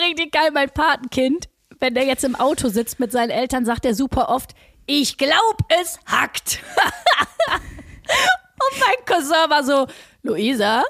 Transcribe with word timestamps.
Richtig 0.00 0.32
geil, 0.32 0.50
mein 0.52 0.70
Patenkind, 0.70 1.48
wenn 1.78 1.94
der 1.94 2.04
jetzt 2.04 2.24
im 2.24 2.34
Auto 2.34 2.68
sitzt 2.68 3.00
mit 3.00 3.12
seinen 3.12 3.30
Eltern, 3.30 3.66
sagt 3.66 3.84
er 3.84 3.94
super 3.94 4.30
oft, 4.30 4.54
ich 4.86 5.18
glaub, 5.18 5.58
es 5.68 5.98
hackt. 6.06 6.60
Und 7.52 8.80
mein 8.80 8.96
Cousin 9.04 9.50
war 9.50 9.62
so, 9.62 9.86
Luisa, 10.22 10.84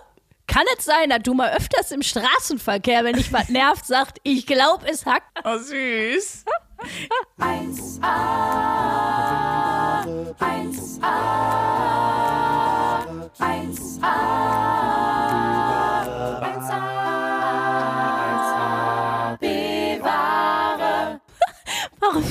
kann 0.47 0.65
es 0.77 0.85
sein, 0.85 1.11
dass 1.11 1.23
du 1.23 1.35
mal 1.35 1.53
öfters 1.53 1.91
im 1.93 2.03
Straßenverkehr, 2.03 3.05
wenn 3.05 3.17
dich 3.17 3.33
was 3.33 3.49
nervt, 3.49 3.87
sagt, 3.87 4.19
ich 4.23 4.47
glaub, 4.47 4.85
es 4.85 5.07
hackt? 5.07 5.27
Oh, 5.45 5.59
süß. 5.59 6.45
1a, 7.39 8.03
1a, 10.39 11.11
1a, 13.39 14.50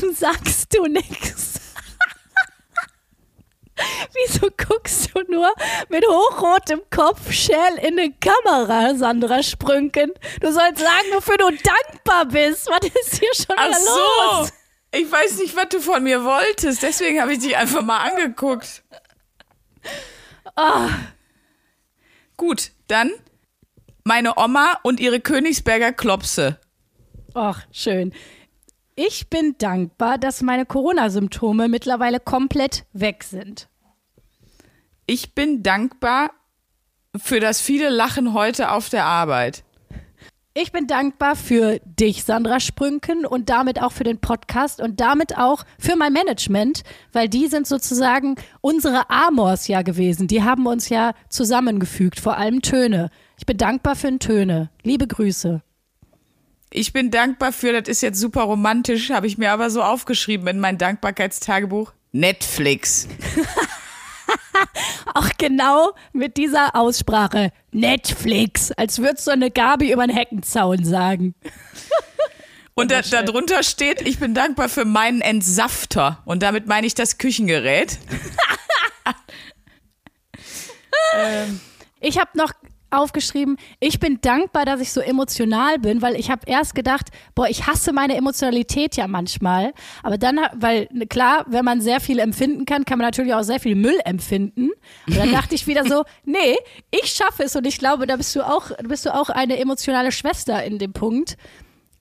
Warum 0.09 0.16
sagst 0.16 0.76
du 0.76 0.86
nichts? 0.88 1.59
Wieso 4.13 4.49
guckst 4.58 5.12
du 5.13 5.22
nur 5.32 5.54
mit 5.90 6.04
hochrotem 6.05 6.82
Kopf 6.90 7.32
schäl 7.32 7.76
in 7.82 7.99
eine 7.99 8.12
Kamera, 8.13 8.95
Sandra 8.95 9.44
Sprünken? 9.44 10.12
Du 10.41 10.52
sollst 10.52 10.80
sagen, 10.80 11.08
wofür 11.13 11.38
du 11.38 11.52
dankbar 11.52 12.26
bist. 12.26 12.68
Was 12.68 12.90
ist 12.90 13.20
hier 13.20 13.30
schon 13.35 13.55
Ach 13.58 13.73
so. 13.73 14.40
los? 14.40 14.54
Ich 14.91 15.12
weiß 15.12 15.38
nicht, 15.38 15.55
was 15.55 15.70
du 15.70 15.80
von 15.80 16.04
mir 16.04 16.23
wolltest. 16.23 16.82
Deswegen 16.82 17.21
habe 17.21 17.34
ich 17.34 17.40
dich 17.40 17.55
einfach 17.55 17.84
mal 17.84 17.99
angeguckt. 17.99 18.82
Ah. 20.55 20.90
Gut, 22.35 22.71
dann 22.88 23.12
meine 24.04 24.38
Oma 24.38 24.80
und 24.82 24.99
ihre 24.99 25.20
Königsberger 25.20 25.94
Klopse. 25.94 26.60
Ach, 27.35 27.68
schön. 27.71 28.12
Ich 29.02 29.30
bin 29.30 29.55
dankbar, 29.58 30.17
dass 30.17 30.41
meine 30.41 30.65
Corona-Symptome 30.65 31.70
mittlerweile 31.70 32.20
komplett 32.20 32.84
weg 32.91 33.24
sind. 33.24 33.70
Ich 35.05 35.34
bin 35.34 35.63
dankbar 35.63 36.32
für 37.15 37.40
das 37.40 37.62
viele 37.62 37.87
Lachen 37.87 38.34
heute 38.34 38.71
auf 38.71 38.90
der 38.90 39.05
Arbeit. 39.05 39.63
Ich 40.54 40.74
bin 40.74 40.85
dankbar 40.85 41.37
für 41.37 41.79
dich, 41.85 42.26
Sandra 42.26 42.59
Sprünken, 42.59 43.26
und 43.26 43.49
damit 43.49 43.82
auch 43.82 43.93
für 43.93 44.04
den 44.04 44.20
Podcast 44.20 44.82
und 44.82 44.99
damit 44.99 45.37
auch 45.37 45.63
für 45.79 45.96
mein 45.96 46.12
Management, 46.12 46.84
weil 47.13 47.29
die 47.29 47.48
sind 47.48 47.68
sozusagen 47.68 48.35
unsere 48.59 49.09
Amors 49.09 49.70
ja 49.70 49.81
gewesen. 49.81 50.27
Die 50.27 50.43
haben 50.43 50.68
uns 50.68 50.90
ja 50.90 51.13
zusammengefügt, 51.29 52.20
vor 52.20 52.35
allem 52.35 52.62
Töne. 52.62 53.12
Ich 53.37 53.46
bin 53.46 53.55
dankbar 53.55 53.96
für 53.96 54.07
den 54.07 54.20
Töne. 54.20 54.71
Liebe 54.84 55.07
Grüße. 55.07 55.62
Ich 56.71 56.93
bin 56.93 57.09
dankbar 57.09 57.51
für, 57.51 57.73
das 57.73 57.89
ist 57.89 58.01
jetzt 58.01 58.20
super 58.20 58.43
romantisch, 58.43 59.09
habe 59.09 59.25
ich 59.25 59.39
mir 59.39 59.51
aber 59.51 59.71
so 59.71 59.81
aufgeschrieben 59.81 60.48
in 60.48 60.59
mein 60.59 60.77
Dankbarkeitstagebuch. 60.77 61.93
Netflix. 62.12 63.07
Auch 65.16 65.29
genau 65.38 65.94
mit 66.13 66.38
dieser 66.38 66.75
Aussprache. 66.75 67.51
Netflix. 67.72 68.72
Als 68.72 69.00
würdest 69.00 69.25
du 69.25 69.31
eine 69.31 69.50
Gabi 69.50 69.91
über 69.91 70.06
den 70.06 70.16
Heckenzaun 70.16 70.85
sagen. 70.85 71.34
Und 72.75 72.91
da, 72.91 73.01
darunter 73.01 73.63
steht, 73.63 74.07
ich 74.07 74.19
bin 74.19 74.34
dankbar 74.34 74.69
für 74.69 74.85
meinen 74.85 75.22
Entsafter. 75.22 76.22
Und 76.25 76.44
damit 76.44 76.67
meine 76.67 76.88
ich 76.88 76.94
das 76.94 77.17
Küchengerät. 77.17 77.97
ähm, 81.16 81.59
Ich 82.00 82.19
habe 82.19 82.29
noch 82.35 82.53
aufgeschrieben, 82.91 83.57
ich 83.79 84.00
bin 84.00 84.19
dankbar, 84.22 84.66
dass 84.66 84.81
ich 84.81 84.91
so 84.91 85.01
emotional 85.01 85.79
bin, 85.79 86.01
weil 86.01 86.16
ich 86.16 86.29
habe 86.29 86.41
erst 86.45 86.75
gedacht, 86.75 87.07
boah, 87.35 87.47
ich 87.47 87.68
hasse 87.68 87.94
meine 87.94 88.16
Emotionalität 88.16 88.96
ja 88.96 89.07
manchmal. 89.07 89.73
Aber 90.03 90.18
dann, 90.18 90.40
weil 90.56 90.88
ne, 90.91 91.07
klar, 91.07 91.46
wenn 91.47 91.66
man 91.66 91.81
sehr 91.81 92.00
viel 92.00 92.19
empfinden 92.19 92.66
kann, 92.66 92.85
kann 92.85 92.97
man 92.97 93.07
natürlich 93.07 93.34
auch 93.34 93.44
sehr 93.44 93.59
viel 93.59 93.75
Müll 93.75 94.00
empfinden. 94.06 94.69
Und 95.08 95.18
dann 95.18 95.31
dachte 95.34 95.56
ich 95.56 95.68
wieder 95.68 95.86
so, 95.86 96.03
nee, 96.25 96.56
ich 96.91 97.12
schaffe 97.12 97.44
es 97.44 97.56
und 97.56 97.66
ich 97.68 97.78
glaube, 97.78 98.08
da 98.08 98.16
bist 98.16 98.36
du 98.36 98.41
auch, 98.41 98.72
bist 98.84 99.06
du 99.06 99.14
auch 99.14 99.30
eine 99.30 99.58
emotionale 99.58 100.12
Schwester 100.12 100.64
in 100.64 100.80
dem 100.80 100.94
Punkt. 100.94 101.38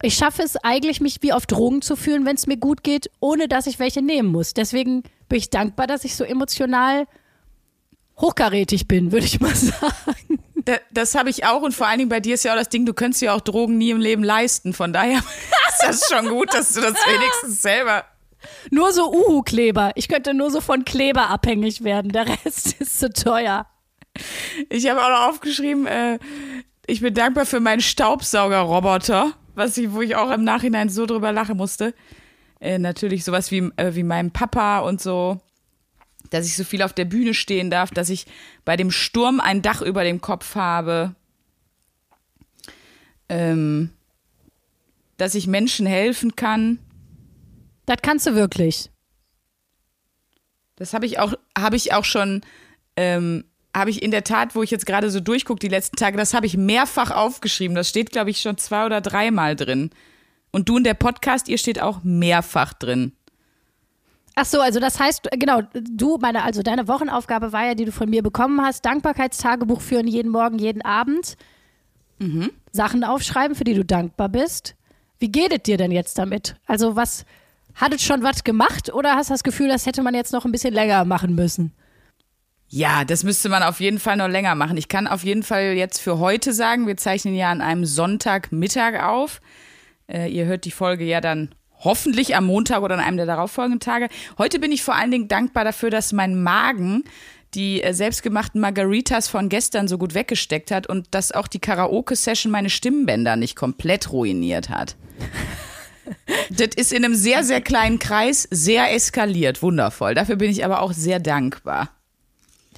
Ich 0.02 0.14
schaffe 0.14 0.42
es 0.42 0.56
eigentlich, 0.56 1.00
mich 1.00 1.22
wie 1.22 1.32
auf 1.32 1.46
Drogen 1.46 1.82
zu 1.82 1.96
fühlen, 1.96 2.24
wenn 2.24 2.36
es 2.36 2.46
mir 2.46 2.56
gut 2.56 2.84
geht, 2.84 3.10
ohne 3.18 3.48
dass 3.48 3.66
ich 3.66 3.80
welche 3.80 4.00
nehmen 4.00 4.30
muss. 4.30 4.54
Deswegen 4.54 5.02
bin 5.28 5.38
ich 5.38 5.50
dankbar, 5.50 5.88
dass 5.88 6.04
ich 6.04 6.14
so 6.14 6.22
emotional 6.24 7.06
hochkarätig 8.20 8.88
bin, 8.88 9.12
würde 9.12 9.26
ich 9.26 9.40
mal 9.40 9.54
sagen. 9.54 10.38
Da, 10.68 10.76
das 10.90 11.14
habe 11.14 11.30
ich 11.30 11.46
auch 11.46 11.62
und 11.62 11.74
vor 11.74 11.86
allen 11.86 11.98
Dingen 11.98 12.10
bei 12.10 12.20
dir 12.20 12.34
ist 12.34 12.44
ja 12.44 12.52
auch 12.52 12.58
das 12.58 12.68
Ding, 12.68 12.84
du 12.84 12.92
könntest 12.92 13.22
dir 13.22 13.32
auch 13.32 13.40
Drogen 13.40 13.78
nie 13.78 13.90
im 13.90 14.00
Leben 14.00 14.22
leisten. 14.22 14.74
Von 14.74 14.92
daher 14.92 15.18
ist 15.68 15.82
das 15.82 16.08
schon 16.10 16.28
gut, 16.28 16.52
dass 16.52 16.74
du 16.74 16.82
das 16.82 16.94
wenigstens 16.94 17.62
selber. 17.62 18.04
Nur 18.70 18.92
so 18.92 19.10
Uhu-Kleber. 19.10 19.92
Ich 19.94 20.08
könnte 20.08 20.34
nur 20.34 20.50
so 20.50 20.60
von 20.60 20.84
Kleber 20.84 21.30
abhängig 21.30 21.84
werden. 21.84 22.12
Der 22.12 22.26
Rest 22.28 22.74
ist 22.80 23.00
zu 23.00 23.10
teuer. 23.10 23.66
Ich 24.68 24.88
habe 24.88 25.02
auch 25.02 25.08
noch 25.08 25.28
aufgeschrieben, 25.28 25.86
äh, 25.86 26.18
ich 26.86 27.00
bin 27.00 27.14
dankbar 27.14 27.46
für 27.46 27.60
meinen 27.60 27.80
Staubsaugerroboter, 27.80 29.32
was 29.54 29.76
ich, 29.78 29.92
wo 29.92 30.02
ich 30.02 30.16
auch 30.16 30.30
im 30.30 30.44
Nachhinein 30.44 30.88
so 30.88 31.06
drüber 31.06 31.32
lachen 31.32 31.56
musste. 31.56 31.94
Äh, 32.60 32.78
natürlich 32.78 33.24
sowas 33.24 33.50
wie, 33.50 33.70
äh, 33.76 33.94
wie 33.94 34.02
meinem 34.02 34.32
Papa 34.32 34.80
und 34.80 35.00
so, 35.00 35.38
dass 36.30 36.46
ich 36.46 36.56
so 36.56 36.64
viel 36.64 36.82
auf 36.82 36.92
der 36.92 37.04
Bühne 37.04 37.34
stehen 37.34 37.70
darf, 37.70 37.90
dass 37.90 38.10
ich 38.10 38.26
bei 38.64 38.76
dem 38.76 38.90
Sturm 38.90 39.40
ein 39.40 39.62
Dach 39.62 39.82
über 39.82 40.04
dem 40.04 40.20
Kopf 40.20 40.54
habe. 40.54 41.14
Ähm, 43.28 43.90
dass 45.18 45.34
ich 45.34 45.46
Menschen 45.46 45.86
helfen 45.86 46.36
kann. 46.36 46.78
Das 47.84 47.98
kannst 48.02 48.26
du 48.26 48.34
wirklich. 48.34 48.90
Das 50.76 50.94
habe 50.94 51.06
ich 51.06 51.18
auch, 51.18 51.34
habe 51.56 51.76
ich 51.76 51.92
auch 51.92 52.04
schon, 52.04 52.42
ähm, 52.96 53.44
habe 53.76 53.90
ich 53.90 54.02
in 54.02 54.12
der 54.12 54.24
Tat, 54.24 54.54
wo 54.54 54.62
ich 54.62 54.70
jetzt 54.70 54.86
gerade 54.86 55.10
so 55.10 55.20
durchgucke 55.20 55.58
die 55.58 55.68
letzten 55.68 55.96
Tage, 55.96 56.16
das 56.16 56.34
habe 56.34 56.46
ich 56.46 56.56
mehrfach 56.56 57.10
aufgeschrieben. 57.10 57.74
Das 57.74 57.88
steht, 57.88 58.10
glaube 58.12 58.30
ich, 58.30 58.40
schon 58.40 58.56
zwei 58.56 58.86
oder 58.86 59.00
dreimal 59.00 59.56
drin. 59.56 59.90
Und 60.50 60.68
du 60.68 60.78
in 60.78 60.84
der 60.84 60.94
Podcast, 60.94 61.48
ihr 61.48 61.58
steht 61.58 61.82
auch 61.82 62.04
mehrfach 62.04 62.72
drin. 62.72 63.12
Ach 64.40 64.44
so, 64.44 64.60
also 64.60 64.78
das 64.78 65.00
heißt, 65.00 65.30
genau, 65.32 65.62
du, 65.72 66.16
meine, 66.18 66.44
also 66.44 66.62
deine 66.62 66.86
Wochenaufgabe 66.86 67.52
war 67.52 67.66
ja, 67.66 67.74
die 67.74 67.84
du 67.84 67.90
von 67.90 68.08
mir 68.08 68.22
bekommen 68.22 68.60
hast, 68.60 68.84
Dankbarkeitstagebuch 68.84 69.80
führen 69.80 70.06
jeden 70.06 70.30
Morgen, 70.30 70.60
jeden 70.60 70.82
Abend. 70.82 71.36
Sachen 72.70 73.02
aufschreiben, 73.02 73.56
für 73.56 73.64
die 73.64 73.74
du 73.74 73.84
dankbar 73.84 74.28
bist. 74.28 74.76
Wie 75.18 75.32
geht 75.32 75.52
es 75.52 75.64
dir 75.64 75.76
denn 75.76 75.90
jetzt 75.90 76.18
damit? 76.18 76.54
Also 76.66 76.94
was, 76.94 77.24
hat 77.74 77.92
es 77.92 78.02
schon 78.02 78.22
was 78.22 78.44
gemacht 78.44 78.92
oder 78.92 79.16
hast 79.16 79.30
du 79.30 79.34
das 79.34 79.42
Gefühl, 79.42 79.68
das 79.68 79.86
hätte 79.86 80.02
man 80.02 80.14
jetzt 80.14 80.32
noch 80.32 80.44
ein 80.44 80.52
bisschen 80.52 80.72
länger 80.74 81.04
machen 81.04 81.34
müssen? 81.34 81.72
Ja, 82.68 83.04
das 83.04 83.24
müsste 83.24 83.48
man 83.48 83.64
auf 83.64 83.80
jeden 83.80 83.98
Fall 83.98 84.16
noch 84.16 84.28
länger 84.28 84.54
machen. 84.54 84.76
Ich 84.76 84.88
kann 84.88 85.08
auf 85.08 85.24
jeden 85.24 85.42
Fall 85.42 85.72
jetzt 85.72 85.98
für 85.98 86.20
heute 86.20 86.52
sagen, 86.52 86.86
wir 86.86 86.96
zeichnen 86.96 87.34
ja 87.34 87.50
an 87.50 87.60
einem 87.60 87.86
Sonntagmittag 87.86 89.02
auf. 89.02 89.40
Äh, 90.06 90.30
ihr 90.30 90.44
hört 90.44 90.64
die 90.64 90.70
Folge 90.70 91.04
ja 91.04 91.20
dann 91.20 91.50
hoffentlich 91.80 92.36
am 92.36 92.46
Montag 92.46 92.82
oder 92.82 92.94
an 92.94 93.00
einem 93.00 93.16
der 93.16 93.26
darauffolgenden 93.26 93.80
Tage. 93.80 94.08
Heute 94.36 94.58
bin 94.58 94.72
ich 94.72 94.82
vor 94.82 94.94
allen 94.94 95.10
Dingen 95.10 95.28
dankbar 95.28 95.64
dafür, 95.64 95.90
dass 95.90 96.12
mein 96.12 96.40
Magen 96.42 97.04
die 97.54 97.82
äh, 97.82 97.94
selbstgemachten 97.94 98.60
Margaritas 98.60 99.28
von 99.28 99.48
gestern 99.48 99.88
so 99.88 99.98
gut 99.98 100.14
weggesteckt 100.14 100.70
hat 100.70 100.86
und 100.86 101.06
dass 101.12 101.32
auch 101.32 101.48
die 101.48 101.60
Karaoke-Session 101.60 102.52
meine 102.52 102.70
Stimmbänder 102.70 103.36
nicht 103.36 103.56
komplett 103.56 104.12
ruiniert 104.12 104.68
hat. 104.68 104.96
das 106.50 106.68
ist 106.76 106.92
in 106.92 107.04
einem 107.04 107.14
sehr, 107.14 107.44
sehr 107.44 107.60
kleinen 107.60 107.98
Kreis 107.98 108.46
sehr 108.50 108.92
eskaliert. 108.94 109.62
Wundervoll. 109.62 110.14
Dafür 110.14 110.36
bin 110.36 110.50
ich 110.50 110.64
aber 110.64 110.82
auch 110.82 110.92
sehr 110.92 111.20
dankbar. 111.20 111.90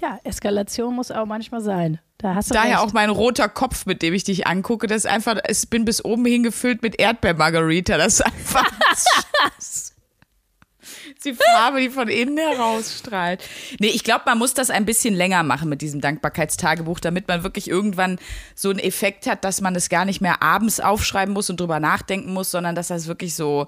Ja, 0.00 0.18
Eskalation 0.24 0.94
muss 0.94 1.10
auch 1.10 1.26
manchmal 1.26 1.60
sein. 1.60 1.98
Da 2.20 2.38
Daher 2.50 2.72
recht. 2.72 2.80
auch 2.80 2.92
mein 2.92 3.10
roter 3.10 3.48
Kopf, 3.48 3.86
mit 3.86 4.02
dem 4.02 4.12
ich 4.12 4.24
dich 4.24 4.46
angucke, 4.46 4.86
das 4.86 5.04
ist 5.04 5.10
einfach, 5.10 5.38
ich 5.48 5.68
bin 5.70 5.84
bis 5.84 6.04
oben 6.04 6.24
hin 6.26 6.42
gefüllt 6.42 6.82
mit 6.82 7.00
Erdbeermargarita. 7.00 7.96
Das 7.96 8.14
ist 8.14 8.26
einfach 8.26 8.70
das 8.90 9.06
ist 9.58 9.90
die 11.24 11.34
Farbe, 11.34 11.80
die 11.80 11.90
von 11.90 12.08
innen 12.08 12.38
herausstrahlt. 12.38 13.42
Nee, 13.78 13.88
ich 13.88 14.04
glaube, 14.04 14.22
man 14.26 14.38
muss 14.38 14.54
das 14.54 14.70
ein 14.70 14.86
bisschen 14.86 15.14
länger 15.14 15.42
machen 15.42 15.68
mit 15.68 15.82
diesem 15.82 16.00
Dankbarkeitstagebuch, 16.00 17.00
damit 17.00 17.28
man 17.28 17.42
wirklich 17.42 17.68
irgendwann 17.68 18.18
so 18.54 18.70
einen 18.70 18.78
Effekt 18.78 19.26
hat, 19.26 19.44
dass 19.44 19.60
man 19.60 19.74
es 19.74 19.88
gar 19.88 20.04
nicht 20.04 20.20
mehr 20.20 20.42
abends 20.42 20.80
aufschreiben 20.80 21.34
muss 21.34 21.50
und 21.50 21.60
drüber 21.60 21.80
nachdenken 21.80 22.32
muss, 22.32 22.50
sondern 22.50 22.74
dass 22.74 22.88
das 22.88 23.06
wirklich 23.06 23.34
so 23.34 23.66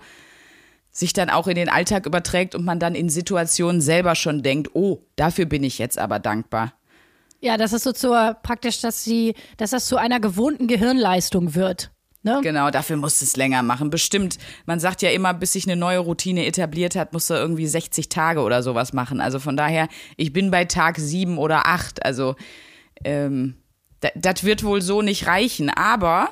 sich 0.90 1.12
dann 1.14 1.30
auch 1.30 1.46
in 1.46 1.54
den 1.54 1.70
Alltag 1.70 2.06
überträgt 2.06 2.54
und 2.54 2.64
man 2.64 2.78
dann 2.78 2.94
in 2.94 3.08
Situationen 3.08 3.80
selber 3.80 4.14
schon 4.14 4.42
denkt, 4.42 4.70
oh, 4.74 5.00
dafür 5.16 5.46
bin 5.46 5.64
ich 5.64 5.78
jetzt 5.78 5.98
aber 5.98 6.18
dankbar. 6.18 6.74
Ja, 7.42 7.56
das 7.56 7.72
ist 7.72 7.82
so 7.82 7.92
zur, 7.92 8.36
praktisch, 8.42 8.80
dass 8.80 9.02
sie, 9.02 9.34
dass 9.56 9.70
das 9.70 9.86
zu 9.86 9.96
einer 9.96 10.20
gewohnten 10.20 10.68
Gehirnleistung 10.68 11.56
wird. 11.56 11.90
Ne? 12.22 12.38
Genau, 12.40 12.70
dafür 12.70 12.96
musst 12.96 13.20
du 13.20 13.24
es 13.24 13.36
länger 13.36 13.64
machen. 13.64 13.90
Bestimmt, 13.90 14.38
man 14.64 14.78
sagt 14.78 15.02
ja 15.02 15.10
immer, 15.10 15.34
bis 15.34 15.54
sich 15.54 15.66
eine 15.66 15.74
neue 15.74 15.98
Routine 15.98 16.46
etabliert 16.46 16.94
hat, 16.94 17.12
musst 17.12 17.30
du 17.30 17.34
irgendwie 17.34 17.66
60 17.66 18.08
Tage 18.08 18.42
oder 18.42 18.62
sowas 18.62 18.92
machen. 18.92 19.20
Also 19.20 19.40
von 19.40 19.56
daher, 19.56 19.88
ich 20.16 20.32
bin 20.32 20.52
bei 20.52 20.64
Tag 20.66 20.98
sieben 20.98 21.36
oder 21.36 21.66
acht. 21.66 22.04
Also 22.04 22.36
ähm, 23.02 23.56
das 24.14 24.44
wird 24.44 24.62
wohl 24.62 24.80
so 24.80 25.02
nicht 25.02 25.26
reichen. 25.26 25.68
Aber 25.68 26.28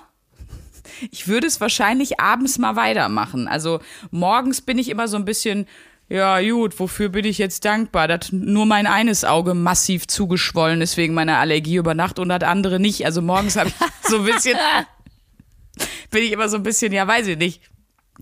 ich 1.11 1.27
würde 1.27 1.49
es 1.49 1.61
wahrscheinlich 1.61 2.21
abends 2.21 2.59
mal 2.59 2.77
weitermachen. 2.77 3.49
Also 3.49 3.81
morgens 4.13 4.61
bin 4.61 4.79
ich 4.79 4.91
immer 4.91 5.09
so 5.09 5.17
ein 5.17 5.25
bisschen, 5.25 5.67
ja 6.11 6.41
gut, 6.41 6.81
wofür 6.81 7.09
bin 7.09 7.25
ich 7.25 7.39
jetzt 7.39 7.65
dankbar? 7.65 8.09
Dass 8.09 8.33
nur 8.33 8.67
mein 8.67 8.89
eines 8.89 9.25
Auge 9.25 9.55
massiv 9.55 10.09
zugeschwollen 10.09 10.81
ist 10.83 10.97
wegen 10.97 11.15
meiner 11.15 11.39
Allergie 11.39 11.77
über 11.77 11.95
Nacht 11.95 12.19
und 12.19 12.29
das 12.29 12.43
andere 12.43 12.81
nicht. 12.81 13.07
Also 13.07 13.23
morgens 13.23 13.57
habe 13.57 13.71
ich 13.71 13.75
so 14.11 14.19
ein 14.19 14.25
bisschen, 14.25 14.59
bin 16.11 16.25
ich 16.25 16.33
immer 16.33 16.49
so 16.49 16.57
ein 16.57 16.65
bisschen, 16.65 16.93
ja 16.93 17.07
weiß 17.07 17.29
ich 17.29 17.39
nicht, 17.39 17.63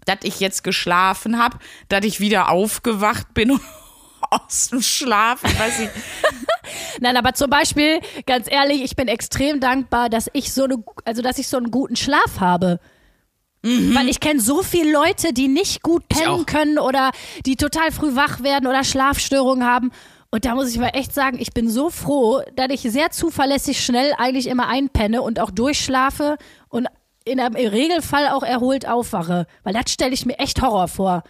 dass 0.04 0.18
ich 0.22 0.38
jetzt 0.38 0.64
geschlafen 0.64 1.38
habe, 1.38 1.58
dass 1.88 2.04
ich 2.04 2.20
wieder 2.20 2.50
aufgewacht 2.50 3.32
bin 3.32 3.58
aus 4.30 4.68
dem 4.68 4.82
Schlaf. 4.82 5.42
Ich 5.44 5.58
weiß 5.58 5.78
nicht. 5.78 5.92
Nein, 7.00 7.16
aber 7.16 7.32
zum 7.32 7.48
Beispiel, 7.48 8.00
ganz 8.26 8.50
ehrlich, 8.50 8.82
ich 8.82 8.96
bin 8.96 9.08
extrem 9.08 9.60
dankbar, 9.60 10.10
dass 10.10 10.28
ich 10.34 10.52
so 10.52 10.64
eine, 10.64 10.76
also 11.06 11.22
dass 11.22 11.38
ich 11.38 11.48
so 11.48 11.56
einen 11.56 11.70
guten 11.70 11.96
Schlaf 11.96 12.38
habe. 12.38 12.80
Weil 13.94 14.08
ich 14.08 14.20
kenne 14.20 14.40
so 14.40 14.62
viele 14.62 14.92
Leute, 14.92 15.32
die 15.32 15.48
nicht 15.48 15.82
gut 15.82 16.08
pennen 16.08 16.46
können 16.46 16.78
oder 16.78 17.10
die 17.46 17.56
total 17.56 17.90
früh 17.92 18.14
wach 18.14 18.42
werden 18.42 18.66
oder 18.66 18.84
Schlafstörungen 18.84 19.66
haben. 19.66 19.90
Und 20.30 20.44
da 20.44 20.54
muss 20.54 20.70
ich 20.70 20.78
mal 20.78 20.90
echt 20.90 21.14
sagen, 21.14 21.38
ich 21.40 21.52
bin 21.52 21.70
so 21.70 21.88
froh, 21.90 22.42
dass 22.54 22.68
ich 22.70 22.82
sehr 22.82 23.10
zuverlässig 23.10 23.82
schnell 23.82 24.12
eigentlich 24.18 24.46
immer 24.46 24.68
einpenne 24.68 25.22
und 25.22 25.40
auch 25.40 25.50
durchschlafe 25.50 26.36
und 26.68 26.86
in 27.24 27.40
einem 27.40 27.56
im 27.56 27.68
Regelfall 27.68 28.28
auch 28.28 28.42
erholt 28.42 28.86
aufwache. 28.86 29.46
Weil 29.62 29.72
das 29.72 29.90
stelle 29.90 30.12
ich 30.12 30.26
mir 30.26 30.38
echt 30.38 30.60
Horror 30.60 30.88
vor. 30.88 31.24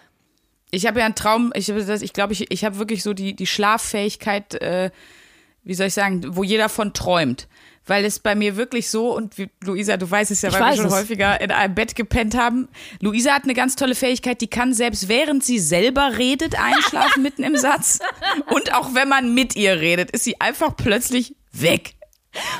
Ich 0.71 0.87
habe 0.87 1.01
ja 1.01 1.07
einen 1.07 1.15
Traum, 1.15 1.53
ich 1.55 1.67
glaube, 1.67 2.05
ich, 2.05 2.13
glaub, 2.13 2.31
ich, 2.31 2.51
ich 2.51 2.65
habe 2.65 2.79
wirklich 2.79 3.03
so 3.03 3.15
die, 3.15 3.35
die 3.35 3.47
Schlaffähigkeit, 3.47 4.55
äh, 4.61 4.91
wie 5.63 5.75
soll 5.75 5.87
ich 5.87 5.95
sagen, 5.95 6.37
wo 6.37 6.43
jeder 6.45 6.69
von 6.69 6.93
träumt. 6.93 7.49
Weil 7.89 8.05
es 8.05 8.21
bei 8.21 8.35
mir 8.35 8.57
wirklich 8.57 8.89
so, 8.91 9.15
und 9.15 9.37
wie, 9.39 9.51
Luisa, 9.65 9.97
du 9.97 10.09
weißt 10.09 10.31
es 10.31 10.43
ja, 10.43 10.53
weil 10.53 10.61
wir 10.61 10.77
schon 10.77 10.87
es. 10.87 10.93
häufiger 10.93 11.41
in 11.41 11.51
einem 11.51 11.75
Bett 11.75 11.97
gepennt 11.97 12.37
haben. 12.37 12.69
Luisa 13.01 13.33
hat 13.33 13.45
eine 13.45 13.55
ganz 13.55 13.75
tolle 13.75 13.95
Fähigkeit, 13.95 14.41
die 14.41 14.47
kann 14.47 14.73
selbst 14.73 15.09
während 15.09 15.43
sie 15.43 15.59
selber 15.59 16.19
redet 16.19 16.55
einschlafen 16.63 17.23
mitten 17.23 17.43
im 17.43 17.57
Satz. 17.57 17.99
Und 18.51 18.75
auch 18.75 18.95
wenn 18.95 19.09
man 19.09 19.35
mit 19.35 19.57
ihr 19.57 19.81
redet, 19.81 20.11
ist 20.13 20.25
sie 20.25 20.41
einfach 20.41 20.77
plötzlich 20.77 21.35
weg. 21.51 21.95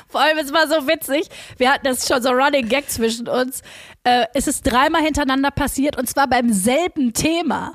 Vor 0.09 0.21
allem, 0.21 0.39
es 0.39 0.53
war 0.53 0.67
so 0.67 0.89
witzig. 0.89 1.29
Wir 1.59 1.73
hatten 1.73 1.85
das 1.85 2.09
schon 2.09 2.23
so 2.23 2.31
Running 2.31 2.69
Gag 2.69 2.91
zwischen 2.91 3.29
uns. 3.29 3.63
Äh, 4.05 4.27
es 4.35 4.47
ist 4.49 4.63
dreimal 4.63 5.03
hintereinander 5.03 5.51
passiert 5.51 5.99
und 5.99 6.09
zwar 6.09 6.27
beim 6.27 6.53
selben 6.53 7.13
Thema. 7.13 7.75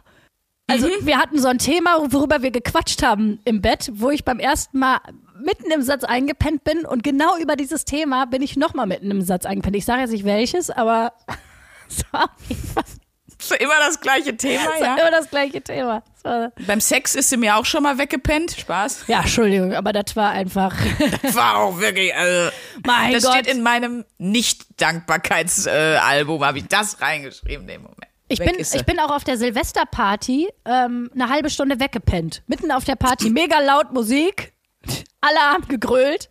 Also 0.68 0.88
wir 1.02 1.18
hatten 1.18 1.40
so 1.40 1.50
ein 1.50 1.60
Thema, 1.60 2.12
worüber 2.12 2.42
wir 2.42 2.52
gequatscht 2.52 3.04
haben 3.04 3.40
im 3.46 3.62
Bett, 3.62 3.92
wo 3.94 4.10
ich 4.10 4.24
beim 4.24 4.40
ersten 4.40 4.80
Mal 4.80 5.00
mitten 5.44 5.72
im 5.72 5.81
Satz 5.81 6.04
eingepennt 6.04 6.63
bin 6.63 6.86
und 6.86 7.04
genau 7.04 7.38
über 7.38 7.56
dieses 7.56 7.86
Thema 7.86 8.25
bin 8.25 8.42
ich 8.42 8.56
nochmal 8.56 8.88
mitten 8.88 9.12
im 9.12 9.22
Satz 9.22 9.45
eingepennt. 9.45 9.75
Ich 9.75 9.86
sage 9.86 10.01
jetzt 10.01 10.12
nicht 10.12 10.25
welches, 10.25 10.69
aber 10.69 11.13
es 11.90 12.04
war 12.12 12.25
auf 12.25 12.50
jeden 12.50 12.68
Fall 12.68 12.84
So 13.40 13.56
immer 13.56 13.74
das 13.86 14.00
gleiche 14.00 14.38
Thema, 14.38 14.69
ja. 14.80 14.95
immer 14.95 15.12
das 15.12 15.30
gleiche 15.30 15.62
Thema. 15.62 16.04
Beim 16.66 16.80
Sex 16.80 17.16
ist 17.16 17.30
sie 17.30 17.36
mir 17.36 17.57
auch 17.57 17.66
schon 17.66 17.84
mal 17.84 17.98
weggepennt. 17.98 18.56
Spaß. 18.57 19.04
ja, 19.07 19.19
Entschuldigung, 19.19 19.74
aber 19.74 19.92
das 19.92 20.16
war 20.16 20.31
einfach, 20.31 20.74
War 21.34 21.57
auch 21.57 21.80
wirklich, 21.80 22.16
also, 22.16 22.50
mein 22.86 23.12
das 23.12 23.24
Gott. 23.24 23.34
steht 23.34 23.48
in 23.48 23.62
meinem 23.62 24.06
Nicht-Dankbarkeits-Album, 24.19 26.45
habe 26.45 26.60
ich 26.60 26.68
das 26.68 27.01
reingeschrieben 27.01 27.63
in 27.63 27.68
dem 27.68 27.81
Moment. 27.81 28.00
Ich 28.30 28.40
Weg 28.40 28.56
bin, 28.56 28.62
ich 28.62 28.86
bin 28.86 29.00
auch 29.00 29.12
auf 29.12 29.25
der 29.25 29.38
Silvesterparty 29.38 30.48
ähm, 30.66 31.12
eine 31.13 31.28
halbe 31.28 31.50
Stunde 31.50 31.81
weggepennt. 31.81 32.42
Mitten 32.48 32.72
auf 32.72 32.86
der 32.86 32.95
Party, 32.95 33.30
mega 33.30 33.60
laut 33.60 33.92
Musik. 33.92 34.53
Alle 35.21 35.39
haben 35.39 35.68
gegrölt. 35.68 36.30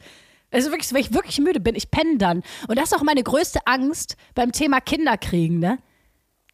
Es 0.51 0.65
ist 0.65 0.71
wirklich, 0.71 0.93
wenn 0.93 1.01
ich 1.01 1.15
wirklich 1.15 1.39
müde 1.39 1.61
bin, 1.61 1.75
ich 1.75 1.91
penne 1.91 2.19
dann. 2.19 2.43
Und 2.69 2.79
das 2.79 2.93
ist 2.93 2.95
auch 2.95 3.03
meine 3.03 3.23
größte 3.23 3.61
Angst 3.67 4.17
beim 4.35 4.53
Thema 4.53 4.81
Kinderkriegen, 4.81 5.59
ne? 5.59 5.79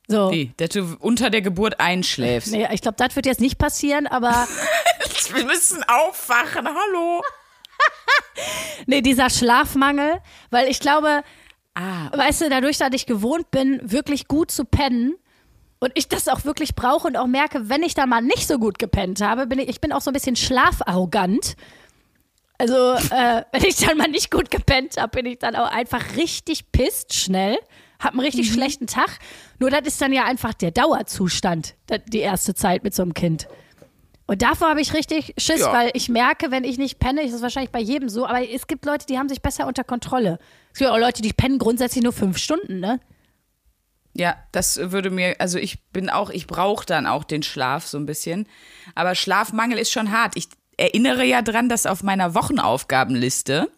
So. 0.07 0.31
Wie, 0.31 0.53
dass 0.57 0.71
du 0.71 0.97
unter 1.01 1.31
der 1.31 1.43
Geburt 1.43 1.81
einschläfst. 1.81 2.53
Nee, 2.53 2.67
ich 2.73 2.81
glaube, 2.81 2.97
das 2.97 3.15
wird 3.17 3.27
jetzt 3.27 3.41
nicht 3.41 3.59
passieren, 3.59 4.07
aber 4.07 4.47
Wir 5.33 5.45
müssen 5.45 5.83
aufwachen, 5.87 6.67
hallo. 6.67 7.23
nee, 8.87 9.03
dieser 9.03 9.29
Schlafmangel, 9.29 10.21
weil 10.51 10.69
ich 10.69 10.81
glaube, 10.81 11.23
Ah, 11.81 12.11
weißt 12.17 12.41
du, 12.41 12.51
dadurch, 12.51 12.79
dass 12.79 12.91
ich 12.93 13.07
gewohnt 13.07 13.53
bin, 13.53 13.79
wirklich 13.85 14.27
gut 14.27 14.51
zu 14.51 14.65
pennen 14.65 15.15
und 15.79 15.93
ich 15.95 16.09
das 16.09 16.27
auch 16.27 16.45
wirklich 16.45 16.75
brauche 16.75 17.07
und 17.07 17.17
auch 17.17 17.29
merke, 17.29 17.69
wenn 17.69 17.85
ich 17.85 17.95
da 17.95 18.05
mal 18.07 18.21
nicht 18.21 18.49
so 18.49 18.59
gut 18.59 18.81
gepennt 18.81 19.21
habe, 19.21 19.47
bin 19.47 19.61
ich, 19.61 19.69
ich 19.69 19.81
bin 19.81 19.93
auch 19.93 20.01
so 20.01 20.11
ein 20.11 20.15
bisschen 20.15 20.35
schlafarrogant. 20.35 21.55
Also, 22.59 22.95
äh, 22.95 23.43
wenn 23.53 23.65
ich 23.65 23.77
dann 23.77 23.97
mal 23.97 24.09
nicht 24.09 24.31
gut 24.31 24.51
gepennt 24.51 24.97
habe, 24.97 25.17
bin 25.17 25.27
ich 25.27 25.39
dann 25.39 25.55
auch 25.57 25.71
einfach 25.71 26.17
richtig 26.17 26.73
pisst 26.73 27.15
schnell, 27.15 27.57
hab 28.01 28.13
einen 28.13 28.21
richtig 28.21 28.53
schlechten 28.53 28.87
Tag. 28.87 29.19
Nur 29.59 29.71
das 29.71 29.83
ist 29.87 30.01
dann 30.01 30.13
ja 30.13 30.25
einfach 30.25 30.55
der 30.55 30.71
Dauerzustand, 30.71 31.75
da- 31.87 31.99
die 31.99 32.19
erste 32.21 32.55
Zeit 32.55 32.83
mit 32.85 32.95
so 32.95 33.03
einem 33.03 33.15
Kind. 33.15 33.49
Und 34.27 34.43
davor 34.43 34.69
habe 34.69 34.81
ich 34.83 34.93
richtig 34.93 35.35
Schiss, 35.39 35.61
Ja. 35.61 35.73
weil 35.73 35.91
ich 35.95 36.09
merke, 36.11 36.51
wenn 36.51 36.63
ich 36.65 36.77
nicht 36.77 36.99
penne, 36.99 37.23
ist 37.23 37.33
es 37.33 37.41
wahrscheinlich 37.43 37.71
bei 37.73 37.81
jedem 37.81 38.09
so, 38.11 38.27
aber 38.27 38.47
es 38.49 38.67
gibt 38.67 38.85
Leute, 38.85 39.07
die 39.07 39.19
haben 39.19 39.29
sich 39.29 39.41
besser 39.41 39.67
unter 39.67 39.85
Kontrolle. 39.85 40.39
Es 40.73 40.79
gibt 40.81 40.91
auch 40.91 40.99
Leute, 40.99 41.23
die 41.23 41.33
pennen 41.33 41.59
grundsätzlich 41.59 42.05
nur 42.05 42.13
fünf 42.13 42.37
Stunden, 42.39 42.79
ne? 42.81 43.01
ja, 44.15 44.37
das 44.53 44.79
würde 44.91 45.11
mir, 45.11 45.37
also 45.39 45.59
ich 45.59 45.85
bin 45.93 46.11
auch, 46.11 46.31
ich 46.31 46.47
brauche 46.49 46.85
dann 46.85 47.07
auch 47.07 47.23
den 47.25 47.43
Schlaf 47.45 47.87
so 47.87 47.97
ein 47.99 48.05
bisschen. 48.07 48.49
Aber 48.97 49.15
Schlafmangel 49.15 49.79
ist 49.79 49.93
schon 49.93 50.11
hart. 50.11 50.33
Ich 50.37 50.49
erinnere 50.79 51.25
ja 51.25 51.43
dran, 51.43 51.69
dass 51.69 51.85
auf 51.85 52.03
meiner 52.03 52.35
Wochenaufgabenliste, 52.35 53.69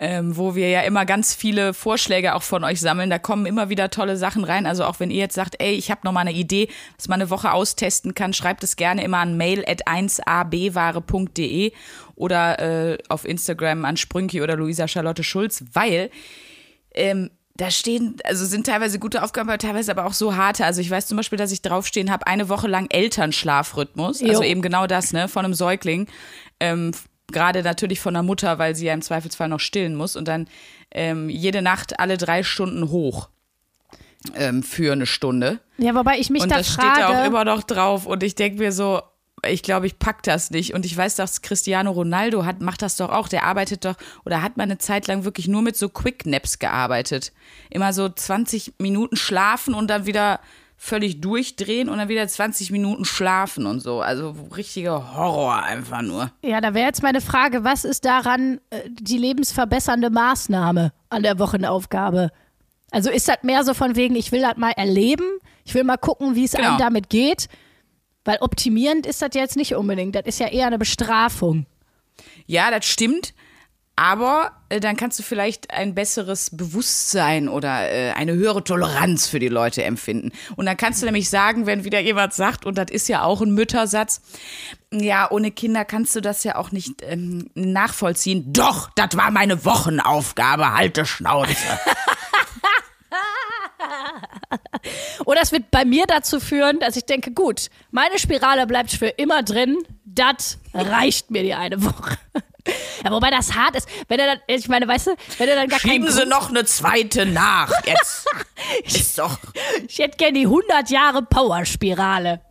ähm, 0.00 0.36
wo 0.36 0.54
wir 0.54 0.68
ja 0.68 0.82
immer 0.82 1.06
ganz 1.06 1.34
viele 1.34 1.72
Vorschläge 1.72 2.34
auch 2.34 2.42
von 2.42 2.62
euch 2.64 2.80
sammeln, 2.80 3.10
da 3.10 3.18
kommen 3.18 3.46
immer 3.46 3.68
wieder 3.68 3.90
tolle 3.90 4.16
Sachen 4.16 4.44
rein. 4.44 4.66
Also 4.66 4.84
auch 4.84 5.00
wenn 5.00 5.10
ihr 5.10 5.18
jetzt 5.18 5.34
sagt, 5.34 5.56
ey, 5.60 5.72
ich 5.74 5.90
habe 5.90 6.02
noch 6.04 6.12
mal 6.12 6.20
eine 6.20 6.32
Idee, 6.32 6.68
was 6.96 7.08
man 7.08 7.20
eine 7.20 7.30
Woche 7.30 7.52
austesten 7.52 8.14
kann, 8.14 8.32
schreibt 8.32 8.62
es 8.62 8.76
gerne 8.76 9.02
immer 9.02 9.18
an 9.18 9.36
mail 9.36 9.64
at 9.66 9.88
1abware.de 9.88 11.72
oder 12.14 12.58
äh, 12.58 12.98
auf 13.08 13.24
Instagram 13.24 13.84
an 13.84 13.96
Sprünki 13.96 14.42
oder 14.42 14.56
Luisa 14.56 14.86
Charlotte 14.86 15.24
Schulz, 15.24 15.64
weil 15.72 16.10
ähm, 16.94 17.30
da 17.58 17.72
stehen, 17.72 18.16
also 18.24 18.46
sind 18.46 18.66
teilweise 18.66 18.98
gute 19.00 19.22
Aufgaben, 19.22 19.48
aber 19.48 19.58
teilweise 19.58 19.90
aber 19.90 20.06
auch 20.06 20.12
so 20.12 20.36
harte. 20.36 20.64
Also 20.64 20.80
ich 20.80 20.88
weiß 20.90 21.08
zum 21.08 21.16
Beispiel, 21.16 21.36
dass 21.38 21.50
ich 21.50 21.60
draufstehen 21.60 22.10
habe, 22.10 22.26
eine 22.26 22.48
Woche 22.48 22.68
lang 22.68 22.86
Elternschlafrhythmus. 22.88 24.22
Also 24.22 24.42
Jo. 24.42 24.48
eben 24.48 24.62
genau 24.62 24.86
das, 24.86 25.12
ne, 25.12 25.26
von 25.28 25.44
einem 25.44 25.54
Säugling. 25.54 26.06
Ähm, 26.60 26.92
Gerade 27.30 27.62
natürlich 27.62 28.00
von 28.00 28.14
der 28.14 28.22
Mutter, 28.22 28.58
weil 28.58 28.74
sie 28.74 28.86
ja 28.86 28.94
im 28.94 29.02
Zweifelsfall 29.02 29.48
noch 29.48 29.60
stillen 29.60 29.96
muss. 29.96 30.16
Und 30.16 30.28
dann 30.28 30.48
ähm, 30.92 31.28
jede 31.28 31.60
Nacht 31.60 31.98
alle 32.00 32.16
drei 32.16 32.42
Stunden 32.42 32.88
hoch 32.90 33.28
ähm, 34.34 34.62
für 34.62 34.92
eine 34.92 35.04
Stunde. 35.04 35.58
Ja, 35.78 35.94
wobei 35.94 36.18
ich 36.18 36.30
mich 36.30 36.42
Und 36.42 36.50
da 36.52 36.58
das 36.58 36.68
frage. 36.70 36.88
steht 36.90 37.02
da 37.04 37.20
auch 37.22 37.26
immer 37.26 37.44
noch 37.44 37.64
drauf. 37.64 38.06
Und 38.06 38.22
ich 38.22 38.34
denke 38.36 38.60
mir 38.60 38.72
so, 38.72 39.02
ich 39.46 39.62
glaube, 39.62 39.86
ich 39.86 39.98
pack 39.98 40.22
das 40.22 40.50
nicht. 40.50 40.74
Und 40.74 40.84
ich 40.86 40.96
weiß, 40.96 41.16
dass 41.16 41.42
Cristiano 41.42 41.90
Ronaldo 41.90 42.44
hat, 42.44 42.60
macht 42.60 42.82
das 42.82 42.96
doch 42.96 43.10
auch. 43.10 43.28
Der 43.28 43.44
arbeitet 43.44 43.84
doch 43.84 43.94
oder 44.24 44.42
hat 44.42 44.56
mal 44.56 44.64
eine 44.64 44.78
Zeit 44.78 45.06
lang 45.06 45.24
wirklich 45.24 45.48
nur 45.48 45.62
mit 45.62 45.76
so 45.76 45.88
Quick 45.88 46.26
Naps 46.26 46.58
gearbeitet. 46.58 47.32
Immer 47.70 47.92
so 47.92 48.08
20 48.08 48.74
Minuten 48.78 49.16
schlafen 49.16 49.74
und 49.74 49.88
dann 49.88 50.06
wieder 50.06 50.40
völlig 50.80 51.20
durchdrehen 51.20 51.88
und 51.88 51.98
dann 51.98 52.08
wieder 52.08 52.26
20 52.28 52.70
Minuten 52.70 53.04
schlafen 53.04 53.66
und 53.66 53.80
so. 53.80 54.00
Also 54.00 54.34
richtiger 54.54 55.14
Horror 55.16 55.62
einfach 55.64 56.02
nur. 56.02 56.30
Ja, 56.42 56.60
da 56.60 56.72
wäre 56.72 56.86
jetzt 56.86 57.02
meine 57.02 57.20
Frage, 57.20 57.64
was 57.64 57.84
ist 57.84 58.04
daran 58.04 58.60
äh, 58.70 58.82
die 58.88 59.18
lebensverbessernde 59.18 60.08
Maßnahme 60.10 60.92
an 61.10 61.22
der 61.24 61.38
Wochenaufgabe? 61.40 62.30
Also 62.90 63.10
ist 63.10 63.28
das 63.28 63.38
mehr 63.42 63.64
so 63.64 63.74
von 63.74 63.96
wegen, 63.96 64.14
ich 64.14 64.30
will 64.32 64.40
das 64.40 64.56
mal 64.56 64.70
erleben, 64.70 65.24
ich 65.64 65.74
will 65.74 65.84
mal 65.84 65.96
gucken, 65.98 66.36
wie 66.36 66.44
es 66.44 66.52
Genau. 66.52 66.68
einem 66.68 66.78
damit 66.78 67.10
geht? 67.10 67.48
Weil 68.28 68.42
optimierend 68.42 69.06
ist 69.06 69.22
das 69.22 69.30
jetzt 69.32 69.56
nicht 69.56 69.74
unbedingt, 69.74 70.14
das 70.14 70.26
ist 70.26 70.38
ja 70.38 70.48
eher 70.48 70.66
eine 70.66 70.76
Bestrafung. 70.76 71.64
Ja, 72.44 72.70
das 72.70 72.84
stimmt. 72.84 73.32
Aber 73.96 74.52
äh, 74.68 74.80
dann 74.80 74.98
kannst 74.98 75.18
du 75.18 75.22
vielleicht 75.22 75.70
ein 75.70 75.94
besseres 75.94 76.54
Bewusstsein 76.54 77.48
oder 77.48 77.90
äh, 77.90 78.10
eine 78.10 78.34
höhere 78.34 78.62
Toleranz 78.62 79.26
für 79.26 79.38
die 79.38 79.48
Leute 79.48 79.82
empfinden. 79.82 80.30
Und 80.56 80.66
dann 80.66 80.76
kannst 80.76 81.00
du 81.00 81.06
nämlich 81.06 81.30
sagen, 81.30 81.64
wenn 81.64 81.84
wieder 81.84 82.00
jemand 82.00 82.34
sagt, 82.34 82.66
und 82.66 82.76
das 82.76 82.90
ist 82.90 83.08
ja 83.08 83.22
auch 83.22 83.40
ein 83.40 83.54
Müttersatz, 83.54 84.20
ja, 84.92 85.30
ohne 85.30 85.50
Kinder 85.50 85.86
kannst 85.86 86.14
du 86.14 86.20
das 86.20 86.44
ja 86.44 86.56
auch 86.56 86.70
nicht 86.70 87.00
ähm, 87.00 87.48
nachvollziehen. 87.54 88.52
Doch, 88.52 88.90
das 88.94 89.16
war 89.16 89.30
meine 89.30 89.64
Wochenaufgabe, 89.64 90.74
halte 90.74 91.06
Schnauze. 91.06 91.56
Oder 95.24 95.40
es 95.42 95.52
wird 95.52 95.70
bei 95.70 95.84
mir 95.84 96.04
dazu 96.06 96.40
führen, 96.40 96.78
dass 96.80 96.96
ich 96.96 97.04
denke, 97.04 97.32
gut, 97.32 97.68
meine 97.90 98.18
Spirale 98.18 98.66
bleibt 98.66 98.90
für 98.90 99.08
immer 99.08 99.42
drin, 99.42 99.78
das 100.04 100.58
reicht 100.74 101.30
mir 101.30 101.42
die 101.42 101.54
eine 101.54 101.82
Woche. 101.84 102.16
Ja, 103.02 103.10
wobei 103.10 103.30
das 103.30 103.54
hart 103.54 103.76
ist, 103.76 103.88
wenn 104.08 104.20
er 104.20 104.26
dann, 104.26 104.40
ich 104.46 104.68
meine, 104.68 104.86
weißt 104.86 105.06
du, 105.06 105.16
wenn 105.38 105.48
er 105.48 105.56
dann 105.56 105.68
gar 105.68 105.78
Schieben 105.80 106.10
Sie 106.10 106.18
Grund- 106.18 106.28
noch 106.28 106.50
eine 106.50 106.66
zweite 106.66 107.24
nach. 107.24 107.70
Jetzt 107.86 108.26
ist 108.84 109.18
doch. 109.18 109.38
Ich 109.88 109.98
hätte 110.00 110.18
gerne 110.18 110.34
die 110.38 110.44
100 110.44 110.90
Jahre 110.90 111.22
Powerspirale. 111.22 112.42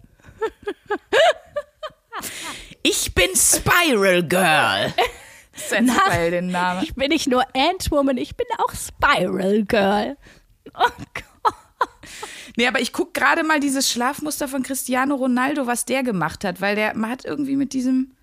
Ich 2.81 3.13
bin 3.13 3.27
Spiral 3.35 4.23
Girl. 4.23 4.91
Bei 6.09 6.29
den 6.31 6.47
Namen. 6.47 6.83
Ich 6.83 6.95
bin 6.95 7.09
nicht 7.09 7.27
nur 7.27 7.43
Ant-Woman, 7.55 8.17
ich 8.17 8.35
bin 8.35 8.47
auch 8.57 8.73
Spiral 8.73 9.65
Girl. 9.65 10.17
Nee, 12.57 12.67
aber 12.67 12.81
ich 12.81 12.91
guck 12.91 13.13
gerade 13.13 13.43
mal 13.43 13.59
dieses 13.59 13.89
Schlafmuster 13.89 14.47
von 14.47 14.63
Cristiano 14.63 15.13
Ronaldo, 15.13 15.67
was 15.67 15.85
der 15.85 16.01
gemacht 16.01 16.43
hat, 16.43 16.59
weil 16.59 16.75
der 16.75 16.97
man 16.97 17.11
hat 17.11 17.23
irgendwie 17.23 17.55
mit 17.55 17.71
diesem. 17.71 18.13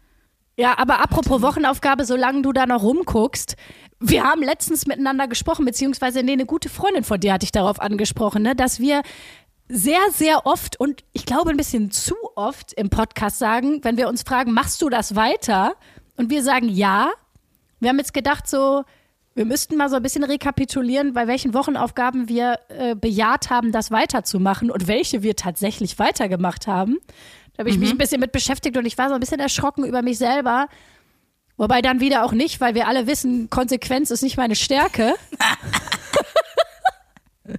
Ja, 0.57 0.77
aber 0.77 1.01
apropos 1.01 1.41
Wochenaufgabe, 1.41 2.05
solange 2.05 2.43
du 2.43 2.53
da 2.53 2.67
noch 2.67 2.83
rumguckst, 2.83 3.57
wir 4.01 4.25
haben 4.25 4.43
letztens 4.43 4.87
miteinander 4.87 5.29
gesprochen, 5.29 5.65
beziehungsweise 5.65 6.25
nee, 6.25 6.33
eine 6.33 6.47
gute 6.47 6.69
Freundin 6.69 7.05
von 7.05 7.21
dir 7.21 7.33
hatte 7.33 7.45
ich 7.45 7.53
darauf 7.53 7.81
angesprochen, 7.81 8.43
ne, 8.43 8.57
dass 8.57 8.81
wir 8.81 9.03
sehr, 9.69 10.01
sehr 10.13 10.47
oft 10.47 10.79
und 10.81 11.05
ich 11.13 11.27
glaube 11.27 11.51
ein 11.51 11.57
bisschen 11.57 11.93
zu 11.93 12.17
oft 12.35 12.73
im 12.73 12.91
Podcast 12.91 13.39
sagen, 13.39 13.85
wenn 13.85 13.97
wir 13.97 14.09
uns 14.09 14.23
fragen, 14.23 14.53
machst 14.53 14.83
du 14.83 14.89
das 14.89 15.15
weiter? 15.15 15.77
Und 16.17 16.31
wir 16.31 16.43
sagen 16.43 16.69
ja. 16.69 17.11
Wir 17.79 17.91
haben 17.91 17.99
jetzt 17.99 18.15
gedacht, 18.15 18.49
so, 18.49 18.85
wir 19.35 19.45
müssten 19.45 19.77
mal 19.77 19.91
so 19.91 19.97
ein 19.97 20.03
bisschen 20.03 20.25
rekapitulieren, 20.25 21.13
bei 21.13 21.27
welchen 21.27 21.55
Wochenaufgaben 21.55 22.29
wir 22.29 22.61
äh, 22.69 22.95
bejaht 22.95 23.51
haben, 23.51 23.73
das 23.73 23.91
weiterzumachen 23.91 24.71
und 24.71 24.87
welche 24.87 25.23
wir 25.23 25.35
tatsächlich 25.35 25.99
weitergemacht 25.99 26.67
haben. 26.67 26.99
Da 27.55 27.61
habe 27.61 27.71
ich 27.71 27.79
mich 27.79 27.91
ein 27.91 27.99
bisschen 27.99 28.21
mit 28.21 28.33
beschäftigt 28.33 28.77
und 28.77 28.85
ich 28.85 28.99
war 28.99 29.09
so 29.09 29.15
ein 29.15 29.21
bisschen 29.21 29.41
erschrocken 29.41 29.85
über 29.85 30.03
mich 30.03 30.19
selber. 30.19 30.69
Wobei 31.57 31.83
dann 31.83 32.01
wieder 32.01 32.25
auch 32.25 32.33
nicht, 32.33 32.61
weil 32.61 32.75
wir 32.75 32.89
alle 32.89 33.07
wissen, 33.07 33.49
Konsequenz 33.49 34.11
ist 34.11 34.23
nicht 34.23 34.37
meine 34.37 34.57
Stärke. 34.57 35.15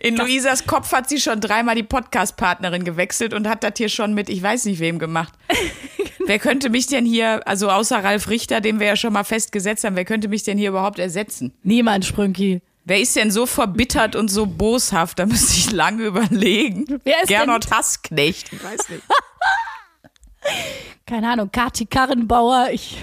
In 0.00 0.16
Luisas 0.16 0.66
Kopf 0.66 0.92
hat 0.92 1.08
sie 1.08 1.20
schon 1.20 1.40
dreimal 1.40 1.74
die 1.74 1.82
Podcast-Partnerin 1.82 2.84
gewechselt 2.84 3.34
und 3.34 3.48
hat 3.48 3.62
das 3.62 3.74
hier 3.76 3.88
schon 3.88 4.14
mit 4.14 4.28
ich 4.28 4.42
weiß 4.42 4.64
nicht 4.66 4.80
wem 4.80 4.98
gemacht. 4.98 5.32
wer 6.26 6.38
könnte 6.38 6.70
mich 6.70 6.86
denn 6.86 7.04
hier, 7.04 7.46
also 7.46 7.70
außer 7.70 8.02
Ralf 8.02 8.28
Richter, 8.28 8.60
den 8.60 8.80
wir 8.80 8.86
ja 8.88 8.96
schon 8.96 9.12
mal 9.12 9.24
festgesetzt 9.24 9.84
haben, 9.84 9.96
wer 9.96 10.04
könnte 10.04 10.28
mich 10.28 10.42
denn 10.42 10.58
hier 10.58 10.70
überhaupt 10.70 10.98
ersetzen? 10.98 11.52
Niemand, 11.62 12.04
Sprünki. 12.04 12.60
Wer 12.86 13.00
ist 13.00 13.16
denn 13.16 13.30
so 13.30 13.46
verbittert 13.46 14.14
und 14.14 14.28
so 14.28 14.46
boshaft? 14.46 15.18
Da 15.18 15.26
müsste 15.26 15.54
ich 15.54 15.72
lange 15.72 16.04
überlegen. 16.04 16.84
Wer 17.04 17.22
ist 17.22 17.28
Gernot 17.28 17.70
Hassknecht. 17.70 18.52
Ich 18.52 18.62
weiß 18.62 18.88
nicht. 18.90 19.02
Keine 21.06 21.30
Ahnung, 21.30 21.50
Kati 21.50 21.86
Karrenbauer, 21.86 22.68
ich, 22.70 22.98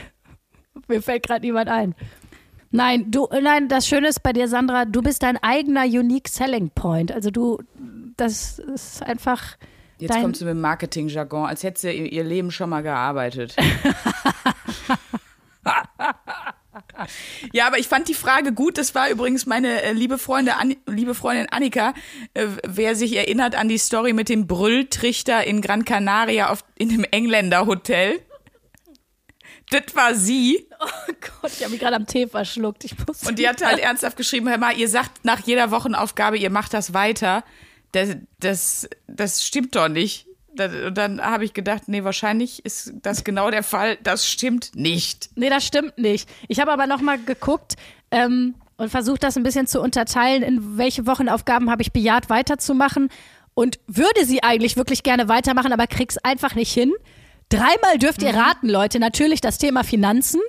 mir 0.88 1.02
fällt 1.02 1.24
gerade 1.24 1.42
niemand 1.42 1.70
ein. 1.70 1.96
Nein, 2.72 3.12
du, 3.12 3.28
nein, 3.42 3.68
das 3.68 3.88
Schöne 3.88 4.08
ist 4.08 4.24
bei 4.24 4.34
dir, 4.34 4.48
Sandra, 4.48 4.86
du 4.86 5.02
bist 5.02 5.24
dein 5.24 5.38
eigener 5.38 5.84
Unique 5.84 6.30
Selling 6.30 6.70
Point. 6.70 7.12
Also 7.12 7.30
du, 7.30 7.60
das 8.18 8.60
ist 8.60 9.04
einfach 9.04 9.58
Jetzt 10.00 10.12
dein, 10.12 10.22
kommt 10.24 10.38
sie 10.38 10.46
mit 10.46 10.54
dem 10.54 10.62
Marketing-Jargon, 10.62 11.48
als 11.48 11.64
hätte 11.64 11.82
sie 11.82 11.92
ihr 11.92 12.24
Leben 12.24 12.50
schon 12.50 12.70
mal 12.70 12.82
gearbeitet. 12.82 13.56
ja, 17.54 17.68
aber 17.68 17.78
ich 17.78 17.88
fand 17.88 18.08
die 18.08 18.14
Frage 18.14 18.54
gut. 18.54 18.78
Das 18.78 18.96
war 18.96 19.10
übrigens 19.10 19.46
meine 19.46 19.82
äh, 19.84 19.94
liebe, 19.94 20.18
Freunde, 20.18 20.56
An 20.56 20.76
liebe 20.88 21.16
Freundin 21.16 21.48
Annika, 21.50 21.94
äh, 22.34 22.48
wer 22.66 22.96
sich 22.96 23.16
erinnert 23.16 23.56
an 23.56 23.68
die 23.68 23.78
Story 23.78 24.14
mit 24.14 24.30
dem 24.30 24.48
Brülltrichter 24.48 25.46
in 25.46 25.62
Gran 25.62 25.86
Canaria 25.86 26.50
auf, 26.50 26.64
in 26.78 26.90
dem 26.90 27.04
Engländer-Hotel. 27.04 28.20
Das 29.72 29.96
war 29.96 30.14
sie. 30.14 30.68
Oh 30.80 31.14
Gott, 31.42 31.52
ich 31.54 31.62
habe 31.62 31.72
mich 31.72 31.80
gerade 31.80 31.96
am 31.96 32.06
Tee 32.06 32.28
verschluckt. 32.28 32.84
Ich 32.84 32.96
muss 33.08 33.24
Und 33.24 33.40
die 33.40 33.48
hat 33.48 33.64
halt 33.64 33.80
ernsthaft 33.80 34.18
geschrieben, 34.18 34.50
hör 34.50 34.58
mal, 34.58 34.78
ihr 34.78 34.90
sagt 34.90 35.24
nach 35.24 35.40
jeder 35.40 35.72
Wochenaufgabe, 35.72 36.38
ihr 36.38 36.50
macht 36.50 36.74
das 36.74 36.94
weiter. 36.94 37.44
Das, 37.94 38.18
das, 38.40 38.90
das 39.08 39.46
stimmt 39.46 39.76
doch 39.76 39.88
nicht. 39.88 40.28
Und 40.50 40.98
dann 40.98 41.22
habe 41.22 41.46
ich 41.46 41.54
gedacht, 41.54 41.84
nee, 41.88 42.04
wahrscheinlich 42.04 42.66
ist 42.66 42.92
das 43.02 43.24
genau 43.24 43.50
der 43.50 43.64
Fall. 43.64 43.98
Das 44.04 44.28
stimmt 44.28 44.76
nicht. 44.76 45.30
Nee, 45.36 45.50
das 45.50 45.66
stimmt 45.66 45.98
nicht. 45.98 46.30
Ich 46.50 46.60
habe 46.60 46.72
aber 46.72 46.88
noch 46.88 47.02
mal 47.02 47.18
geguckt 47.18 47.76
ähm, 48.12 48.56
und 48.76 48.90
versucht, 48.90 49.24
das 49.24 49.38
ein 49.38 49.44
bisschen 49.44 49.68
zu 49.68 49.80
unterteilen, 49.80 50.44
in 50.44 50.78
welche 50.78 51.08
Wochenaufgaben 51.08 51.72
habe 51.72 51.82
ich 51.82 51.94
bejaht, 51.94 52.30
weiterzumachen 52.30 53.10
und 53.54 53.80
würde 53.88 54.26
sie 54.26 54.44
eigentlich 54.44 54.76
wirklich 54.76 55.04
gerne 55.04 55.30
weitermachen, 55.30 55.72
aber 55.72 55.88
krieg's 55.88 56.18
einfach 56.18 56.56
nicht 56.56 56.74
hin. 56.74 56.92
Dreimal 57.52 57.98
dürft 58.00 58.24
ihr 58.24 58.34
raten, 58.34 58.70
Leute. 58.70 58.98
Natürlich 59.00 59.42
das 59.42 59.58
Thema 59.58 59.84
Finanzen. 59.84 60.40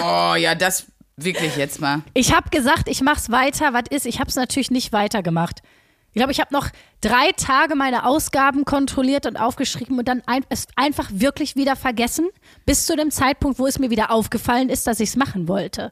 Oh 0.00 0.34
ja, 0.36 0.54
das 0.54 0.86
wirklich 1.16 1.56
jetzt 1.56 1.80
mal. 1.80 2.02
Ich 2.14 2.34
habe 2.34 2.50
gesagt, 2.50 2.88
ich 2.88 3.00
mach's 3.00 3.30
weiter. 3.30 3.72
Was 3.72 3.84
ist? 3.90 4.06
Ich 4.06 4.20
habe 4.20 4.28
es 4.28 4.36
natürlich 4.36 4.70
nicht 4.70 4.92
weitergemacht. 4.92 5.62
Ich 6.10 6.14
glaube, 6.14 6.32
ich 6.32 6.40
habe 6.40 6.52
noch 6.52 6.68
drei 7.00 7.32
Tage 7.38 7.74
meine 7.74 8.04
Ausgaben 8.04 8.66
kontrolliert 8.66 9.24
und 9.24 9.38
aufgeschrieben 9.38 9.98
und 9.98 10.06
dann 10.06 10.22
ein, 10.26 10.44
es 10.50 10.66
einfach 10.76 11.08
wirklich 11.10 11.56
wieder 11.56 11.74
vergessen, 11.74 12.28
bis 12.66 12.84
zu 12.84 12.94
dem 12.96 13.10
Zeitpunkt, 13.10 13.58
wo 13.58 13.66
es 13.66 13.78
mir 13.78 13.88
wieder 13.88 14.10
aufgefallen 14.10 14.68
ist, 14.68 14.86
dass 14.86 15.00
ich 15.00 15.08
es 15.08 15.16
machen 15.16 15.48
wollte. 15.48 15.90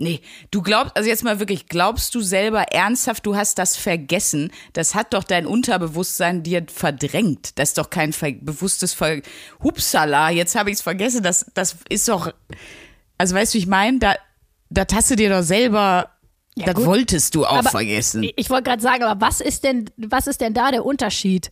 Nee, 0.00 0.20
du 0.52 0.62
glaubst, 0.62 0.96
also 0.96 1.08
jetzt 1.08 1.24
mal 1.24 1.40
wirklich, 1.40 1.66
glaubst 1.66 2.14
du 2.14 2.20
selber 2.20 2.72
ernsthaft, 2.72 3.26
du 3.26 3.34
hast 3.34 3.58
das 3.58 3.76
vergessen? 3.76 4.52
Das 4.72 4.94
hat 4.94 5.12
doch 5.12 5.24
dein 5.24 5.44
Unterbewusstsein 5.44 6.44
dir 6.44 6.64
verdrängt. 6.72 7.58
Das 7.58 7.70
ist 7.70 7.78
doch 7.78 7.90
kein 7.90 8.14
bewusstes 8.40 8.94
Ver 8.94 9.22
Hupsala, 9.60 10.30
jetzt 10.30 10.54
habe 10.54 10.70
ich 10.70 10.76
es 10.76 10.82
vergessen. 10.82 11.24
Das, 11.24 11.46
das 11.54 11.78
ist 11.88 12.06
doch, 12.06 12.32
also 13.18 13.34
weißt 13.34 13.52
du, 13.52 13.56
wie 13.56 13.62
ich 13.62 13.66
meine? 13.66 13.98
Da, 13.98 14.14
das 14.70 14.86
hast 14.94 15.10
du 15.10 15.16
dir 15.16 15.30
doch 15.30 15.42
selber, 15.42 16.10
das 16.54 16.74
gut. 16.74 16.86
wolltest 16.86 17.34
du 17.34 17.44
auch 17.44 17.58
Aber 17.58 17.70
vergessen. 17.70 18.22
Ich, 18.22 18.34
ich 18.36 18.50
wollte 18.50 18.70
gerade 18.70 18.82
sagen, 18.82 19.02
aber 19.02 19.20
was 19.20 19.40
ist 19.40 19.64
denn, 19.64 19.90
was 19.96 20.28
ist 20.28 20.40
denn 20.40 20.54
da 20.54 20.70
der 20.70 20.84
Unterschied? 20.86 21.50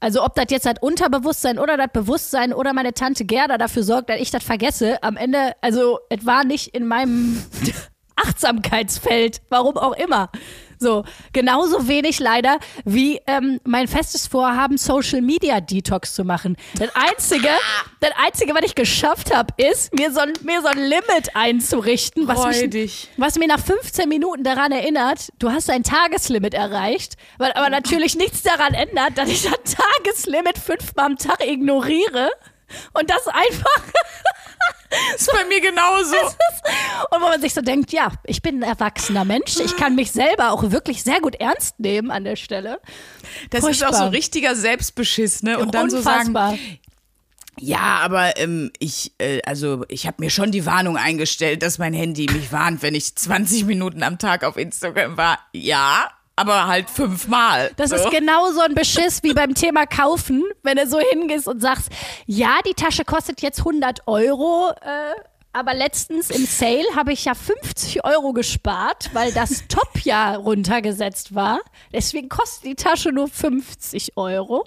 Also 0.00 0.24
ob 0.24 0.34
das 0.34 0.46
jetzt 0.50 0.66
das 0.66 0.76
Unterbewusstsein 0.80 1.58
oder 1.58 1.76
das 1.76 1.88
Bewusstsein 1.92 2.52
oder 2.52 2.72
meine 2.72 2.94
Tante 2.94 3.24
Gerda 3.24 3.58
dafür 3.58 3.82
sorgt, 3.82 4.10
dass 4.10 4.20
ich 4.20 4.30
das 4.30 4.44
vergesse, 4.44 5.02
am 5.02 5.16
Ende, 5.16 5.52
also 5.60 5.98
es 6.08 6.24
war 6.24 6.44
nicht 6.44 6.68
in 6.68 6.86
meinem 6.86 7.44
Achtsamkeitsfeld, 8.16 9.42
warum 9.48 9.76
auch 9.76 9.96
immer. 9.96 10.30
So, 10.78 11.04
genauso 11.32 11.88
wenig 11.88 12.20
leider 12.20 12.58
wie 12.84 13.20
ähm, 13.26 13.60
mein 13.64 13.88
festes 13.88 14.26
Vorhaben, 14.26 14.78
Social 14.78 15.20
Media 15.22 15.60
Detox 15.60 16.14
zu 16.14 16.24
machen. 16.24 16.56
Das 16.78 16.90
Einzige, 16.94 17.48
das 18.00 18.10
Einzige, 18.24 18.54
was 18.54 18.62
ich 18.64 18.74
geschafft 18.74 19.34
habe, 19.34 19.52
ist, 19.56 19.92
mir 19.94 20.12
so, 20.12 20.20
ein- 20.20 20.32
mir 20.42 20.60
so 20.62 20.68
ein 20.68 20.78
Limit 20.78 21.34
einzurichten, 21.34 22.28
was 22.28 22.38
Freu 22.40 22.48
mich, 22.68 23.08
was 23.16 23.36
mir 23.38 23.48
nach 23.48 23.60
15 23.60 24.08
Minuten 24.08 24.44
daran 24.44 24.70
erinnert, 24.72 25.30
du 25.38 25.50
hast 25.50 25.68
dein 25.68 25.82
Tageslimit 25.82 26.54
erreicht, 26.54 27.14
weil 27.38 27.52
aber 27.52 27.70
natürlich 27.70 28.16
nichts 28.16 28.42
daran 28.42 28.74
ändert, 28.74 29.16
dass 29.18 29.28
ich 29.28 29.42
das 29.42 29.74
Tageslimit 29.76 30.58
fünfmal 30.58 31.06
am 31.06 31.16
Tag 31.16 31.44
ignoriere 31.44 32.30
und 32.92 33.10
das 33.10 33.26
einfach 33.28 33.82
ist 35.16 35.30
bei 35.32 35.44
mir 35.44 35.60
genauso. 35.60 36.16
und 37.10 37.20
wo 37.20 37.28
man 37.28 37.40
sich 37.40 37.54
so 37.54 37.60
denkt, 37.60 37.92
ja, 37.92 38.12
ich 38.24 38.42
bin 38.42 38.60
ein 38.60 38.62
erwachsener 38.62 39.24
Mensch, 39.24 39.58
ich 39.58 39.76
kann 39.76 39.94
mich 39.94 40.12
selber 40.12 40.52
auch 40.52 40.70
wirklich 40.70 41.02
sehr 41.02 41.20
gut 41.20 41.36
ernst 41.36 41.78
nehmen 41.78 42.10
an 42.10 42.24
der 42.24 42.36
Stelle. 42.36 42.80
Das 43.50 43.64
ist 43.64 43.82
auch 43.84 43.88
so 43.88 43.98
Furchtbar. 43.98 44.12
richtiger 44.12 44.54
Selbstbeschiss, 44.54 45.42
ne? 45.42 45.58
Und 45.58 45.74
dann 45.74 45.90
so 45.90 46.00
sagen, 46.00 46.28
Unfassbar. 46.28 46.58
Ja, 47.60 47.98
aber 48.02 48.36
ähm, 48.38 48.70
ich, 48.78 49.12
äh, 49.18 49.40
also 49.44 49.84
ich 49.88 50.06
habe 50.06 50.16
mir 50.20 50.30
schon 50.30 50.52
die 50.52 50.64
Warnung 50.64 50.96
eingestellt, 50.96 51.62
dass 51.62 51.78
mein 51.78 51.92
Handy 51.92 52.26
mich 52.32 52.52
warnt, 52.52 52.82
wenn 52.82 52.94
ich 52.94 53.16
20 53.16 53.64
Minuten 53.64 54.02
am 54.02 54.18
Tag 54.18 54.44
auf 54.44 54.56
Instagram 54.56 55.16
war. 55.16 55.38
Ja, 55.52 56.08
aber 56.38 56.66
halt 56.66 56.88
fünfmal. 56.88 57.70
Das 57.76 57.90
so. 57.90 57.96
ist 57.96 58.10
genau 58.10 58.50
so 58.52 58.60
ein 58.60 58.74
Beschiss 58.74 59.22
wie 59.22 59.34
beim 59.34 59.54
Thema 59.54 59.86
Kaufen, 59.86 60.44
wenn 60.62 60.76
du 60.76 60.86
so 60.86 60.98
hingehst 60.98 61.48
und 61.48 61.60
sagst, 61.60 61.88
ja, 62.26 62.58
die 62.66 62.74
Tasche 62.74 63.04
kostet 63.04 63.42
jetzt 63.42 63.60
100 63.60 64.06
Euro, 64.06 64.70
äh, 64.80 65.14
aber 65.52 65.74
letztens 65.74 66.30
im 66.30 66.44
Sale 66.44 66.84
habe 66.94 67.12
ich 67.12 67.24
ja 67.24 67.34
50 67.34 68.04
Euro 68.04 68.32
gespart, 68.32 69.10
weil 69.12 69.32
das 69.32 69.66
Top 69.68 70.04
ja 70.04 70.36
runtergesetzt 70.36 71.34
war. 71.34 71.60
Deswegen 71.92 72.28
kostet 72.28 72.64
die 72.64 72.74
Tasche 72.76 73.10
nur 73.10 73.28
50 73.28 74.16
Euro. 74.16 74.64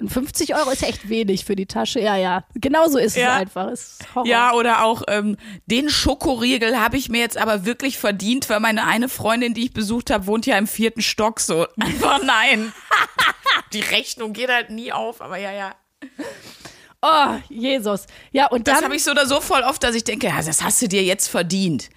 Und 0.00 0.08
50 0.08 0.54
Euro 0.54 0.70
ist 0.70 0.82
echt 0.82 1.08
wenig 1.08 1.44
für 1.44 1.54
die 1.56 1.66
Tasche. 1.66 2.00
Ja, 2.00 2.16
ja. 2.16 2.44
Genauso 2.54 2.98
ist 2.98 3.16
Ja. 3.16 3.34
es 3.36 3.40
einfach. 3.42 3.68
Ist. 3.70 3.98
Ja, 4.24 4.52
oder 4.54 4.84
auch 4.84 5.02
ähm, 5.08 5.36
den 5.66 5.88
Schokoriegel 5.90 6.78
habe 6.80 6.96
ich 6.96 7.08
mir 7.08 7.20
jetzt 7.20 7.36
aber 7.36 7.64
wirklich 7.66 7.98
verdient, 7.98 8.48
weil 8.48 8.60
meine 8.60 8.86
eine 8.86 9.08
Freundin, 9.08 9.54
die 9.54 9.64
ich 9.66 9.72
besucht 9.72 10.10
habe, 10.10 10.26
wohnt 10.26 10.46
ja 10.46 10.56
im 10.58 10.66
vierten 10.66 11.02
Stock. 11.02 11.40
So 11.40 11.66
einfach 11.80 12.22
nein. 12.24 12.72
die 13.72 13.80
Rechnung 13.80 14.32
geht 14.32 14.48
halt 14.48 14.70
nie 14.70 14.92
auf, 14.92 15.20
aber 15.20 15.36
ja, 15.36 15.52
ja. 15.52 15.74
Oh, 17.02 17.36
Jesus. 17.48 18.06
Ja, 18.30 18.46
und 18.48 18.68
Das 18.68 18.76
dann. 18.76 18.84
habe 18.84 18.96
ich 18.96 19.02
so 19.04 19.10
oder 19.12 19.26
so 19.26 19.40
voll 19.40 19.62
oft, 19.62 19.82
dass 19.82 19.94
ich 19.94 20.04
denke, 20.04 20.26
ja, 20.26 20.42
das 20.42 20.62
hast 20.62 20.82
du 20.82 20.88
dir 20.88 21.02
jetzt 21.02 21.28
verdient. 21.28 21.88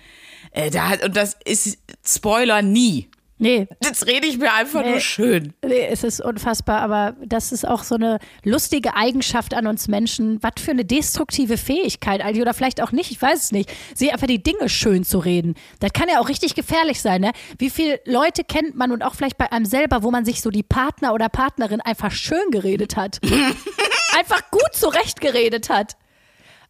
Äh, 0.51 0.69
da, 0.69 0.89
hat- 0.89 1.03
und 1.03 1.15
das 1.17 1.35
ist 1.45 1.77
Spoiler 2.05 2.61
nie. 2.61 3.09
Nee, 3.43 3.67
Jetzt 3.83 4.07
rede 4.07 4.25
ich 4.25 4.37
mir 4.37 4.51
einfach 4.53 4.81
Nee. 4.81 4.91
nur 4.91 4.99
schön. 4.99 5.53
Nee, 5.63 5.87
es 5.91 6.03
ist 6.03 6.19
unfassbar, 6.21 6.81
aber 6.81 7.15
das 7.23 7.51
ist 7.51 7.67
auch 7.67 7.83
so 7.83 7.95
eine 7.95 8.17
lustige 8.43 8.95
Eigenschaft 8.95 9.53
an 9.53 9.67
uns 9.67 9.87
Menschen. 9.87 10.41
Was 10.41 10.53
für 10.59 10.71
eine 10.71 10.85
destruktive 10.85 11.57
Fähigkeit 11.57 12.21
eigentlich 12.21 12.41
oder 12.41 12.53
vielleicht 12.53 12.81
auch 12.81 12.91
nicht, 12.91 13.11
ich 13.11 13.21
weiß 13.21 13.43
es 13.43 13.51
nicht. 13.51 13.71
Sie 13.93 14.11
einfach 14.11 14.27
die 14.27 14.41
Dinge 14.41 14.69
schön 14.69 15.03
zu 15.03 15.19
reden. 15.19 15.53
Das 15.79 15.93
kann 15.93 16.09
ja 16.09 16.19
auch 16.19 16.29
richtig 16.29 16.55
gefährlich 16.55 17.01
sein, 17.01 17.21
ne? 17.21 17.31
Wie 17.59 17.69
viele 17.69 17.99
Leute 18.05 18.43
kennt 18.43 18.75
man 18.75 18.91
und 18.91 19.03
auch 19.03 19.15
vielleicht 19.15 19.37
bei 19.37 19.51
einem 19.51 19.65
selber, 19.65 20.01
wo 20.03 20.09
man 20.11 20.25
sich 20.25 20.41
so 20.41 20.49
die 20.49 20.63
Partner 20.63 21.13
oder 21.13 21.29
Partnerin 21.29 21.81
einfach 21.81 22.11
schön 22.11 22.49
geredet 22.51 22.95
hat. 22.95 23.19
einfach 24.17 24.49
gut 24.51 24.73
zurechtgeredet 24.73 25.69
hat. 25.69 25.93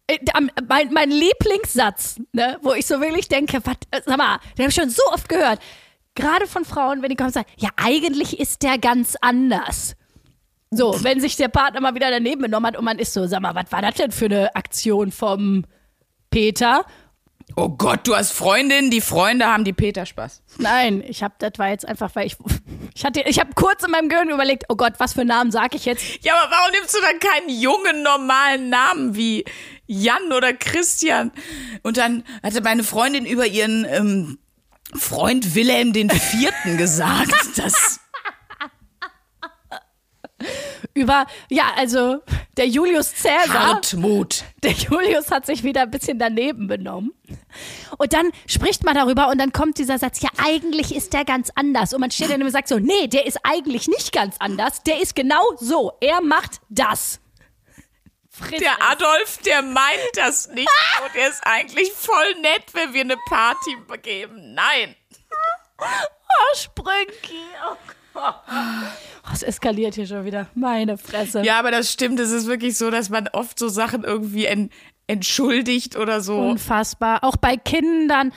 Äh, 0.06 0.18
Mein, 0.68 0.92
mein 0.92 1.10
Lieblingssatz, 1.10 2.16
ne, 2.32 2.58
wo 2.62 2.72
ich 2.74 2.86
so 2.86 3.00
wirklich 3.00 3.28
denke, 3.28 3.60
was, 3.64 3.76
äh, 3.90 4.00
sag 4.04 4.18
mal, 4.18 4.38
den 4.58 4.64
habe 4.64 4.68
ich 4.70 4.74
schon 4.74 4.90
so 4.90 5.02
oft 5.12 5.28
gehört. 5.28 5.60
Gerade 6.14 6.46
von 6.46 6.64
Frauen, 6.64 7.02
wenn 7.02 7.08
die 7.08 7.16
kommen 7.16 7.28
und 7.28 7.34
sagen, 7.34 7.50
ja, 7.56 7.70
eigentlich 7.76 8.38
ist 8.40 8.62
der 8.62 8.78
ganz 8.78 9.16
anders. 9.20 9.96
So, 10.70 11.02
wenn 11.02 11.20
sich 11.20 11.36
der 11.36 11.48
Partner 11.48 11.80
mal 11.80 11.94
wieder 11.94 12.10
daneben 12.10 12.42
benommen 12.42 12.68
hat 12.68 12.76
und 12.76 12.84
man 12.84 12.98
ist 12.98 13.12
so, 13.12 13.26
sag 13.26 13.40
mal, 13.40 13.54
was 13.54 13.70
war 13.70 13.82
das 13.82 13.94
denn 13.94 14.10
für 14.10 14.24
eine 14.26 14.54
Aktion 14.56 15.12
vom 15.12 15.64
Peter? 16.30 16.84
Oh 17.56 17.68
Gott, 17.68 18.06
du 18.08 18.16
hast 18.16 18.32
Freundinnen, 18.32 18.90
die 18.90 19.00
Freunde 19.00 19.46
haben, 19.46 19.64
die 19.64 19.72
Peter 19.72 20.06
Spaß. 20.06 20.42
Nein, 20.58 21.04
ich 21.06 21.22
habe, 21.22 21.34
das 21.38 21.52
war 21.58 21.68
jetzt 21.68 21.86
einfach, 21.86 22.10
weil 22.14 22.26
ich, 22.26 22.36
ich 22.94 23.04
hatte, 23.04 23.20
ich 23.26 23.38
habe 23.38 23.50
kurz 23.54 23.84
in 23.84 23.90
meinem 23.90 24.08
Gehirn 24.08 24.30
überlegt, 24.30 24.64
oh 24.68 24.76
Gott, 24.76 24.94
was 24.98 25.12
für 25.12 25.24
Namen 25.24 25.52
sage 25.52 25.76
ich 25.76 25.84
jetzt? 25.84 26.02
Ja, 26.24 26.34
aber 26.34 26.50
warum 26.50 26.72
nimmst 26.72 26.94
du 26.94 26.98
dann 27.00 27.20
keinen 27.20 27.48
jungen, 27.50 28.02
normalen 28.02 28.70
Namen 28.70 29.14
wie 29.14 29.44
Jan 29.86 30.32
oder 30.32 30.52
Christian? 30.54 31.30
Und 31.82 31.98
dann 31.98 32.24
hatte 32.42 32.62
meine 32.62 32.82
Freundin 32.82 33.26
über 33.26 33.46
ihren 33.46 33.86
ähm, 33.88 34.38
Freund 34.94 35.54
Wilhelm 35.54 35.92
den 35.92 36.10
Vierten 36.10 36.76
gesagt. 36.78 37.32
Das, 37.56 38.00
Über, 40.94 41.26
ja, 41.50 41.72
also 41.76 42.18
der 42.56 42.68
Julius 42.68 43.14
Cäsar. 43.14 43.68
Hartmut. 43.68 44.44
Der 44.62 44.70
Julius 44.72 45.30
hat 45.30 45.44
sich 45.44 45.64
wieder 45.64 45.82
ein 45.82 45.90
bisschen 45.90 46.18
daneben 46.18 46.68
benommen. 46.68 47.12
Und 47.98 48.12
dann 48.12 48.30
spricht 48.46 48.84
man 48.84 48.94
darüber 48.94 49.28
und 49.28 49.38
dann 49.38 49.52
kommt 49.52 49.78
dieser 49.78 49.98
Satz, 49.98 50.20
ja, 50.20 50.28
eigentlich 50.36 50.94
ist 50.94 51.12
der 51.12 51.24
ganz 51.24 51.50
anders. 51.56 51.92
Und 51.94 52.00
man 52.00 52.10
steht 52.12 52.30
dann 52.30 52.42
und 52.42 52.50
sagt 52.50 52.68
so, 52.68 52.78
nee, 52.78 53.08
der 53.08 53.26
ist 53.26 53.38
eigentlich 53.42 53.88
nicht 53.88 54.12
ganz 54.12 54.36
anders. 54.38 54.82
Der 54.84 55.00
ist 55.00 55.16
genau 55.16 55.42
so. 55.58 55.92
Er 56.00 56.20
macht 56.20 56.60
das. 56.68 57.20
Friss 58.36 58.58
Der. 58.60 58.82
Adolf, 58.90 59.38
der 59.44 59.62
meint 59.62 60.10
das 60.14 60.48
nicht. 60.48 60.68
Und 61.04 61.14
er 61.14 61.28
ist 61.28 61.40
eigentlich 61.44 61.92
voll 61.92 62.34
nett, 62.40 62.64
wenn 62.72 62.92
wir 62.92 63.02
eine 63.02 63.16
Party 63.28 63.76
begeben. 63.86 64.54
Nein. 64.54 64.96
Oh, 65.78 66.56
Sprünki. 66.56 67.40
Oh 67.70 67.76
Gott. 68.12 68.34
Oh, 68.46 69.30
es 69.32 69.42
eskaliert 69.42 69.94
hier 69.94 70.06
schon 70.06 70.24
wieder. 70.24 70.48
Meine 70.54 70.98
Fresse. 70.98 71.42
Ja, 71.42 71.58
aber 71.58 71.70
das 71.70 71.92
stimmt. 71.92 72.18
Es 72.20 72.30
ist 72.30 72.46
wirklich 72.46 72.76
so, 72.76 72.90
dass 72.90 73.08
man 73.08 73.28
oft 73.28 73.58
so 73.58 73.68
Sachen 73.68 74.04
irgendwie 74.04 74.46
en 74.46 74.70
entschuldigt 75.06 75.96
oder 75.96 76.20
so. 76.20 76.38
Unfassbar. 76.38 77.22
Auch 77.22 77.36
bei 77.36 77.56
Kindern, 77.56 78.32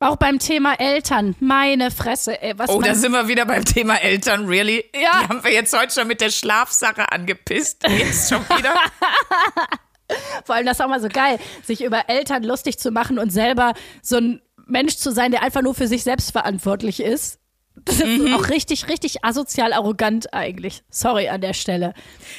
auch 0.00 0.16
beim 0.16 0.38
Thema 0.38 0.74
Eltern. 0.80 1.36
Meine 1.40 1.90
Fresse, 1.90 2.40
ey. 2.42 2.58
Was 2.58 2.70
Oh, 2.70 2.80
da 2.80 2.94
sind 2.94 3.12
wir 3.12 3.28
wieder 3.28 3.44
beim 3.44 3.64
Thema 3.64 3.96
Eltern, 3.96 4.46
really? 4.46 4.84
Ja. 4.94 5.20
Die 5.22 5.28
haben 5.28 5.44
wir 5.44 5.52
jetzt 5.52 5.78
heute 5.78 5.92
schon 5.92 6.08
mit 6.08 6.20
der 6.20 6.30
Schlafsache 6.30 7.12
angepisst. 7.12 7.86
Jetzt 7.88 8.30
schon 8.30 8.42
wieder. 8.48 8.74
Vor 10.44 10.56
allem 10.56 10.66
das 10.66 10.78
ist 10.78 10.84
auch 10.84 10.88
mal 10.88 11.00
so 11.00 11.08
geil, 11.08 11.38
sich 11.62 11.84
über 11.84 12.08
Eltern 12.08 12.42
lustig 12.42 12.78
zu 12.78 12.90
machen 12.90 13.18
und 13.18 13.30
selber 13.30 13.74
so 14.02 14.16
ein 14.16 14.42
Mensch 14.66 14.96
zu 14.96 15.12
sein, 15.12 15.30
der 15.30 15.42
einfach 15.42 15.62
nur 15.62 15.74
für 15.74 15.86
sich 15.86 16.02
selbst 16.02 16.32
verantwortlich 16.32 17.00
ist. 17.00 17.39
Das 17.84 18.00
ist 18.00 18.06
Mhm. 18.06 18.34
auch 18.34 18.48
richtig, 18.48 18.88
richtig 18.88 19.24
asozial 19.24 19.72
arrogant 19.72 20.32
eigentlich. 20.34 20.82
Sorry 20.90 21.28
an 21.28 21.40
der 21.40 21.54
Stelle. 21.54 21.94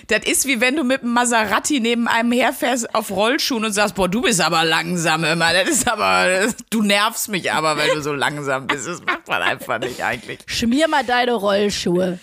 Das 0.07 0.25
ist 0.25 0.45
wie 0.47 0.61
wenn 0.61 0.75
du 0.75 0.83
mit 0.83 1.01
einem 1.03 1.13
Maserati 1.13 1.79
neben 1.79 2.07
einem 2.07 2.31
herfährst 2.31 2.93
auf 2.93 3.11
Rollschuhen 3.11 3.65
und 3.65 3.71
sagst, 3.73 3.95
boah, 3.95 4.07
du 4.09 4.21
bist 4.21 4.41
aber 4.41 4.63
langsam 4.65 5.23
immer. 5.23 5.53
Das 5.53 5.69
ist 5.69 5.89
aber, 5.91 6.47
du 6.69 6.81
nervst 6.83 7.29
mich 7.29 7.51
aber, 7.51 7.77
weil 7.77 7.89
du 7.95 8.01
so 8.01 8.13
langsam 8.13 8.67
bist. 8.67 8.87
Das 8.87 9.01
macht 9.03 9.27
man 9.27 9.41
einfach 9.41 9.79
nicht 9.79 10.03
eigentlich. 10.03 10.39
Schmier 10.45 10.87
mal 10.87 11.03
deine 11.03 11.33
Rollschuhe. 11.33 12.19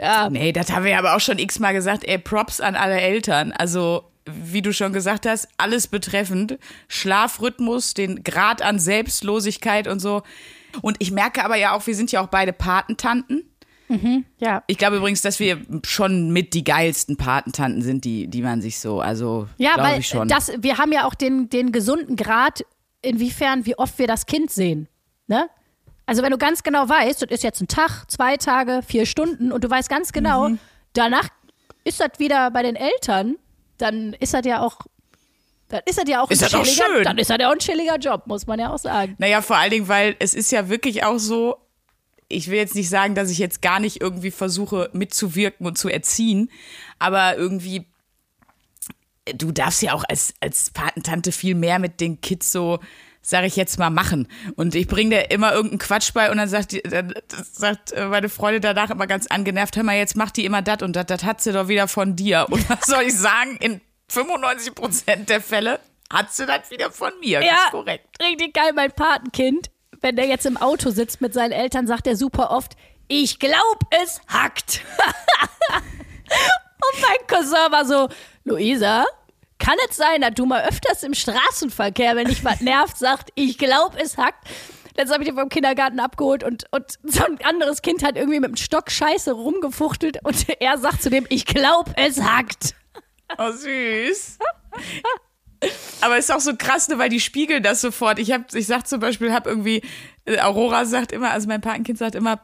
Ja, 0.00 0.28
Nee, 0.28 0.52
das 0.52 0.72
haben 0.72 0.84
wir 0.84 0.98
aber 0.98 1.14
auch 1.14 1.20
schon 1.20 1.38
x-mal 1.38 1.72
gesagt. 1.72 2.04
Ey, 2.04 2.18
Props 2.18 2.60
an 2.60 2.74
alle 2.74 3.00
Eltern. 3.00 3.52
Also, 3.52 4.10
wie 4.26 4.60
du 4.62 4.72
schon 4.72 4.92
gesagt 4.92 5.24
hast, 5.26 5.46
alles 5.56 5.86
betreffend. 5.86 6.58
Schlafrhythmus, 6.88 7.94
den 7.94 8.24
Grad 8.24 8.60
an 8.62 8.78
Selbstlosigkeit 8.80 9.86
und 9.86 10.00
so. 10.00 10.22
Und 10.82 10.96
ich 11.00 11.10
merke 11.10 11.44
aber 11.44 11.56
ja 11.56 11.72
auch, 11.72 11.86
wir 11.86 11.94
sind 11.94 12.10
ja 12.12 12.20
auch 12.22 12.28
beide 12.28 12.52
Patentanten. 12.52 13.44
ja. 14.38 14.62
Ich 14.66 14.78
glaube 14.78 14.96
übrigens, 14.96 15.20
dass 15.22 15.38
wir 15.38 15.60
schon 15.86 16.30
mit 16.32 16.54
die 16.54 16.64
geilsten 16.64 17.16
Patentanten 17.16 17.82
sind, 17.82 18.04
die, 18.04 18.26
die 18.28 18.42
man 18.42 18.60
sich 18.60 18.80
so, 18.80 19.00
also 19.00 19.46
Ja, 19.58 19.74
glaube 19.74 19.90
weil 19.90 20.00
ich 20.00 20.08
schon. 20.08 20.26
das, 20.28 20.52
wir 20.58 20.78
haben 20.78 20.90
ja 20.92 21.06
auch 21.06 21.14
den, 21.14 21.48
den 21.48 21.70
gesunden 21.70 22.16
Grad, 22.16 22.64
inwiefern, 23.02 23.66
wie 23.66 23.76
oft 23.78 23.98
wir 23.98 24.06
das 24.06 24.24
Kind 24.26 24.50
sehen. 24.50 24.88
Ne? 25.26 25.48
Also 26.06 26.22
wenn 26.22 26.30
du 26.32 26.38
ganz 26.38 26.62
genau 26.62 26.88
weißt, 26.88 27.22
das 27.22 27.30
ist 27.30 27.44
jetzt 27.44 27.60
ein 27.60 27.68
Tag, 27.68 28.04
zwei 28.10 28.36
Tage, 28.36 28.80
vier 28.86 29.04
Stunden 29.06 29.52
und 29.52 29.62
du 29.64 29.70
weißt 29.70 29.88
ganz 29.88 30.12
genau, 30.12 30.48
Mhm. 30.48 30.58
danach 30.94 31.28
ist 31.84 32.00
das 32.00 32.18
wieder 32.18 32.50
bei 32.50 32.62
den 32.62 32.76
Eltern, 32.76 33.36
dann 33.78 34.14
ist 34.14 34.32
das 34.34 34.46
ja 34.46 34.60
auch, 34.62 34.78
dann 35.68 35.80
ist 35.86 35.98
das 35.98 36.08
ja 36.08 36.22
auch 36.22 36.30
Ist 36.30 36.42
ein 36.44 36.50
das 36.62 36.70
schön. 36.74 37.04
dann 37.04 37.18
ist 37.18 37.30
das 37.30 37.38
ja 37.40 37.48
auch 37.48 37.52
ein 37.52 37.58
chilliger 37.58 37.96
Job, 37.96 38.26
muss 38.26 38.46
man 38.46 38.58
ja 38.58 38.72
auch 38.72 38.78
sagen. 38.78 39.14
Naja, 39.18 39.40
vor 39.42 39.56
allen 39.56 39.70
Dingen, 39.70 39.88
weil 39.88 40.16
es 40.18 40.34
ist 40.34 40.52
ja 40.52 40.68
wirklich 40.68 41.04
auch 41.04 41.18
so, 41.18 41.56
ich 42.28 42.48
will 42.48 42.58
jetzt 42.58 42.74
nicht 42.74 42.88
sagen, 42.88 43.14
dass 43.14 43.30
ich 43.30 43.38
jetzt 43.38 43.62
gar 43.62 43.80
nicht 43.80 44.00
irgendwie 44.00 44.30
versuche 44.30 44.90
mitzuwirken 44.92 45.66
und 45.66 45.78
zu 45.78 45.88
erziehen, 45.88 46.50
aber 46.98 47.36
irgendwie, 47.36 47.86
du 49.34 49.52
darfst 49.52 49.82
ja 49.82 49.94
auch 49.94 50.04
als, 50.08 50.34
als 50.40 50.70
Patentante 50.70 51.32
viel 51.32 51.54
mehr 51.54 51.78
mit 51.78 52.00
den 52.00 52.20
Kids 52.20 52.52
so, 52.52 52.78
sag 53.22 53.44
ich 53.44 53.56
jetzt 53.56 53.78
mal, 53.78 53.90
machen. 53.90 54.28
Und 54.56 54.74
ich 54.74 54.86
bringe 54.86 55.16
dir 55.16 55.30
immer 55.30 55.52
irgendeinen 55.52 55.78
Quatsch 55.78 56.12
bei 56.12 56.30
und 56.30 56.36
dann 56.36 56.48
sagt, 56.48 56.72
die, 56.72 56.82
dann 56.82 57.14
sagt 57.28 57.92
äh, 57.92 58.06
meine 58.06 58.28
Freundin 58.28 58.60
danach 58.60 58.90
immer 58.90 59.06
ganz 59.06 59.26
angenervt, 59.28 59.76
hör 59.76 59.82
mal, 59.82 59.96
jetzt 59.96 60.14
macht 60.16 60.36
die 60.36 60.44
immer 60.44 60.60
das 60.60 60.82
und 60.82 60.94
das, 60.94 61.06
das 61.06 61.24
hat 61.24 61.42
sie 61.42 61.52
doch 61.52 61.68
wieder 61.68 61.88
von 61.88 62.16
dir. 62.16 62.46
Und 62.50 62.68
was 62.68 62.86
soll 62.86 63.04
ich 63.04 63.16
sagen, 63.16 63.56
in 63.60 63.80
95 64.08 64.74
Prozent 64.74 65.28
der 65.28 65.40
Fälle 65.40 65.80
hat 66.12 66.32
sie 66.32 66.46
das 66.46 66.70
wieder 66.70 66.90
von 66.90 67.12
mir. 67.20 67.40
Das 67.40 67.50
ist 67.50 67.70
korrekt. 67.70 68.22
richtig 68.22 68.54
geil, 68.54 68.72
mein 68.74 68.92
Patenkind, 68.92 69.70
wenn 70.00 70.16
der 70.16 70.26
jetzt 70.26 70.46
im 70.46 70.56
Auto 70.56 70.90
sitzt 70.90 71.20
mit 71.20 71.34
seinen 71.34 71.52
Eltern, 71.52 71.86
sagt 71.86 72.06
er 72.06 72.16
super 72.16 72.50
oft, 72.50 72.72
ich 73.08 73.38
glaub, 73.38 73.80
es 73.90 74.20
hackt. 74.28 74.80
Und 75.74 77.00
mein 77.00 77.26
Cousin 77.26 77.72
war 77.72 77.84
so, 77.84 78.08
Luisa, 78.44 79.04
kann 79.58 79.76
es 79.88 79.96
sein, 79.96 80.20
dass 80.20 80.34
du 80.34 80.46
mal 80.46 80.64
öfters 80.64 81.02
im 81.02 81.14
Straßenverkehr, 81.14 82.16
wenn 82.16 82.28
dich 82.28 82.44
was 82.44 82.60
nervt, 82.60 82.98
sagt, 82.98 83.30
ich 83.34 83.56
glaub, 83.58 83.96
es 83.98 84.18
hackt. 84.18 84.46
Letztens 84.96 85.12
habe 85.12 85.24
ich 85.24 85.28
den 85.30 85.38
vom 85.38 85.48
Kindergarten 85.48 85.98
abgeholt 85.98 86.44
und, 86.44 86.66
und 86.70 86.98
so 87.02 87.24
ein 87.24 87.38
anderes 87.42 87.82
Kind 87.82 88.04
hat 88.04 88.16
irgendwie 88.16 88.40
mit 88.40 88.50
dem 88.50 88.56
Stock 88.56 88.90
Scheiße 88.90 89.32
rumgefuchtelt 89.32 90.18
und 90.22 90.46
er 90.60 90.78
sagt 90.78 91.02
zu 91.02 91.10
dem, 91.10 91.26
ich 91.30 91.46
glaub, 91.46 91.90
es 91.96 92.20
hackt. 92.20 92.74
Oh, 93.38 93.50
süß. 93.52 94.38
Aber 96.02 96.18
ist 96.18 96.30
auch 96.30 96.40
so 96.40 96.54
krass, 96.56 96.88
ne, 96.88 96.98
weil 96.98 97.08
die 97.08 97.20
spiegeln 97.20 97.62
das 97.62 97.80
sofort. 97.80 98.18
Ich 98.18 98.30
hab, 98.32 98.54
ich 98.54 98.66
sag 98.66 98.86
zum 98.86 99.00
Beispiel, 99.00 99.32
hab 99.32 99.46
irgendwie, 99.46 99.82
äh, 100.26 100.38
Aurora 100.40 100.84
sagt 100.84 101.12
immer, 101.12 101.30
also 101.30 101.48
mein 101.48 101.60
Patenkind 101.62 101.98
sagt 101.98 102.14
immer, 102.14 102.40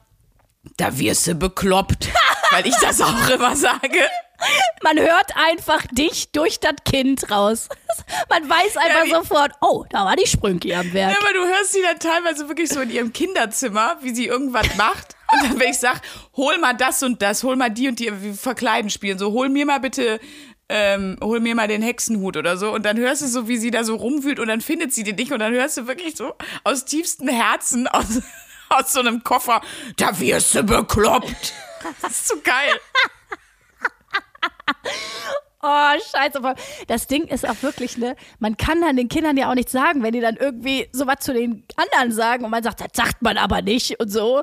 da 0.76 0.98
wirst 0.98 1.26
du 1.26 1.34
bekloppt, 1.34 2.08
weil 2.50 2.66
ich 2.66 2.76
das 2.76 3.00
auch 3.00 3.28
immer 3.28 3.56
sage. 3.56 3.98
Man 4.82 4.98
hört 4.98 5.36
einfach 5.36 5.86
dich 5.92 6.32
durch 6.32 6.60
das 6.60 6.76
Kind 6.90 7.30
raus. 7.30 7.68
Man 8.30 8.48
weiß 8.48 8.78
einfach 8.78 9.04
wie- 9.04 9.10
sofort, 9.10 9.52
oh, 9.60 9.84
da 9.90 10.06
war 10.06 10.16
die 10.16 10.26
Sprünki 10.26 10.74
am 10.74 10.90
Werk. 10.94 11.12
Ja, 11.12 11.18
aber 11.20 11.34
du 11.34 11.46
hörst 11.46 11.72
sie 11.74 11.82
dann 11.82 11.98
teilweise 11.98 12.48
wirklich 12.48 12.70
so 12.70 12.80
in 12.80 12.88
ihrem 12.90 13.12
Kinderzimmer, 13.12 13.98
wie 14.00 14.14
sie 14.14 14.26
irgendwas 14.26 14.74
macht. 14.76 15.14
Und 15.32 15.42
dann, 15.44 15.60
wenn 15.60 15.68
ich 15.70 15.78
sag, 15.78 16.00
hol 16.34 16.56
mal 16.56 16.72
das 16.72 17.02
und 17.02 17.20
das, 17.20 17.42
hol 17.44 17.56
mal 17.56 17.68
die 17.68 17.88
und 17.88 17.98
die, 17.98 18.10
wie 18.22 18.32
verkleiden 18.32 18.88
spielen, 18.88 19.18
so, 19.18 19.30
hol 19.32 19.50
mir 19.50 19.66
mal 19.66 19.78
bitte, 19.80 20.18
ähm, 20.70 21.16
hol 21.22 21.40
mir 21.40 21.54
mal 21.54 21.68
den 21.68 21.82
Hexenhut 21.82 22.36
oder 22.36 22.56
so. 22.56 22.72
Und 22.72 22.86
dann 22.86 22.96
hörst 22.96 23.22
du 23.22 23.26
so, 23.26 23.48
wie 23.48 23.56
sie 23.56 23.70
da 23.70 23.84
so 23.84 23.96
rumwühlt 23.96 24.38
und 24.38 24.48
dann 24.48 24.60
findet 24.60 24.94
sie 24.94 25.02
den 25.02 25.16
nicht. 25.16 25.32
Und 25.32 25.40
dann 25.40 25.52
hörst 25.52 25.76
du 25.76 25.86
wirklich 25.86 26.16
so 26.16 26.34
aus 26.64 26.84
tiefstem 26.84 27.28
Herzen, 27.28 27.88
aus, 27.88 28.22
aus 28.70 28.92
so 28.92 29.00
einem 29.00 29.24
Koffer, 29.24 29.60
da 29.96 30.18
wirst 30.18 30.54
du 30.54 30.62
bekloppt. 30.62 31.52
Das 32.00 32.12
ist 32.12 32.28
so 32.28 32.36
geil. 32.42 32.72
Oh, 35.62 35.92
scheiße. 36.12 36.40
Das 36.86 37.06
Ding 37.06 37.24
ist 37.24 37.46
auch 37.46 37.62
wirklich, 37.62 37.98
ne, 37.98 38.16
man 38.38 38.56
kann 38.56 38.80
dann 38.80 38.96
den 38.96 39.08
Kindern 39.08 39.36
ja 39.36 39.50
auch 39.50 39.54
nichts 39.54 39.72
sagen, 39.72 40.02
wenn 40.02 40.12
die 40.12 40.20
dann 40.20 40.36
irgendwie 40.36 40.88
sowas 40.90 41.16
zu 41.20 41.34
den 41.34 41.64
anderen 41.76 42.12
sagen 42.12 42.46
und 42.46 42.50
man 42.50 42.62
sagt, 42.62 42.80
das 42.80 42.88
sagt 42.94 43.20
man 43.20 43.36
aber 43.36 43.60
nicht 43.60 44.00
und 44.00 44.08
so. 44.08 44.42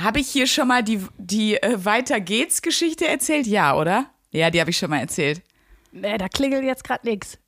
Habe 0.00 0.20
ich 0.20 0.28
hier 0.28 0.46
schon 0.46 0.68
mal 0.68 0.84
die, 0.84 1.04
die 1.18 1.60
äh, 1.60 1.84
Weiter 1.84 2.20
geht's 2.20 2.62
Geschichte 2.62 3.08
erzählt? 3.08 3.48
Ja, 3.48 3.76
oder? 3.76 4.06
Ja, 4.30 4.50
die 4.50 4.60
habe 4.60 4.70
ich 4.70 4.78
schon 4.78 4.90
mal 4.90 5.00
erzählt. 5.00 5.42
Nee, 5.92 6.18
da 6.18 6.28
klingelt 6.28 6.64
jetzt 6.64 6.84
gerade 6.84 7.06
nichts. 7.06 7.38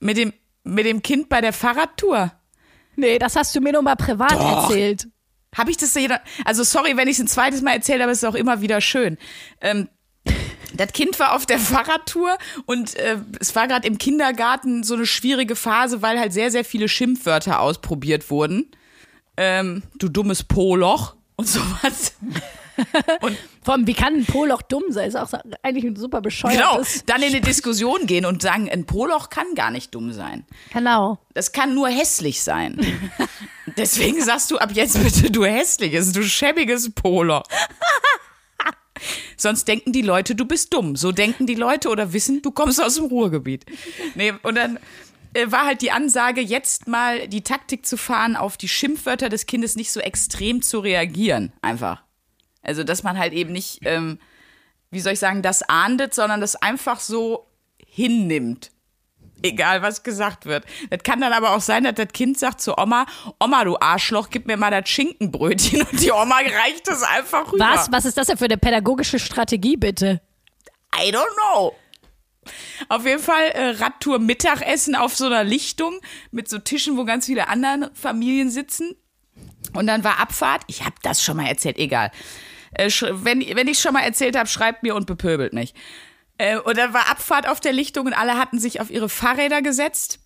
Mit 0.00 0.16
dem, 0.16 0.32
mit 0.64 0.86
dem 0.86 1.02
Kind 1.02 1.28
bei 1.28 1.40
der 1.40 1.52
Fahrradtour. 1.52 2.32
Nee, 2.96 3.18
das 3.18 3.36
hast 3.36 3.54
du 3.54 3.60
mir 3.60 3.72
nur 3.72 3.82
mal 3.82 3.96
privat 3.96 4.32
Doch. 4.32 4.64
erzählt. 4.64 5.08
Habe 5.56 5.70
ich 5.70 5.76
das 5.76 5.94
jeder? 5.94 6.20
Also 6.44 6.64
sorry, 6.64 6.96
wenn 6.96 7.08
ich 7.08 7.16
es 7.16 7.20
ein 7.20 7.28
zweites 7.28 7.62
Mal 7.62 7.72
erzähle, 7.72 8.04
aber 8.04 8.12
es 8.12 8.22
ist 8.22 8.28
auch 8.28 8.34
immer 8.34 8.60
wieder 8.60 8.80
schön. 8.80 9.18
Ähm, 9.60 9.88
das 10.74 10.92
Kind 10.92 11.18
war 11.20 11.34
auf 11.34 11.46
der 11.46 11.58
Fahrradtour 11.58 12.36
und 12.66 12.96
äh, 12.96 13.18
es 13.38 13.54
war 13.54 13.68
gerade 13.68 13.86
im 13.86 13.98
Kindergarten 13.98 14.82
so 14.82 14.94
eine 14.94 15.06
schwierige 15.06 15.56
Phase, 15.56 16.02
weil 16.02 16.18
halt 16.18 16.32
sehr, 16.32 16.50
sehr 16.50 16.64
viele 16.64 16.88
Schimpfwörter 16.88 17.60
ausprobiert 17.60 18.30
wurden. 18.30 18.70
Ähm, 19.36 19.82
du 19.98 20.08
dummes 20.08 20.42
Poloch 20.42 21.16
und 21.36 21.48
sowas. 21.48 22.14
Vor 23.62 23.74
allem, 23.74 23.86
wie 23.86 23.94
kann 23.94 24.14
ein 24.14 24.24
Poloch 24.24 24.62
dumm 24.62 24.84
sein? 24.88 25.08
Ist 25.08 25.16
auch 25.16 25.32
eigentlich 25.62 25.84
ein 25.84 25.96
super 25.96 26.18
Genau. 26.18 26.22
bescheuertes. 26.22 27.04
Dann 27.06 27.22
in 27.22 27.28
eine 27.28 27.40
Diskussion 27.40 28.06
gehen 28.06 28.24
und 28.24 28.42
sagen, 28.42 28.68
ein 28.70 28.86
Poloch 28.86 29.28
kann 29.30 29.54
gar 29.54 29.70
nicht 29.70 29.94
dumm 29.94 30.12
sein. 30.12 30.44
Genau. 30.72 31.18
Das 31.34 31.52
kann 31.52 31.74
nur 31.74 31.88
hässlich 31.88 32.42
sein. 32.42 32.80
Deswegen 33.76 34.22
sagst 34.22 34.50
du 34.50 34.58
ab 34.58 34.70
jetzt 34.72 35.02
bitte, 35.02 35.30
du 35.30 35.44
hässliches, 35.44 36.12
du 36.12 36.22
schäbiges 36.22 36.90
Polo. 36.90 37.42
Sonst 39.36 39.66
denken 39.66 39.92
die 39.92 40.02
Leute, 40.02 40.34
du 40.34 40.44
bist 40.44 40.72
dumm. 40.72 40.94
So 40.96 41.10
denken 41.12 41.46
die 41.46 41.54
Leute 41.56 41.88
oder 41.88 42.12
wissen, 42.12 42.42
du 42.42 42.52
kommst 42.52 42.80
aus 42.80 42.94
dem 42.96 43.06
Ruhrgebiet. 43.06 43.64
Nee, 44.14 44.32
und 44.42 44.54
dann 44.54 44.78
äh, 45.34 45.50
war 45.50 45.66
halt 45.66 45.82
die 45.82 45.90
Ansage, 45.90 46.40
jetzt 46.40 46.86
mal 46.86 47.26
die 47.26 47.42
Taktik 47.42 47.84
zu 47.84 47.96
fahren, 47.96 48.36
auf 48.36 48.56
die 48.56 48.68
Schimpfwörter 48.68 49.28
des 49.28 49.46
Kindes 49.46 49.74
nicht 49.74 49.90
so 49.90 49.98
extrem 50.00 50.62
zu 50.62 50.78
reagieren. 50.78 51.52
Einfach. 51.62 52.02
Also, 52.62 52.84
dass 52.84 53.02
man 53.02 53.18
halt 53.18 53.32
eben 53.32 53.52
nicht, 53.52 53.80
ähm, 53.82 54.18
wie 54.90 55.00
soll 55.00 55.14
ich 55.14 55.18
sagen, 55.18 55.42
das 55.42 55.62
ahndet, 55.62 56.14
sondern 56.14 56.40
das 56.40 56.56
einfach 56.56 57.00
so 57.00 57.46
hinnimmt. 57.86 58.70
Egal, 59.44 59.82
was 59.82 60.04
gesagt 60.04 60.46
wird. 60.46 60.64
Das 60.90 61.02
kann 61.02 61.20
dann 61.20 61.32
aber 61.32 61.50
auch 61.50 61.60
sein, 61.60 61.82
dass 61.82 61.94
das 61.94 62.08
Kind 62.12 62.38
sagt 62.38 62.60
zu 62.60 62.78
Oma, 62.78 63.06
Oma, 63.40 63.64
du 63.64 63.76
Arschloch, 63.76 64.30
gib 64.30 64.46
mir 64.46 64.56
mal 64.56 64.70
das 64.70 64.88
Schinkenbrötchen. 64.88 65.82
Und 65.82 66.00
die 66.00 66.12
Oma 66.12 66.36
reicht 66.36 66.86
es 66.88 67.02
einfach 67.02 67.52
rüber. 67.52 67.70
Was? 67.72 67.90
Was 67.90 68.04
ist 68.04 68.16
das 68.16 68.28
denn 68.28 68.36
für 68.36 68.44
eine 68.44 68.56
pädagogische 68.56 69.18
Strategie, 69.18 69.76
bitte? 69.76 70.20
I 70.94 71.12
don't 71.12 71.26
know. 71.34 71.74
Auf 72.88 73.04
jeden 73.04 73.20
Fall 73.22 73.48
äh, 73.54 73.70
Radtour 73.70 74.18
Mittagessen 74.18 74.94
auf 74.94 75.16
so 75.16 75.26
einer 75.26 75.44
Lichtung 75.44 76.00
mit 76.30 76.48
so 76.48 76.58
Tischen, 76.58 76.96
wo 76.96 77.04
ganz 77.04 77.26
viele 77.26 77.48
andere 77.48 77.90
Familien 77.94 78.50
sitzen. 78.50 78.94
Und 79.74 79.86
dann 79.86 80.04
war 80.04 80.20
Abfahrt. 80.20 80.62
Ich 80.66 80.84
habe 80.84 80.94
das 81.02 81.22
schon 81.22 81.36
mal 81.36 81.46
erzählt, 81.46 81.78
egal. 81.78 82.10
Äh, 82.72 82.90
wenn 83.12 83.40
wenn 83.40 83.68
ich 83.68 83.78
schon 83.78 83.92
mal 83.92 84.02
erzählt 84.02 84.36
habe, 84.36 84.48
schreibt 84.48 84.82
mir 84.82 84.94
und 84.94 85.06
bepöbelt 85.06 85.52
mich. 85.52 85.74
Äh, 86.38 86.58
und 86.58 86.76
dann 86.76 86.92
war 86.92 87.10
Abfahrt 87.10 87.48
auf 87.48 87.60
der 87.60 87.72
Lichtung 87.72 88.06
und 88.06 88.14
alle 88.14 88.38
hatten 88.38 88.58
sich 88.58 88.80
auf 88.80 88.90
ihre 88.90 89.08
Fahrräder 89.08 89.62
gesetzt 89.62 90.20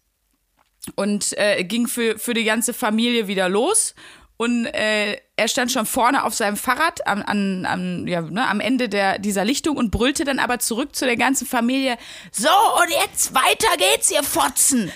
und 0.95 1.37
äh, 1.37 1.65
ging 1.65 1.89
für, 1.89 2.19
für 2.19 2.35
die 2.35 2.45
ganze 2.45 2.73
Familie 2.73 3.27
wieder 3.27 3.49
los. 3.49 3.95
Und 4.39 4.67
äh, 4.67 5.17
er 5.37 5.49
stand 5.49 5.73
schon 5.73 5.87
vorne 5.87 6.25
auf 6.25 6.35
seinem 6.35 6.59
Fahrrad 6.59 7.07
am, 7.07 7.23
an, 7.23 7.65
am, 7.65 8.07
ja, 8.07 8.21
ne, 8.21 8.47
am 8.47 8.61
Ende 8.61 8.91
der, 8.91 9.19
dieser 9.19 9.47
Lichtung 9.47 9.79
und 9.79 9.91
brüllte 9.91 10.25
dann 10.25 10.39
aber 10.39 10.59
zurück 10.59 10.95
zu 10.95 11.07
der 11.07 11.17
ganzen 11.17 11.47
Familie: 11.47 11.97
So, 12.33 12.49
und 12.49 12.91
jetzt 12.91 13.35
weiter 13.35 13.77
geht's, 13.79 14.11
ihr 14.11 14.23
Fotzen! 14.23 14.93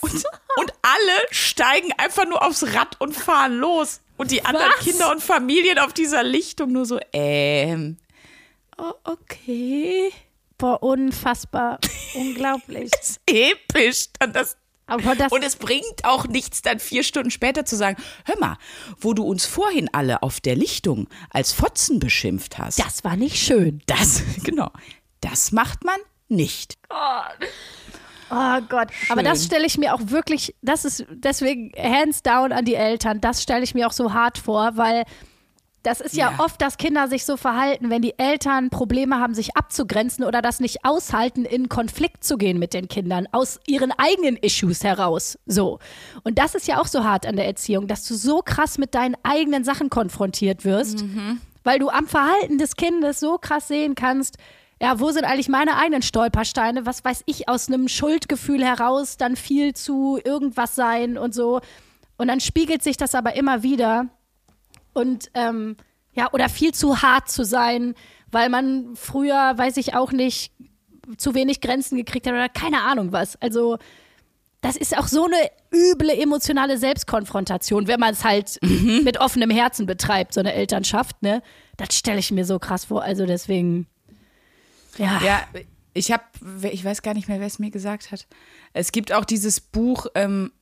Und, 0.00 0.24
und 0.56 0.72
alle 0.82 1.26
steigen 1.30 1.92
einfach 1.98 2.26
nur 2.26 2.44
aufs 2.44 2.64
Rad 2.74 3.00
und 3.00 3.14
fahren 3.14 3.58
los. 3.58 4.00
Und 4.16 4.30
die 4.30 4.44
anderen 4.44 4.70
Was? 4.76 4.84
Kinder 4.84 5.10
und 5.10 5.22
Familien 5.22 5.78
auf 5.78 5.92
dieser 5.92 6.22
Lichtung 6.22 6.72
nur 6.72 6.86
so, 6.86 6.98
ähm, 7.12 7.98
oh, 8.78 8.92
okay. 9.04 10.10
Boah, 10.58 10.82
unfassbar. 10.82 11.78
Unglaublich. 12.14 12.90
Das 12.90 13.10
ist 13.10 13.20
episch. 13.26 14.06
Dann 14.18 14.32
das, 14.32 14.56
Aber 14.86 15.14
das, 15.14 15.30
und 15.32 15.44
es 15.44 15.56
bringt 15.56 16.04
auch 16.04 16.26
nichts, 16.26 16.62
dann 16.62 16.78
vier 16.78 17.02
Stunden 17.02 17.30
später 17.30 17.66
zu 17.66 17.76
sagen, 17.76 18.02
hör 18.24 18.38
mal, 18.38 18.56
wo 18.98 19.12
du 19.12 19.22
uns 19.24 19.44
vorhin 19.44 19.90
alle 19.92 20.22
auf 20.22 20.40
der 20.40 20.56
Lichtung 20.56 21.08
als 21.30 21.52
Fotzen 21.52 21.98
beschimpft 21.98 22.56
hast. 22.58 22.78
das 22.78 23.04
war 23.04 23.16
nicht 23.16 23.36
schön. 23.36 23.82
Das, 23.86 24.22
genau, 24.44 24.70
das 25.20 25.52
macht 25.52 25.84
man 25.84 25.98
nicht. 26.28 26.78
Oh 28.30 28.60
Gott. 28.68 28.88
Aber 29.08 29.22
das 29.22 29.44
stelle 29.44 29.66
ich 29.66 29.78
mir 29.78 29.94
auch 29.94 30.00
wirklich, 30.06 30.54
das 30.62 30.84
ist 30.84 31.04
deswegen 31.10 31.72
hands 31.78 32.22
down 32.22 32.52
an 32.52 32.64
die 32.64 32.74
Eltern, 32.74 33.20
das 33.20 33.42
stelle 33.42 33.62
ich 33.64 33.74
mir 33.74 33.86
auch 33.86 33.92
so 33.92 34.12
hart 34.12 34.38
vor, 34.38 34.76
weil 34.76 35.04
das 35.82 36.00
ist 36.00 36.16
ja, 36.16 36.32
Ja. 36.32 36.44
oft, 36.44 36.60
dass 36.60 36.78
Kinder 36.78 37.06
sich 37.06 37.24
so 37.24 37.36
verhalten, 37.36 37.90
wenn 37.90 38.02
die 38.02 38.18
Eltern 38.18 38.70
Probleme 38.70 39.20
haben, 39.20 39.34
sich 39.34 39.56
abzugrenzen 39.56 40.24
oder 40.24 40.42
das 40.42 40.58
nicht 40.58 40.84
aushalten, 40.84 41.44
in 41.44 41.68
Konflikt 41.68 42.24
zu 42.24 42.36
gehen 42.38 42.58
mit 42.58 42.74
den 42.74 42.88
Kindern, 42.88 43.28
aus 43.30 43.60
ihren 43.68 43.92
eigenen 43.92 44.36
Issues 44.36 44.82
heraus. 44.82 45.38
So. 45.46 45.78
Und 46.24 46.40
das 46.40 46.56
ist 46.56 46.66
ja 46.66 46.80
auch 46.80 46.88
so 46.88 47.04
hart 47.04 47.24
an 47.24 47.36
der 47.36 47.46
Erziehung, 47.46 47.86
dass 47.86 48.04
du 48.08 48.14
so 48.16 48.42
krass 48.42 48.78
mit 48.78 48.96
deinen 48.96 49.14
eigenen 49.22 49.62
Sachen 49.62 49.88
konfrontiert 49.88 50.64
wirst, 50.64 51.04
weil 51.62 51.78
du 51.78 51.88
am 51.88 52.08
Verhalten 52.08 52.58
des 52.58 52.74
Kindes 52.74 53.20
so 53.20 53.38
krass 53.38 53.68
sehen 53.68 53.94
kannst, 53.94 54.38
ja, 54.80 55.00
wo 55.00 55.10
sind 55.10 55.24
eigentlich 55.24 55.48
meine 55.48 55.76
eigenen 55.76 56.02
Stolpersteine? 56.02 56.84
Was 56.84 57.04
weiß 57.04 57.22
ich, 57.26 57.48
aus 57.48 57.68
einem 57.68 57.88
Schuldgefühl 57.88 58.62
heraus 58.62 59.16
dann 59.16 59.36
viel 59.36 59.74
zu 59.74 60.18
irgendwas 60.22 60.74
sein 60.74 61.16
und 61.16 61.34
so. 61.34 61.60
Und 62.18 62.28
dann 62.28 62.40
spiegelt 62.40 62.82
sich 62.82 62.96
das 62.96 63.14
aber 63.14 63.36
immer 63.36 63.62
wieder. 63.62 64.08
Und 64.92 65.30
ähm, 65.34 65.76
ja, 66.12 66.32
oder 66.32 66.48
viel 66.48 66.72
zu 66.72 67.02
hart 67.02 67.30
zu 67.30 67.44
sein, 67.44 67.94
weil 68.30 68.48
man 68.48 68.96
früher, 68.96 69.56
weiß 69.56 69.76
ich 69.76 69.94
auch 69.94 70.12
nicht, 70.12 70.52
zu 71.16 71.34
wenig 71.34 71.60
Grenzen 71.60 71.96
gekriegt 71.96 72.26
hat 72.26 72.34
oder 72.34 72.48
keine 72.48 72.82
Ahnung 72.82 73.12
was. 73.12 73.40
Also, 73.40 73.78
das 74.60 74.76
ist 74.76 74.98
auch 74.98 75.06
so 75.06 75.26
eine 75.26 75.50
üble 75.72 76.10
emotionale 76.10 76.78
Selbstkonfrontation, 76.78 77.86
wenn 77.86 78.00
man 78.00 78.14
es 78.14 78.24
halt 78.24 78.58
mit 79.04 79.20
offenem 79.20 79.50
Herzen 79.50 79.86
betreibt, 79.86 80.34
so 80.34 80.40
eine 80.40 80.54
Elternschaft, 80.54 81.22
ne? 81.22 81.42
Das 81.76 81.94
stelle 81.94 82.18
ich 82.18 82.30
mir 82.30 82.44
so 82.44 82.58
krass 82.58 82.86
vor. 82.86 83.02
Also 83.02 83.26
deswegen, 83.26 83.86
ja. 84.98 85.20
Ja, 85.24 85.46
ich 85.94 86.12
habe, 86.12 86.24
ich 86.70 86.84
weiß 86.84 87.02
gar 87.02 87.14
nicht 87.14 87.28
mehr, 87.28 87.40
wer 87.40 87.46
es 87.46 87.58
mir 87.58 87.70
gesagt 87.70 88.12
hat. 88.12 88.26
Es 88.72 88.92
gibt 88.92 89.12
auch 89.12 89.24
dieses 89.24 89.60
Buch, 89.60 90.06
ähm, 90.14 90.52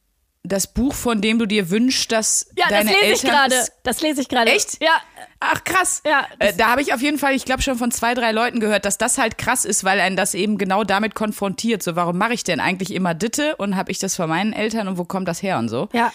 das 0.46 0.72
Buch, 0.72 0.94
von 0.94 1.22
dem 1.22 1.38
du 1.38 1.46
dir 1.46 1.70
wünschst, 1.70 2.12
dass 2.12 2.50
Ja, 2.54 2.66
deine 2.68 2.90
das 2.92 3.00
lese 3.00 3.14
ich 3.14 3.24
Eltern 3.24 3.30
gerade. 3.30 3.66
Das 3.82 4.00
lese 4.02 4.20
ich 4.20 4.28
gerade. 4.28 4.52
Echt? 4.52 4.82
Ja. 4.82 5.00
Ach 5.40 5.64
krass. 5.64 6.02
Ja, 6.06 6.26
Äh, 6.38 6.52
da 6.54 6.68
habe 6.68 6.82
ich 6.82 6.92
auf 6.92 7.00
jeden 7.00 7.18
Fall, 7.18 7.34
ich 7.34 7.46
glaube 7.46 7.62
schon 7.62 7.78
von 7.78 7.90
zwei, 7.90 8.14
drei 8.14 8.30
Leuten 8.30 8.60
gehört, 8.60 8.84
dass 8.84 8.98
das 8.98 9.16
halt 9.18 9.38
krass 9.38 9.64
ist, 9.64 9.84
weil 9.84 10.00
einen 10.00 10.16
das 10.16 10.34
eben 10.34 10.58
genau 10.58 10.84
damit 10.84 11.14
konfrontiert. 11.14 11.82
So, 11.82 11.96
warum 11.96 12.18
mache 12.18 12.34
ich 12.34 12.44
denn 12.44 12.60
eigentlich 12.60 12.92
immer 12.92 13.14
Ditte 13.14 13.56
und 13.56 13.74
habe 13.74 13.90
ich 13.90 13.98
das 13.98 14.16
von 14.16 14.28
meinen 14.28 14.52
Eltern 14.52 14.86
und 14.86 14.98
wo 14.98 15.04
kommt 15.04 15.28
das 15.28 15.42
her 15.42 15.58
und 15.58 15.68
so? 15.68 15.88
Ja. 15.92 16.12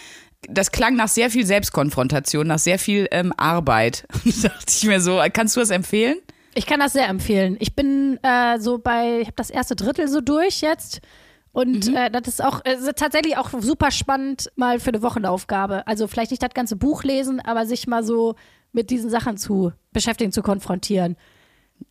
Das 0.48 0.70
klang 0.70 0.94
nach 0.96 1.08
sehr 1.08 1.28
viel 1.30 1.44
Selbstkonfrontation, 1.44 2.46
nach 2.46 2.58
sehr 2.58 2.78
viel 2.78 3.08
ähm, 3.10 3.34
Arbeit. 3.36 4.06
da 4.24 4.48
dachte 4.48 4.64
ich 4.74 4.84
mir 4.84 5.00
so, 5.00 5.20
kannst 5.32 5.56
du 5.56 5.60
das 5.60 5.70
empfehlen? 5.70 6.18
Ich 6.54 6.66
kann 6.66 6.80
das 6.80 6.92
sehr 6.92 7.08
empfehlen. 7.08 7.56
Ich 7.60 7.74
bin 7.74 8.18
äh, 8.22 8.58
so 8.58 8.78
bei, 8.78 9.20
ich 9.20 9.26
habe 9.26 9.36
das 9.36 9.50
erste 9.50 9.76
Drittel 9.76 10.08
so 10.08 10.20
durch 10.20 10.60
jetzt. 10.60 11.00
Und 11.52 11.88
Mhm. 11.88 11.96
äh, 11.96 12.10
das 12.10 12.28
ist 12.28 12.42
auch 12.44 12.64
äh, 12.64 12.76
tatsächlich 12.94 13.36
auch 13.36 13.50
super 13.60 13.90
spannend 13.90 14.50
mal 14.56 14.78
für 14.80 14.90
eine 14.90 15.02
Wochenaufgabe. 15.02 15.86
Also 15.86 16.06
vielleicht 16.06 16.30
nicht 16.30 16.42
das 16.42 16.54
ganze 16.54 16.76
Buch 16.76 17.02
lesen, 17.04 17.40
aber 17.40 17.66
sich 17.66 17.86
mal 17.86 18.02
so 18.04 18.34
mit 18.72 18.90
diesen 18.90 19.10
Sachen 19.10 19.36
zu 19.36 19.72
beschäftigen, 19.92 20.30
zu 20.32 20.42
konfrontieren. 20.42 21.16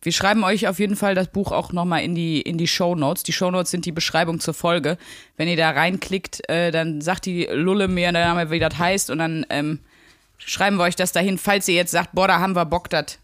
Wir 0.02 0.12
schreiben 0.12 0.44
euch 0.44 0.68
auf 0.68 0.78
jeden 0.78 0.94
Fall 0.96 1.14
das 1.14 1.28
Buch 1.28 1.52
auch 1.52 1.72
nochmal 1.72 2.02
in 2.02 2.14
die, 2.14 2.40
in 2.40 2.56
die 2.58 2.68
Show 2.68 2.94
Notes. 2.94 3.22
Die 3.24 3.32
Show 3.32 3.50
Notes 3.50 3.70
sind 3.70 3.84
die 3.86 3.92
Beschreibung 3.92 4.40
zur 4.40 4.54
Folge. 4.54 4.96
Wenn 5.36 5.48
ihr 5.48 5.56
da 5.56 5.70
reinklickt, 5.70 6.48
äh, 6.48 6.70
dann 6.70 7.00
sagt 7.00 7.26
die 7.26 7.44
Lulle 7.50 7.88
mir 7.88 8.12
der 8.12 8.24
Name, 8.26 8.50
wie 8.50 8.60
das 8.60 8.78
heißt, 8.78 9.10
und 9.10 9.18
dann 9.18 9.44
ähm, 9.50 9.80
schreiben 10.38 10.76
wir 10.76 10.84
euch 10.84 10.96
das 10.96 11.12
dahin, 11.12 11.38
falls 11.38 11.66
ihr 11.68 11.74
jetzt 11.74 11.90
sagt, 11.90 12.10
boah, 12.14 12.28
da 12.28 12.38
haben 12.38 12.54
wir 12.54 12.64
Bock, 12.66 12.88
das 12.88 13.18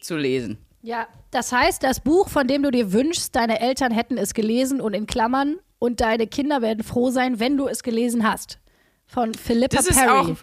zu 0.00 0.16
lesen. 0.16 0.56
Ja, 0.84 1.08
das 1.30 1.50
heißt, 1.50 1.82
das 1.82 2.00
Buch, 2.00 2.28
von 2.28 2.46
dem 2.46 2.62
du 2.62 2.70
dir 2.70 2.92
wünschst, 2.92 3.34
deine 3.34 3.58
Eltern 3.58 3.90
hätten 3.90 4.18
es 4.18 4.34
gelesen 4.34 4.82
und 4.82 4.92
in 4.92 5.06
Klammern 5.06 5.56
und 5.78 6.02
deine 6.02 6.26
Kinder 6.26 6.60
werden 6.60 6.84
froh 6.84 7.08
sein, 7.08 7.40
wenn 7.40 7.56
du 7.56 7.66
es 7.66 7.82
gelesen 7.82 8.30
hast. 8.30 8.58
Von 9.06 9.32
Philippa 9.32 9.78
Das 9.78 9.86
ist 9.86 9.98
Perry. 9.98 10.10
auch. 10.10 10.36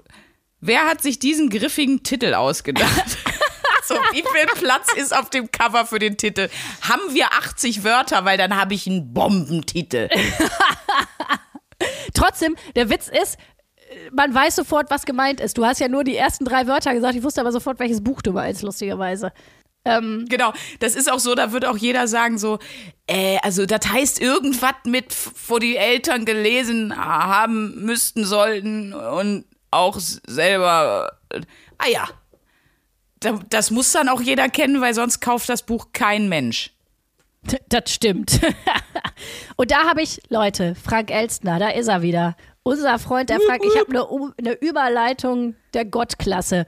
Wer 0.59 0.87
hat 0.87 1.03
sich 1.03 1.19
diesen 1.19 1.51
griffigen 1.51 2.01
Titel 2.01 2.33
ausgedacht? 2.33 3.19
so, 3.83 3.93
wie 4.13 4.23
viel 4.23 4.47
Platz 4.59 4.87
ist 4.95 5.15
auf 5.15 5.29
dem 5.29 5.51
Cover 5.51 5.85
für 5.85 5.99
den 5.99 6.17
Titel? 6.17 6.49
Haben 6.89 7.13
wir 7.13 7.33
80 7.33 7.83
Wörter, 7.83 8.25
weil 8.25 8.39
dann 8.39 8.59
habe 8.59 8.73
ich 8.73 8.87
einen 8.87 9.13
Bombentitel. 9.13 10.09
Trotzdem, 12.15 12.55
der 12.75 12.89
Witz 12.89 13.09
ist, 13.09 13.37
man 14.11 14.33
weiß 14.33 14.55
sofort, 14.55 14.89
was 14.89 15.05
gemeint 15.05 15.39
ist. 15.39 15.59
Du 15.59 15.65
hast 15.65 15.79
ja 15.79 15.87
nur 15.87 16.03
die 16.03 16.15
ersten 16.15 16.45
drei 16.45 16.65
Wörter 16.65 16.95
gesagt, 16.95 17.13
ich 17.15 17.21
wusste 17.21 17.41
aber 17.41 17.51
sofort, 17.51 17.77
welches 17.77 18.03
Buch 18.03 18.23
du 18.23 18.31
meinst, 18.31 18.63
lustigerweise. 18.63 19.31
Ähm, 19.83 20.25
Genau, 20.29 20.53
das 20.79 20.95
ist 20.95 21.11
auch 21.11 21.19
so, 21.19 21.33
da 21.35 21.51
wird 21.51 21.65
auch 21.65 21.77
jeder 21.77 22.07
sagen 22.07 22.37
so, 22.37 22.59
äh, 23.07 23.37
also 23.41 23.65
das 23.65 23.87
heißt 23.91 24.21
irgendwas 24.21 24.75
mit, 24.85 25.15
wo 25.47 25.57
die 25.57 25.75
Eltern 25.77 26.25
gelesen 26.25 26.95
haben 26.95 27.83
müssten, 27.83 28.23
sollten 28.25 28.93
und 28.93 29.45
auch 29.71 29.97
selber, 29.99 31.11
äh, 31.29 31.41
ah 31.79 31.87
ja, 31.89 32.07
Da- 33.19 33.39
das 33.49 33.69
muss 33.71 33.91
dann 33.91 34.09
auch 34.09 34.21
jeder 34.21 34.49
kennen, 34.49 34.81
weil 34.81 34.93
sonst 34.95 35.19
kauft 35.21 35.47
das 35.49 35.63
Buch 35.63 35.89
kein 35.93 36.27
Mensch. 36.29 36.71
das 37.69 37.91
stimmt. 37.93 38.39
und 39.55 39.71
da 39.71 39.83
habe 39.87 40.01
ich, 40.01 40.21
Leute, 40.29 40.75
Frank 40.75 41.11
Elstner, 41.11 41.59
da 41.59 41.69
ist 41.69 41.87
er 41.87 42.01
wieder. 42.01 42.35
Unser 42.63 42.97
Freund, 42.99 43.29
der 43.29 43.39
Frank, 43.39 43.63
ich 43.63 43.79
habe 43.79 43.89
eine, 43.89 44.33
eine 44.37 44.53
Überleitung 44.61 45.55
der 45.73 45.85
Gottklasse. 45.85 46.65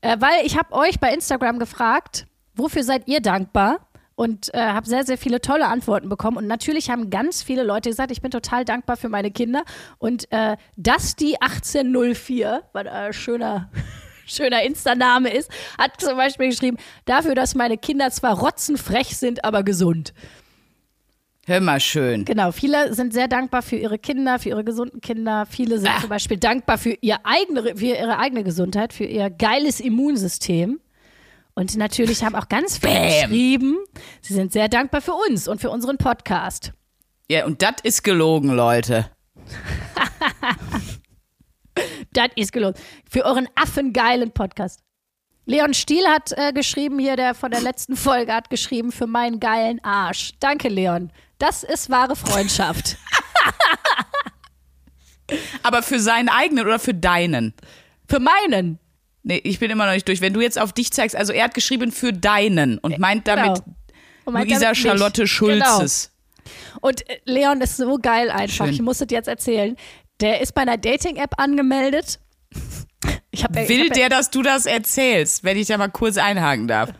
Äh, 0.00 0.16
weil 0.20 0.44
ich 0.44 0.56
habe 0.56 0.72
euch 0.74 0.98
bei 1.00 1.12
Instagram 1.12 1.58
gefragt, 1.58 2.26
wofür 2.56 2.82
seid 2.82 3.06
ihr 3.06 3.20
dankbar? 3.20 3.80
Und 4.18 4.54
äh, 4.54 4.58
habe 4.58 4.86
sehr, 4.88 5.04
sehr 5.04 5.18
viele 5.18 5.42
tolle 5.42 5.66
Antworten 5.66 6.08
bekommen. 6.08 6.38
Und 6.38 6.46
natürlich 6.46 6.88
haben 6.88 7.10
ganz 7.10 7.42
viele 7.42 7.62
Leute 7.62 7.90
gesagt, 7.90 8.10
ich 8.10 8.22
bin 8.22 8.30
total 8.30 8.64
dankbar 8.64 8.96
für 8.96 9.10
meine 9.10 9.30
Kinder. 9.30 9.62
Und 9.98 10.32
äh, 10.32 10.56
dass 10.76 11.16
die 11.16 11.38
1804, 11.42 12.62
was 12.72 12.86
ein 12.86 13.12
schöner, 13.12 13.70
schöner 14.26 14.62
Insta-Name 14.62 15.28
ist, 15.28 15.50
hat 15.76 16.00
zum 16.00 16.16
Beispiel 16.16 16.48
geschrieben, 16.48 16.78
dafür, 17.04 17.34
dass 17.34 17.54
meine 17.54 17.76
Kinder 17.76 18.10
zwar 18.10 18.38
rotzenfrech 18.38 19.18
sind, 19.18 19.44
aber 19.44 19.62
gesund. 19.62 20.14
Hör 21.44 21.60
mal 21.60 21.78
schön. 21.78 22.24
Genau, 22.24 22.52
viele 22.52 22.94
sind 22.94 23.12
sehr 23.12 23.28
dankbar 23.28 23.60
für 23.60 23.76
ihre 23.76 23.98
Kinder, 23.98 24.38
für 24.38 24.48
ihre 24.48 24.64
gesunden 24.64 25.02
Kinder. 25.02 25.44
Viele 25.44 25.78
sind 25.78 25.90
Ah. 25.90 26.00
zum 26.00 26.08
Beispiel 26.08 26.38
dankbar 26.38 26.78
für, 26.78 26.96
ihr 27.02 27.18
eigene, 27.24 27.76
für 27.76 27.84
ihre 27.84 28.18
eigene 28.18 28.42
Gesundheit, 28.44 28.94
für 28.94 29.04
ihr 29.04 29.28
geiles 29.28 29.78
Immunsystem. 29.78 30.80
Und 31.58 31.74
natürlich 31.76 32.22
haben 32.22 32.34
auch 32.34 32.48
ganz 32.48 32.76
viele 32.76 32.92
Bam. 32.92 33.08
geschrieben, 33.08 33.78
sie 34.20 34.34
sind 34.34 34.52
sehr 34.52 34.68
dankbar 34.68 35.00
für 35.00 35.14
uns 35.14 35.48
und 35.48 35.60
für 35.60 35.70
unseren 35.70 35.96
Podcast. 35.96 36.72
Ja, 37.30 37.46
und 37.46 37.62
das 37.62 37.76
ist 37.82 38.04
gelogen, 38.04 38.50
Leute. 38.50 39.10
Das 42.12 42.28
ist 42.36 42.52
gelungen. 42.52 42.74
Für 43.10 43.24
euren 43.24 43.48
affengeilen 43.54 44.32
Podcast. 44.32 44.80
Leon 45.44 45.74
Stiel 45.74 46.06
hat 46.06 46.32
äh, 46.32 46.52
geschrieben, 46.52 46.98
hier, 46.98 47.16
der 47.16 47.34
von 47.34 47.50
der 47.50 47.60
letzten 47.60 47.96
Folge 47.96 48.32
hat 48.32 48.50
geschrieben, 48.50 48.92
für 48.92 49.06
meinen 49.06 49.40
geilen 49.40 49.82
Arsch. 49.84 50.32
Danke, 50.40 50.68
Leon. 50.68 51.10
Das 51.38 51.62
ist 51.62 51.90
wahre 51.90 52.16
Freundschaft. 52.16 52.96
Aber 55.62 55.82
für 55.82 56.00
seinen 56.00 56.28
eigenen 56.28 56.66
oder 56.66 56.78
für 56.78 56.94
deinen? 56.94 57.54
für 58.08 58.20
meinen. 58.20 58.78
Nee, 59.28 59.40
ich 59.42 59.58
bin 59.58 59.72
immer 59.72 59.86
noch 59.86 59.92
nicht 59.92 60.06
durch. 60.06 60.20
Wenn 60.20 60.32
du 60.32 60.40
jetzt 60.40 60.56
auf 60.56 60.72
dich 60.72 60.92
zeigst, 60.92 61.16
also 61.16 61.32
er 61.32 61.44
hat 61.44 61.54
geschrieben 61.54 61.90
für 61.90 62.12
deinen 62.12 62.78
und 62.78 62.98
meint 63.00 63.26
damit 63.26 63.60
Genau. 64.24 64.38
Meint 64.38 64.48
Luisa 64.48 64.66
damit. 64.66 64.76
Charlotte 64.76 65.26
Schulzes. 65.26 66.12
Und 66.80 67.08
äh, 67.10 67.18
Leon 67.24 67.60
ist 67.60 67.76
so 67.76 67.98
geil 67.98 68.30
einfach. 68.30 68.66
Schön. 68.66 68.74
Ich 68.74 68.80
muss 68.80 69.00
es 69.00 69.08
jetzt 69.10 69.26
erzählen. 69.26 69.76
Der 70.20 70.40
ist 70.40 70.54
bei 70.54 70.62
einer 70.62 70.76
Dating-App 70.76 71.40
angemeldet. 71.40 72.20
Hab, 73.42 73.54
Will 73.54 73.88
hab 73.88 73.94
der, 73.94 74.08
dass 74.08 74.30
du 74.30 74.42
das 74.42 74.64
erzählst, 74.64 75.44
wenn 75.44 75.58
ich 75.58 75.66
da 75.66 75.76
mal 75.76 75.88
kurz 75.88 76.16
einhaken 76.16 76.68
darf? 76.68 76.90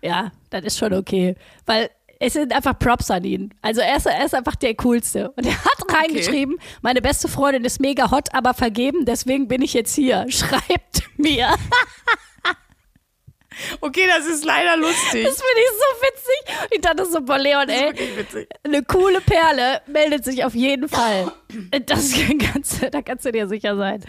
Ja, 0.00 0.30
das 0.50 0.62
ist 0.64 0.78
schon 0.78 0.92
okay. 0.92 1.34
Weil 1.66 1.90
es 2.24 2.34
sind 2.34 2.52
einfach 2.52 2.78
Props 2.78 3.10
an 3.10 3.24
ihn. 3.24 3.52
Also 3.62 3.80
er 3.80 3.96
ist, 3.96 4.06
er 4.06 4.24
ist 4.24 4.34
einfach 4.34 4.54
der 4.54 4.76
Coolste. 4.76 5.30
Und 5.30 5.44
er 5.44 5.56
hat 5.56 5.92
reingeschrieben, 5.92 6.56
meine 6.80 7.02
beste 7.02 7.26
Freundin 7.26 7.64
ist 7.64 7.80
mega 7.80 8.12
hot, 8.12 8.32
aber 8.32 8.54
vergeben, 8.54 9.04
deswegen 9.04 9.48
bin 9.48 9.60
ich 9.60 9.74
jetzt 9.74 9.94
hier. 9.94 10.24
Schreibt 10.28 11.02
mir. 11.16 11.52
Okay, 13.80 14.06
das 14.06 14.26
ist 14.26 14.44
leider 14.44 14.76
lustig. 14.76 15.24
Das 15.24 15.34
finde 15.34 15.58
ich 15.58 15.68
so 15.68 16.06
witzig. 16.06 16.70
Ich 16.70 16.80
dachte 16.80 17.06
so, 17.06 17.20
boah, 17.22 17.38
Leon, 17.38 17.68
ey, 17.68 17.92
eine 18.64 18.82
coole 18.84 19.20
Perle 19.20 19.82
meldet 19.86 20.24
sich 20.24 20.44
auf 20.44 20.54
jeden 20.54 20.88
Fall. 20.88 21.32
Das 21.86 22.14
kannst, 22.38 22.82
da 22.94 23.02
kannst 23.02 23.24
du 23.24 23.32
dir 23.32 23.48
sicher 23.48 23.76
sein. 23.76 24.04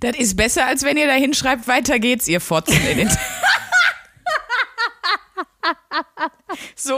Das 0.00 0.16
ist 0.16 0.36
besser, 0.36 0.66
als 0.66 0.84
wenn 0.84 0.96
ihr 0.96 1.08
da 1.08 1.14
hinschreibt, 1.14 1.66
weiter 1.66 1.98
geht's, 1.98 2.28
ihr 2.28 2.40
Fotzen. 2.40 2.78
So, 6.74 6.96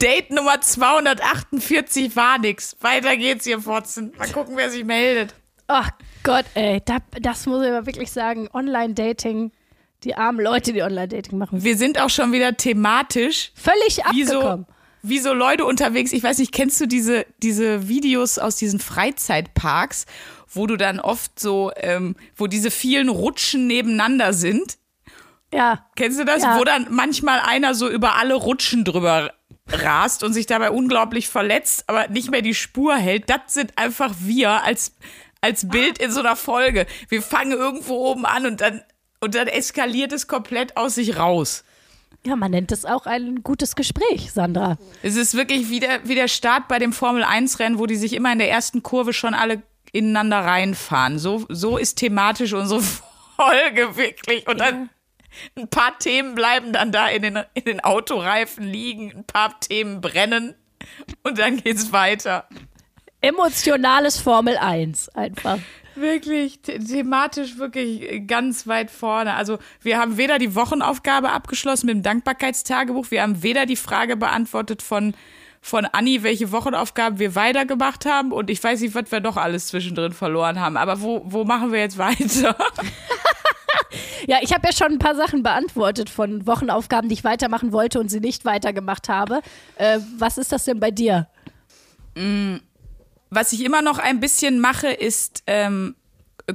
Date 0.00 0.30
Nummer 0.30 0.60
248 0.60 2.14
war 2.16 2.38
nix. 2.38 2.76
Weiter 2.80 3.16
geht's, 3.16 3.46
ihr 3.46 3.60
Fotzen. 3.60 4.12
Mal 4.18 4.28
gucken, 4.28 4.56
wer 4.56 4.70
sich 4.70 4.84
meldet. 4.84 5.34
Ach 5.66 5.90
Gott, 6.22 6.44
ey, 6.54 6.80
da, 6.84 6.98
das 7.20 7.46
muss 7.46 7.64
ich 7.64 7.70
aber 7.70 7.86
wirklich 7.86 8.10
sagen. 8.12 8.48
Online-Dating, 8.52 9.52
die 10.04 10.14
armen 10.14 10.40
Leute, 10.40 10.72
die 10.72 10.82
Online-Dating 10.82 11.38
machen. 11.38 11.62
Wir 11.62 11.76
sind 11.76 12.00
auch 12.00 12.10
schon 12.10 12.32
wieder 12.32 12.56
thematisch 12.56 13.52
Völlig 13.54 14.00
wie 14.12 14.24
so, 14.24 14.36
abgekommen. 14.40 14.66
wie 15.02 15.18
so 15.18 15.32
Leute 15.32 15.64
unterwegs. 15.64 16.12
Ich 16.12 16.22
weiß 16.22 16.38
nicht, 16.38 16.52
kennst 16.52 16.80
du 16.80 16.86
diese, 16.86 17.26
diese 17.42 17.88
Videos 17.88 18.38
aus 18.38 18.56
diesen 18.56 18.78
Freizeitparks, 18.80 20.06
wo 20.52 20.66
du 20.66 20.76
dann 20.76 21.00
oft 21.00 21.38
so, 21.40 21.72
ähm, 21.76 22.16
wo 22.36 22.46
diese 22.46 22.70
vielen 22.70 23.08
Rutschen 23.08 23.66
nebeneinander 23.66 24.32
sind? 24.32 24.76
Ja, 25.54 25.86
Kennst 25.96 26.18
du 26.18 26.24
das? 26.24 26.42
Ja. 26.42 26.58
Wo 26.58 26.64
dann 26.64 26.88
manchmal 26.90 27.40
einer 27.40 27.74
so 27.74 27.88
über 27.88 28.16
alle 28.16 28.34
Rutschen 28.34 28.84
drüber 28.84 29.32
rast 29.68 30.24
und 30.24 30.32
sich 30.32 30.46
dabei 30.46 30.70
unglaublich 30.70 31.28
verletzt, 31.28 31.84
aber 31.86 32.08
nicht 32.08 32.30
mehr 32.30 32.42
die 32.42 32.54
Spur 32.54 32.96
hält. 32.96 33.30
Das 33.30 33.38
sind 33.54 33.78
einfach 33.78 34.12
wir 34.18 34.64
als, 34.64 34.96
als 35.40 35.68
Bild 35.68 35.98
in 35.98 36.10
so 36.10 36.20
einer 36.20 36.36
Folge. 36.36 36.86
Wir 37.08 37.22
fangen 37.22 37.52
irgendwo 37.52 37.94
oben 38.10 38.26
an 38.26 38.46
und 38.46 38.60
dann, 38.60 38.82
und 39.20 39.34
dann 39.34 39.46
eskaliert 39.46 40.12
es 40.12 40.26
komplett 40.26 40.76
aus 40.76 40.96
sich 40.96 41.16
raus. 41.18 41.64
ja, 42.26 42.36
man 42.36 42.50
nennt 42.50 42.72
es 42.72 42.84
auch 42.84 43.06
ein 43.06 43.42
gutes 43.42 43.76
Gespräch, 43.76 44.32
Sandra. 44.32 44.76
Es 45.02 45.14
ist 45.16 45.34
wirklich 45.34 45.70
wie 45.70 45.80
der, 45.80 46.00
wie 46.06 46.14
der 46.14 46.28
Start 46.28 46.68
bei 46.68 46.78
dem 46.78 46.92
Formel-1-Rennen, 46.92 47.78
wo 47.78 47.86
die 47.86 47.96
sich 47.96 48.12
immer 48.12 48.32
in 48.32 48.38
der 48.38 48.50
ersten 48.50 48.82
Kurve 48.82 49.12
schon 49.12 49.34
alle 49.34 49.62
ineinander 49.92 50.40
reinfahren. 50.40 51.18
So, 51.18 51.46
so 51.48 51.78
ist 51.78 51.94
thematisch 51.96 52.52
unsere 52.52 52.82
Folge 53.36 53.96
wirklich. 53.96 54.46
Und 54.48 54.58
dann 54.58 54.90
ein 55.56 55.68
paar 55.68 55.98
Themen 55.98 56.34
bleiben 56.34 56.72
dann 56.72 56.92
da 56.92 57.08
in 57.08 57.22
den, 57.22 57.38
in 57.54 57.64
den 57.64 57.80
Autoreifen 57.80 58.64
liegen, 58.64 59.12
ein 59.14 59.24
paar 59.24 59.58
Themen 59.60 60.00
brennen 60.00 60.54
und 61.22 61.38
dann 61.38 61.56
geht's 61.58 61.92
weiter. 61.92 62.46
Emotionales 63.20 64.18
Formel 64.18 64.56
1 64.56 65.08
einfach. 65.10 65.58
Wirklich, 65.94 66.58
the 66.66 66.78
thematisch 66.78 67.56
wirklich 67.56 68.26
ganz 68.26 68.66
weit 68.66 68.90
vorne. 68.90 69.34
Also 69.34 69.58
wir 69.80 69.98
haben 69.98 70.16
weder 70.16 70.38
die 70.38 70.54
Wochenaufgabe 70.54 71.30
abgeschlossen 71.30 71.86
mit 71.86 71.94
dem 71.96 72.02
Dankbarkeitstagebuch, 72.02 73.10
wir 73.10 73.22
haben 73.22 73.42
weder 73.42 73.64
die 73.64 73.76
Frage 73.76 74.16
beantwortet 74.16 74.82
von, 74.82 75.14
von 75.60 75.86
Anni, 75.86 76.24
welche 76.24 76.50
Wochenaufgaben 76.50 77.20
wir 77.20 77.36
weitergemacht 77.36 78.06
haben 78.06 78.32
und 78.32 78.50
ich 78.50 78.62
weiß 78.62 78.80
nicht, 78.80 78.94
was 78.94 79.12
wir 79.12 79.20
doch 79.20 79.36
alles 79.36 79.68
zwischendrin 79.68 80.12
verloren 80.12 80.58
haben. 80.58 80.76
Aber 80.76 81.00
wo, 81.00 81.22
wo 81.24 81.44
machen 81.44 81.72
wir 81.72 81.78
jetzt 81.78 81.96
weiter? 81.96 82.56
Ja, 84.26 84.38
ich 84.40 84.54
habe 84.54 84.66
ja 84.66 84.72
schon 84.72 84.92
ein 84.92 84.98
paar 84.98 85.14
Sachen 85.14 85.42
beantwortet 85.42 86.08
von 86.08 86.46
Wochenaufgaben, 86.46 87.08
die 87.08 87.14
ich 87.14 87.24
weitermachen 87.24 87.72
wollte 87.72 88.00
und 88.00 88.10
sie 88.10 88.20
nicht 88.20 88.44
weitergemacht 88.46 89.08
habe. 89.08 89.40
Äh, 89.76 89.98
was 90.18 90.38
ist 90.38 90.50
das 90.50 90.64
denn 90.64 90.80
bei 90.80 90.90
dir? 90.90 91.28
Was 93.30 93.52
ich 93.52 93.64
immer 93.64 93.82
noch 93.82 93.98
ein 93.98 94.20
bisschen 94.20 94.60
mache, 94.60 94.88
ist 94.88 95.42
ähm, 95.46 95.94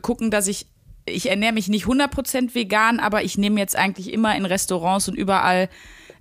gucken, 0.02 0.32
dass 0.32 0.48
ich, 0.48 0.68
ich 1.06 1.30
ernähre 1.30 1.54
mich 1.54 1.68
nicht 1.68 1.86
100% 1.86 2.56
vegan, 2.56 3.00
aber 3.00 3.24
ich 3.24 3.38
nehme 3.38 3.60
jetzt 3.60 3.76
eigentlich 3.76 4.12
immer 4.14 4.36
in 4.36 4.46
Restaurants 4.46 5.08
und 5.08 5.16
überall 5.16 5.70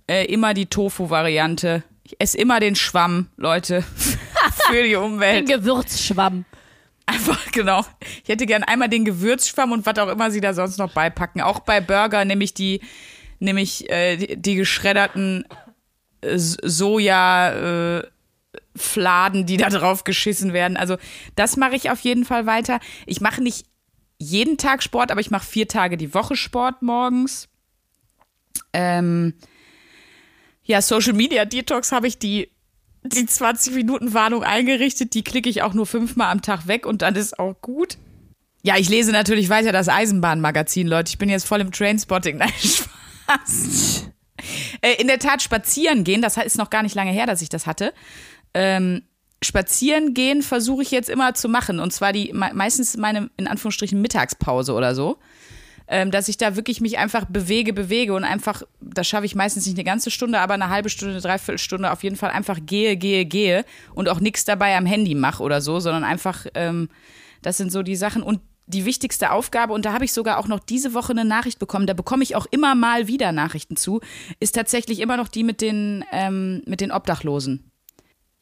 äh, 0.07 0.25
immer 0.27 0.55
die 0.55 0.67
Tofu-Variante. 0.67 1.83
Ich 2.05 2.17
esse 2.19 2.39
immer 2.39 2.59
den 2.61 2.75
Schwamm, 2.75 3.29
Leute, 3.37 3.83
für 4.71 4.83
die 4.83 4.91
Den 4.91 5.03
Umwelt. 5.03 5.49
Gewürzschwamm. 5.49 6.45
Einfach, 7.09 7.41
genau. 7.53 7.85
Ich 8.23 8.29
hätte 8.29 8.45
gern 8.45 8.63
einmal 8.63 8.89
den 8.89 9.05
Gewürzschwamm 9.05 9.73
und 9.73 9.87
was 9.87 9.99
auch 9.99 10.09
immer 10.09 10.31
sie 10.31 10.41
da 10.41 10.53
sonst 10.53 10.79
noch 10.79 10.93
beipacken. 10.93 11.41
Auch 11.41 11.61
bei 11.61 11.81
Burger 11.81 12.25
nehme 12.25 12.45
ich 12.45 12.53
die, 12.53 12.81
nehme 13.39 13.63
ich 13.63 13.89
äh, 13.91 14.17
die, 14.17 14.37
die 14.37 14.55
geschredderten 14.57 15.47
äh, 16.21 16.37
Soja, 16.37 17.97
äh, 17.97 18.03
Fladen, 18.77 19.47
die 19.47 19.57
da 19.57 19.71
drauf 19.71 20.05
geschissen 20.05 20.53
werden. 20.53 20.77
Also 20.77 20.99
das 21.35 21.57
mache 21.57 21.77
ich 21.77 21.91
auf 21.91 22.01
jeden 22.01 22.25
Fall 22.25 22.47
weiter. 22.47 22.79
Ich 23.07 23.21
mache 23.21 23.43
nicht 23.43 23.67
jeden 24.19 24.59
Tag 24.59 24.83
Sport, 24.83 25.11
aber 25.11 25.21
ich 25.21 25.31
mache 25.31 25.47
vier 25.47 25.67
Tage 25.67 25.97
die 25.97 26.13
Woche 26.13 26.37
Sport 26.37 26.83
morgens. 26.83 27.49
Ähm, 28.73 29.35
ja, 30.65 30.83
Social 30.83 31.15
Media 31.15 31.45
Detox 31.45 31.91
habe 31.91 32.07
ich 32.07 32.19
die, 32.19 32.51
die 33.05 33.27
20 33.27 33.75
Minuten 33.75 34.15
Warnung 34.15 34.43
eingerichtet. 34.43 35.15
Die 35.15 35.25
klicke 35.25 35.49
ich 35.49 35.63
auch 35.63 35.75
nur 35.75 35.87
fünfmal 35.87 36.31
am 36.31 36.43
Tag 36.43 36.67
weg 36.67 36.87
und 36.87 37.03
dann 37.03 37.17
ist 37.17 37.39
auch 37.39 37.55
gut. 37.61 37.99
Ja, 38.63 38.77
ich 38.77 38.89
lese 38.89 39.13
natürlich 39.13 39.49
weiter 39.49 39.73
das 39.73 39.89
Eisenbahnmagazin, 39.89 40.89
Leute. 40.89 41.11
Ich 41.11 41.19
bin 41.19 41.29
jetzt 41.29 41.47
voll 41.47 41.61
im 41.61 41.73
Trainspotting. 41.73 42.37
Nein, 42.39 42.53
Spaß. 42.59 44.09
Äh, 44.83 45.01
in 45.01 45.07
der 45.07 45.19
Tat 45.19 45.43
spazieren 45.43 46.05
gehen, 46.05 46.23
das 46.23 46.37
ist 46.37 46.59
noch 46.59 46.71
gar 46.71 46.83
nicht 46.83 46.95
lange 46.95 47.11
her, 47.11 47.27
dass 47.27 47.43
ich 47.43 47.49
das 47.49 47.67
hatte. 47.67 47.93
Ähm, 48.55 49.03
spazieren 49.43 50.15
gehen 50.15 50.43
versuche 50.43 50.83
ich 50.83 50.91
jetzt 50.91 51.09
immer 51.09 51.35
zu 51.35 51.49
machen. 51.49 51.81
Und 51.81 51.93
zwar 51.93 52.13
die 52.13 52.33
me 52.33 52.51
meistens 52.55 52.97
meine, 52.97 53.31
in 53.37 53.47
Anführungsstrichen, 53.47 54.01
Mittagspause 54.01 54.75
oder 54.75 54.95
so. 54.95 55.19
Ähm, 55.91 56.11
dass 56.11 56.29
ich 56.29 56.37
da 56.37 56.55
wirklich 56.55 56.83
mich 56.83 56.99
einfach 56.99 57.25
bewege, 57.25 57.73
bewege 57.73 58.15
und 58.15 58.25
einfach, 58.25 58.63
das 58.81 59.09
schaffe 59.09 59.25
ich 59.25 59.35
meistens 59.35 59.65
nicht 59.65 59.77
eine 59.77 59.85
ganze 59.85 60.11
Stunde, 60.11 60.39
aber 60.39 60.53
eine 60.53 60.69
halbe 60.69 60.91
Stunde, 60.91 61.19
dreiviertel 61.19 61.59
Stunde 61.59 61.91
auf 61.91 62.03
jeden 62.03 62.17
Fall 62.17 62.31
einfach 62.31 62.59
gehe, 62.61 62.99
gehe, 62.99 63.25
gehe 63.25 63.65
und 63.95 64.09
auch 64.11 64.21
nichts 64.21 64.45
dabei 64.45 64.77
am 64.77 64.85
Handy 64.85 65.15
mache 65.15 65.43
oder 65.43 65.63
so, 65.63 65.81
sondern 65.81 66.05
einfach, 66.05 66.45
ähm, 66.55 66.91
das 67.41 67.57
sind 67.57 67.73
so 67.73 67.83
die 67.83 67.97
Sachen. 67.97 68.23
Und 68.23 68.41
die 68.69 68.85
wichtigste 68.85 69.33
Aufgabe, 69.33 69.73
und 69.73 69.85
da 69.87 69.95
habe 69.95 70.05
ich 70.05 70.13
sogar 70.13 70.39
auch 70.39 70.47
noch 70.47 70.61
diese 70.61 70.93
Woche 70.93 71.13
eine 71.13 71.25
Nachricht 71.25 71.59
bekommen, 71.59 71.87
da 71.87 71.95
bekomme 71.95 72.23
ich 72.23 72.37
auch 72.37 72.47
immer 72.51 72.75
mal 72.75 73.09
wieder 73.09 73.33
Nachrichten 73.33 73.77
zu, 73.77 74.01
ist 74.41 74.55
tatsächlich 74.55 75.01
immer 75.01 75.17
noch 75.17 75.29
die 75.29 75.43
mit 75.43 75.61
den, 75.61 76.05
ähm, 76.13 76.63
mit 76.67 76.81
den 76.81 76.93
Obdachlosen. 76.93 77.68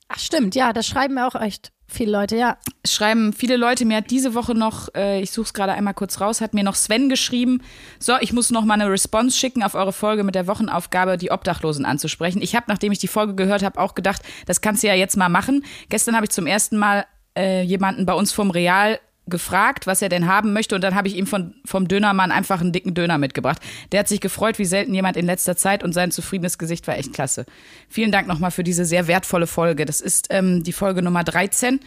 Ach 0.08 0.18
stimmt, 0.18 0.54
ja, 0.54 0.72
das 0.72 0.86
schreiben 0.86 1.14
mir 1.14 1.26
auch 1.26 1.34
echt 1.34 1.72
viele 1.88 2.12
Leute, 2.12 2.36
ja. 2.36 2.58
Schreiben 2.86 3.32
viele 3.32 3.56
Leute, 3.56 3.84
mir 3.84 3.98
hat 3.98 4.10
diese 4.10 4.34
Woche 4.34 4.54
noch, 4.54 4.88
äh, 4.94 5.20
ich 5.20 5.30
suche 5.30 5.46
es 5.46 5.54
gerade 5.54 5.72
einmal 5.72 5.94
kurz 5.94 6.20
raus, 6.20 6.40
hat 6.40 6.54
mir 6.54 6.64
noch 6.64 6.74
Sven 6.74 7.08
geschrieben, 7.08 7.62
so, 7.98 8.14
ich 8.20 8.32
muss 8.32 8.50
noch 8.50 8.64
mal 8.64 8.74
eine 8.74 8.90
Response 8.90 9.36
schicken 9.36 9.62
auf 9.62 9.74
eure 9.74 9.92
Folge 9.92 10.24
mit 10.24 10.34
der 10.34 10.46
Wochenaufgabe, 10.46 11.16
die 11.16 11.30
Obdachlosen 11.30 11.84
anzusprechen. 11.84 12.42
Ich 12.42 12.54
habe, 12.54 12.66
nachdem 12.68 12.92
ich 12.92 12.98
die 12.98 13.08
Folge 13.08 13.34
gehört 13.34 13.62
habe, 13.62 13.80
auch 13.80 13.94
gedacht, 13.94 14.22
das 14.46 14.60
kannst 14.60 14.82
du 14.82 14.88
ja 14.88 14.94
jetzt 14.94 15.16
mal 15.16 15.28
machen. 15.28 15.64
Gestern 15.88 16.14
habe 16.14 16.26
ich 16.26 16.30
zum 16.30 16.46
ersten 16.46 16.76
Mal 16.76 17.06
äh, 17.36 17.62
jemanden 17.62 18.06
bei 18.06 18.14
uns 18.14 18.32
vom 18.32 18.50
Real 18.50 18.98
gefragt, 19.26 19.86
was 19.86 20.02
er 20.02 20.08
denn 20.08 20.26
haben 20.26 20.52
möchte 20.52 20.74
und 20.74 20.82
dann 20.82 20.94
habe 20.94 21.08
ich 21.08 21.16
ihm 21.16 21.26
von, 21.26 21.54
vom 21.64 21.88
Dönermann 21.88 22.30
einfach 22.30 22.60
einen 22.60 22.72
dicken 22.72 22.94
Döner 22.94 23.18
mitgebracht. 23.18 23.60
Der 23.90 24.00
hat 24.00 24.08
sich 24.08 24.20
gefreut, 24.20 24.58
wie 24.58 24.64
selten 24.64 24.94
jemand 24.94 25.16
in 25.16 25.26
letzter 25.26 25.56
Zeit 25.56 25.82
und 25.82 25.92
sein 25.92 26.10
zufriedenes 26.10 26.58
Gesicht 26.58 26.86
war 26.86 26.96
echt 26.96 27.12
klasse. 27.12 27.44
Vielen 27.88 28.12
Dank 28.12 28.28
nochmal 28.28 28.52
für 28.52 28.64
diese 28.64 28.84
sehr 28.84 29.08
wertvolle 29.08 29.46
Folge. 29.46 29.84
Das 29.84 30.00
ist 30.00 30.28
ähm, 30.30 30.62
die 30.62 30.72
Folge 30.72 31.02
Nummer 31.02 31.24
13 31.24 31.80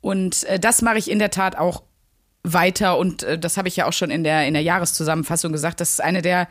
und 0.00 0.44
äh, 0.44 0.60
das 0.60 0.82
mache 0.82 0.98
ich 0.98 1.10
in 1.10 1.18
der 1.18 1.30
Tat 1.30 1.56
auch 1.56 1.82
weiter 2.44 2.98
und 2.98 3.24
äh, 3.24 3.38
das 3.38 3.56
habe 3.56 3.68
ich 3.68 3.76
ja 3.76 3.86
auch 3.86 3.92
schon 3.92 4.10
in 4.10 4.22
der, 4.22 4.46
in 4.46 4.54
der 4.54 4.62
Jahreszusammenfassung 4.62 5.52
gesagt. 5.52 5.80
Das 5.80 5.90
ist 5.90 6.00
eine 6.00 6.22
der 6.22 6.48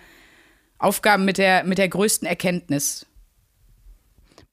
Aufgaben 0.77 1.23
mit 1.23 1.37
der, 1.37 1.63
mit 1.63 1.77
der 1.77 1.87
größten 1.87 2.27
Erkenntnis. 2.27 3.05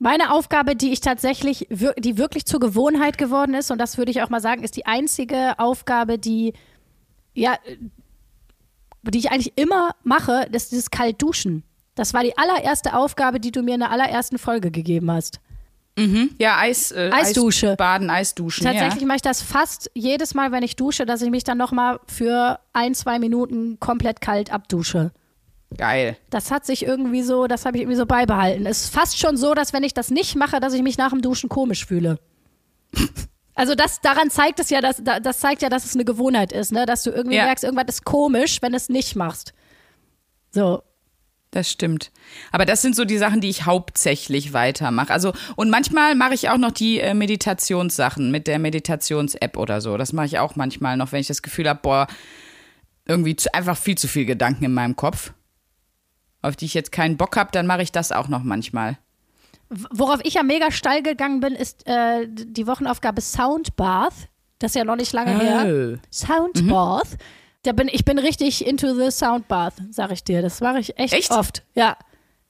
Meine 0.03 0.33
Aufgabe, 0.33 0.75
die 0.75 0.93
ich 0.93 1.01
tatsächlich, 1.01 1.69
die 1.71 2.19
wirklich 2.19 2.45
zur 2.45 2.59
Gewohnheit 2.59 3.19
geworden 3.19 3.55
ist, 3.55 3.71
und 3.71 3.79
das 3.79 3.99
würde 3.99 4.11
ich 4.11 4.21
auch 4.21 4.31
mal 4.31 4.41
sagen, 4.41 4.65
ist 4.65 4.75
die 4.75 4.85
einzige 4.85 5.61
Aufgabe, 5.61 6.19
die, 6.19 6.55
ja, 7.35 7.55
die 9.05 9.19
ich 9.19 9.31
eigentlich 9.31 9.53
immer 9.55 9.95
mache, 10.03 10.49
das 10.51 10.65
ist 10.65 10.73
dieses 10.73 10.91
Kaltduschen. 10.91 11.63
Das 11.95 12.15
war 12.15 12.25
die 12.25 12.37
allererste 12.37 12.97
Aufgabe, 12.97 13.39
die 13.39 13.53
du 13.53 13.63
mir 13.63 13.75
in 13.75 13.81
der 13.81 13.93
allerersten 13.93 14.39
Folge 14.39 14.73
gegeben 14.73 15.09
hast. 15.09 15.39
Ja, 16.37 16.59
Eis, 16.59 16.91
äh, 16.91 17.11
Eisdusche. 17.13 17.71
Eisbaden, 17.71 18.11
Eisduschen. 18.11 18.67
Tatsächlich 18.67 19.03
ja. 19.03 19.07
mache 19.07 19.17
ich 19.17 19.23
das 19.23 19.41
fast 19.41 19.89
jedes 19.95 20.35
Mal, 20.35 20.51
wenn 20.51 20.65
ich 20.65 20.75
dusche, 20.75 21.07
dass 21.07 21.23
ich 21.23 21.31
mich 21.31 21.45
dann 21.45 21.59
nochmal 21.59 22.01
für 22.09 22.59
ein, 22.73 22.97
zwei 22.97 23.21
Minuten 23.21 23.79
komplett 23.79 24.21
kalt 24.21 24.53
abdusche. 24.53 25.13
Geil. 25.77 26.17
Das 26.31 26.51
hat 26.51 26.67
sich 26.67 26.85
irgendwie 26.85 27.23
so, 27.23 27.47
das 27.47 27.65
habe 27.65 27.77
ich 27.77 27.83
irgendwie 27.83 27.97
so 27.99 28.07
beibehalten. 28.07 28.67
Es 28.67 28.85
ist 28.85 28.95
fast 28.95 29.19
schon 29.19 29.37
so, 29.37 29.55
dass 29.55 29.73
wenn 29.73 29.85
ich 29.85 29.95
das 29.95 30.11
nicht 30.11 30.37
mache, 30.37 30.61
dass 30.61 30.73
ich 30.75 30.83
mich 30.83 30.99
nach 30.99 31.11
dem 31.11 31.23
Duschen 31.23 31.49
komisch 31.49 31.87
fühle. 31.87 32.19
Also 33.55 33.75
das 33.75 34.01
daran 34.01 34.31
zeigt 34.31 34.61
es 34.61 34.71
ja, 34.71 34.81
dass 34.81 35.05
da- 35.05 35.21
das 35.21 35.39
zeigt 35.41 35.61
ja, 35.61 35.69
dass 35.69 35.85
es 35.85 35.95
eine 35.95 36.07
Gewohnheit 36.07 36.53
ist, 36.53 36.73
ne? 36.73 36.87
Dass 36.87 37.03
du 37.03 37.11
irgendwie 37.11 37.37
Ja. 37.37 37.45
merkst, 37.45 37.63
irgendwas 37.65 37.97
ist 37.97 38.05
komisch, 38.07 38.63
wenn 38.63 38.73
du 38.73 38.77
es 38.79 38.89
nicht 38.89 39.15
machst. 39.15 39.53
So. 40.53 40.83
Das 41.51 41.71
stimmt. 41.71 42.13
Aber 42.51 42.65
das 42.65 42.81
sind 42.81 42.97
so 42.97 43.05
die 43.05 43.19
Sachen, 43.19 43.43
die 43.43 43.51
ich 43.51 43.67
hauptsächlich 43.67 44.55
weitermache. 44.55 45.13
Also, 45.13 45.35
und 45.55 45.69
manchmal 45.69 46.15
mache 46.15 46.33
ich 46.33 46.49
auch 46.49 46.57
noch 46.57 46.71
die 46.71 46.99
äh, 47.01 47.13
Meditationssachen 47.13 48.31
mit 48.31 48.47
der 48.47 48.59
Meditations-App 48.59 49.59
oder 49.59 49.83
so. 49.83 49.99
Das 49.99 50.15
mache 50.15 50.27
ich 50.27 50.39
auch 50.39 50.57
manchmal 50.57 50.97
noch, 50.97 51.13
wenn 51.13 51.21
ich 51.21 51.27
das 51.27 51.43
Gefühl 51.43 51.69
habe, 51.69 51.81
boah, 51.83 52.07
irgendwie 53.07 53.37
zu, 53.37 53.53
einfach 53.53 53.77
viel 53.77 53.99
zu 53.99 54.09
viel 54.09 54.25
Gedanken 54.25 54.65
in 54.65 54.73
meinem 54.73 54.97
Kopf, 54.97 55.35
auf 56.43 56.57
die 56.57 56.67
ich 56.67 56.75
jetzt 56.75 56.93
keinen 56.93 57.17
Bock 57.17 57.37
habe, 57.37 57.51
dann 57.53 57.67
mache 57.67 57.83
ich 57.83 57.93
das 57.93 58.13
auch 58.13 58.29
noch 58.29 58.43
manchmal. 58.43 58.99
Worauf 59.71 60.21
ich 60.25 60.35
ja 60.35 60.43
mega 60.43 60.71
steil 60.71 61.03
gegangen 61.03 61.41
bin, 61.41 61.55
ist 61.55 61.87
äh, 61.87 62.27
die 62.29 62.67
Wochenaufgabe 62.67 63.23
Soundbath. 63.23 64.29
Das 64.59 64.73
ist 64.73 64.75
ja 64.77 64.85
noch 64.85 64.97
nicht 64.97 65.13
lange 65.13 65.39
her. 65.39 65.99
Soundbath. 66.11 67.17
Da 67.63 67.73
bin, 67.73 67.89
ich 67.89 68.05
bin 68.05 68.19
richtig 68.19 68.67
into 68.67 68.95
the 68.95 69.11
Soundbath, 69.11 69.75
sag 69.91 70.13
ich 70.13 70.25
dir. 70.25 70.43
Das 70.43 70.61
mache 70.61 70.81
ich 70.81 70.99
echt, 70.99 71.15
Echt? 71.15 71.31
oft. 71.31 71.63
Ja. 71.75 71.97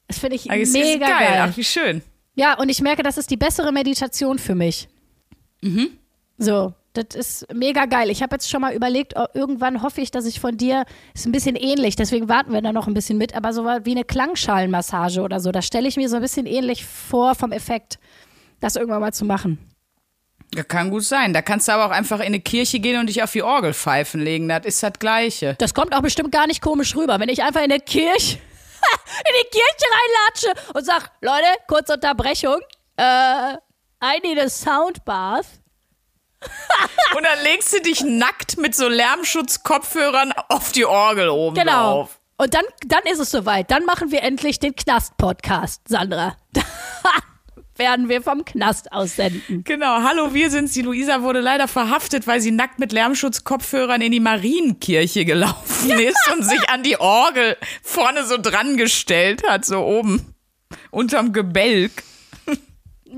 Das 0.09 0.19
finde 0.19 0.37
ich 0.37 0.51
ist 0.51 0.73
mega 0.73 1.07
geil. 1.07 1.39
Ach, 1.41 1.57
wie 1.57 1.65
schön. 1.65 2.03
Ja, 2.35 2.59
und 2.59 2.69
ich 2.71 2.81
merke, 2.81 3.03
das 3.03 3.19
ist 3.19 3.31
die 3.31 3.37
bessere 3.37 3.73
Meditation 3.73 4.39
für 4.39 4.55
mich. 4.55 4.89
Mhm. 5.61 5.91
So, 6.39 6.75
das 6.93 7.15
ist 7.15 7.53
mega 7.55 7.87
geil. 7.87 8.11
Ich 8.11 8.23
habe 8.23 8.35
jetzt 8.35 8.51
schon 8.51 8.61
mal 8.61 8.75
überlegt, 8.75 9.15
oh, 9.17 9.27
irgendwann 9.35 9.83
hoffe 9.83 10.01
ich, 10.01 10.11
dass 10.11 10.27
ich 10.27 10.41
von 10.41 10.57
dir, 10.57 10.85
ist 11.15 11.27
ein 11.27 11.33
bisschen 11.33 11.57
ähnlich, 11.57 11.97
deswegen 11.97 12.29
warten 12.29 12.53
wir 12.53 12.61
da 12.61 12.73
noch 12.73 12.87
ein 12.87 12.95
bisschen 12.95 13.19
mit, 13.19 13.35
aber 13.35 13.53
so 13.53 13.65
wie 13.65 13.93
eine 13.93 14.05
Klangschalenmassage 14.05 15.23
oder 15.23 15.41
so, 15.41 15.53
das 15.53 15.67
stelle 15.67 15.89
ich 15.89 15.97
mir 15.97 16.09
so 16.09 16.17
ein 16.17 16.23
bisschen 16.23 16.47
ähnlich 16.47 16.85
vor 16.85 17.35
vom 17.35 17.53
Effekt, 17.53 17.99
das 18.61 18.77
irgendwann 18.77 19.01
mal 19.01 19.13
zu 19.13 19.25
machen. 19.25 19.59
Ja, 20.55 20.63
kann 20.63 20.91
gut 20.91 21.05
sein. 21.05 21.33
Da 21.33 21.41
kannst 21.41 21.69
du 21.69 21.73
aber 21.73 21.87
auch 21.87 21.91
einfach 21.91 22.21
in 22.21 22.27
eine 22.27 22.41
Kirche 22.41 22.79
gehen 22.79 23.01
und 23.01 23.07
dich 23.09 23.23
auf 23.23 23.33
die 23.33 23.43
Orgel 23.43 23.73
pfeifen 23.73 24.21
legen. 24.21 24.49
Das 24.49 24.67
ist 24.67 24.83
das 24.83 24.93
Gleiche. 24.99 25.55
Das 25.59 25.73
kommt 25.73 25.95
auch 25.95 26.03
bestimmt 26.03 26.31
gar 26.31 26.47
nicht 26.47 26.61
komisch 26.61 26.95
rüber, 26.95 27.19
wenn 27.21 27.31
ich 27.31 27.43
einfach 27.43 27.63
in 27.63 27.71
der 27.71 27.81
Kirche, 27.81 28.37
in 28.39 29.35
die 29.43 29.51
Kirche 29.51 29.87
reinlatsche 30.53 30.75
und 30.75 30.85
sag, 30.85 31.11
Leute, 31.23 31.47
kurze 31.69 31.95
Unterbrechung, 31.95 32.59
äh, 32.97 33.55
I 34.05 34.21
need 34.23 34.39
a 34.39 34.51
soundbath. 34.51 35.62
Und 37.17 37.25
dann 37.25 37.43
legst 37.43 37.73
du 37.73 37.81
dich 37.81 38.03
nackt 38.03 38.57
mit 38.59 38.75
so 38.75 38.89
Lärmschutzkopfhörern 38.89 40.33
auf 40.49 40.73
die 40.73 40.85
Orgel 40.85 41.29
oben 41.29 41.57
Genau. 41.57 41.73
drauf. 41.73 42.19
Und 42.39 42.55
dann, 42.55 42.65
dann 42.87 43.03
ist 43.11 43.19
es 43.21 43.31
soweit. 43.31 43.71
Dann 43.71 43.85
machen 43.85 44.11
wir 44.11 44.23
endlich 44.23 44.59
den 44.59 44.75
Knast-Podcast, 44.75 45.83
Sandra. 45.89 46.37
werden 47.77 48.09
wir 48.09 48.23
vom 48.23 48.45
Knast 48.45 48.93
aussenden. 48.93 49.65
Genau, 49.65 50.03
hallo, 50.03 50.35
wir 50.35 50.51
sind's. 50.51 50.73
Die 50.73 50.83
Luisa 50.83 51.23
wurde 51.23 51.41
leider 51.41 51.69
verhaftet, 51.69 52.27
weil 52.27 52.41
sie 52.41 52.51
nackt 52.51 52.79
mit 52.79 52.93
Lärmschutzkopfhörern 52.93 54.01
in 54.01 54.13
die 54.13 54.21
Marienkirche 54.21 55.25
gelaufen 55.25 55.91
ist 55.91 56.31
und 56.33 56.45
sich 56.45 56.69
an 56.69 56.83
die 56.83 56.99
Orgel 57.01 57.57
vorne 57.83 58.25
so 58.25 58.37
dran 58.39 58.77
gestellt 58.77 59.43
hat, 59.49 59.65
so 59.65 59.81
oben 59.81 60.35
unterm 60.91 61.33
Gebälk. 61.33 62.03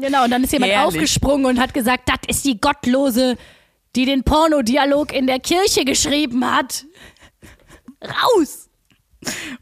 Genau, 0.00 0.24
und 0.24 0.30
dann 0.30 0.44
ist 0.44 0.52
jemand 0.52 0.72
Herrlich. 0.72 0.96
aufgesprungen 0.96 1.46
und 1.46 1.60
hat 1.60 1.74
gesagt, 1.74 2.08
das 2.08 2.18
ist 2.28 2.44
die 2.44 2.60
Gottlose, 2.60 3.36
die 3.96 4.06
den 4.06 4.24
Pornodialog 4.24 5.12
in 5.12 5.26
der 5.26 5.40
Kirche 5.40 5.84
geschrieben 5.84 6.44
hat. 6.44 6.84
Raus! 8.02 8.68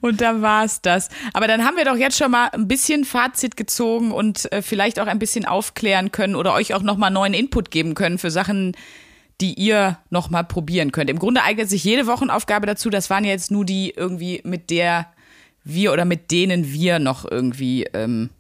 Und 0.01 0.21
da 0.21 0.43
war's 0.43 0.81
das. 0.81 1.09
Aber 1.35 1.47
dann 1.47 1.65
haben 1.65 1.77
wir 1.77 1.85
doch 1.85 1.97
jetzt 1.97 2.19
schon 2.19 2.33
mal 2.33 2.49
ein 2.49 2.67
bisschen 2.67 3.05
Fazit 3.05 3.57
gezogen 3.57 4.11
und 4.11 4.51
äh, 4.51 4.63
vielleicht 4.63 4.99
auch 4.99 5.07
ein 5.07 5.21
bisschen 5.21 5.45
aufklären 5.45 6.11
können 6.11 6.35
oder 6.35 6.53
euch 6.55 6.75
auch 6.75 6.83
nochmal 6.83 7.11
neuen 7.11 7.35
Input 7.35 7.71
geben 7.71 7.95
können 7.95 8.19
für 8.19 8.31
Sachen, 8.31 8.73
die 9.41 9.55
ihr 9.55 9.99
nochmal 10.11 10.45
probieren 10.45 10.91
könnt. 10.91 11.11
Im 11.11 11.19
Grunde 11.19 11.43
eignet 11.43 11.71
sich 11.71 11.85
jede 11.85 12.07
Wochenaufgabe 12.07 12.67
dazu. 12.67 12.91
Das 12.91 13.11
waren 13.11 13.25
ja 13.25 13.31
jetzt 13.31 13.51
nur 13.51 13.65
die 13.65 13.91
irgendwie, 13.91 14.41
mit 14.45 14.71
der 14.71 15.07
wir 15.65 15.93
oder 15.93 16.05
mit 16.05 16.31
denen 16.33 16.73
wir 16.73 16.99
noch 16.99 17.31
irgendwie 17.31 17.85
ähm, 17.93 18.31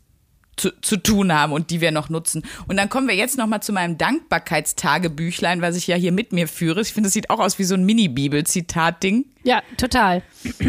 zu, 0.56 0.70
zu 0.82 0.96
tun 0.96 1.32
haben 1.32 1.52
und 1.52 1.70
die 1.70 1.80
wir 1.80 1.90
noch 1.90 2.08
nutzen. 2.08 2.44
Und 2.68 2.76
dann 2.76 2.88
kommen 2.88 3.08
wir 3.08 3.14
jetzt 3.14 3.38
noch 3.38 3.46
mal 3.46 3.60
zu 3.60 3.72
meinem 3.72 3.96
Dankbarkeitstagebüchlein, 3.98 5.62
was 5.62 5.76
ich 5.76 5.86
ja 5.86 5.96
hier 5.96 6.12
mit 6.12 6.32
mir 6.32 6.46
führe. 6.46 6.80
Ich 6.82 6.92
finde, 6.92 7.08
es 7.08 7.14
sieht 7.14 7.30
auch 7.30 7.40
aus 7.40 7.58
wie 7.58 7.64
so 7.64 7.74
ein 7.74 7.84
Mini-Bibel-Zitat-Ding. 7.84 9.24
Ja, 9.44 9.62
total. 9.76 10.22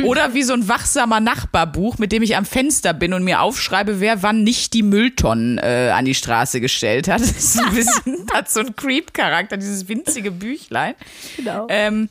Oder 0.04 0.34
wie 0.34 0.43
so 0.43 0.54
ein 0.54 0.67
wachsamer 0.67 1.19
Nachbarbuch, 1.19 1.98
mit 2.00 2.12
dem 2.12 2.24
ich 2.24 2.36
am 2.38 2.46
Fenster 2.46 2.93
bin 2.93 3.13
und 3.13 3.24
mir 3.24 3.41
aufschreibe, 3.41 4.00
wer 4.00 4.24
wann 4.24 4.43
nicht 4.43 4.74
die 4.74 4.84
Mülltonnen 4.84 5.60
äh, 5.60 5.91
an 5.93 6.06
die 6.06 6.15
Straße 6.15 6.62
gestellt 6.62 7.08
hat. 7.08 7.22
Das 7.34 7.56
ist 7.56 7.60
ein 7.60 7.74
bisschen, 7.74 8.26
hat 8.34 8.50
so 8.50 8.60
einen 8.60 8.76
Creep-Charakter, 8.76 9.58
dieses 9.58 9.88
winzige 9.88 10.32
Büchlein. 10.32 10.93
Genau. 11.38 11.67
Ähm, 11.69 12.10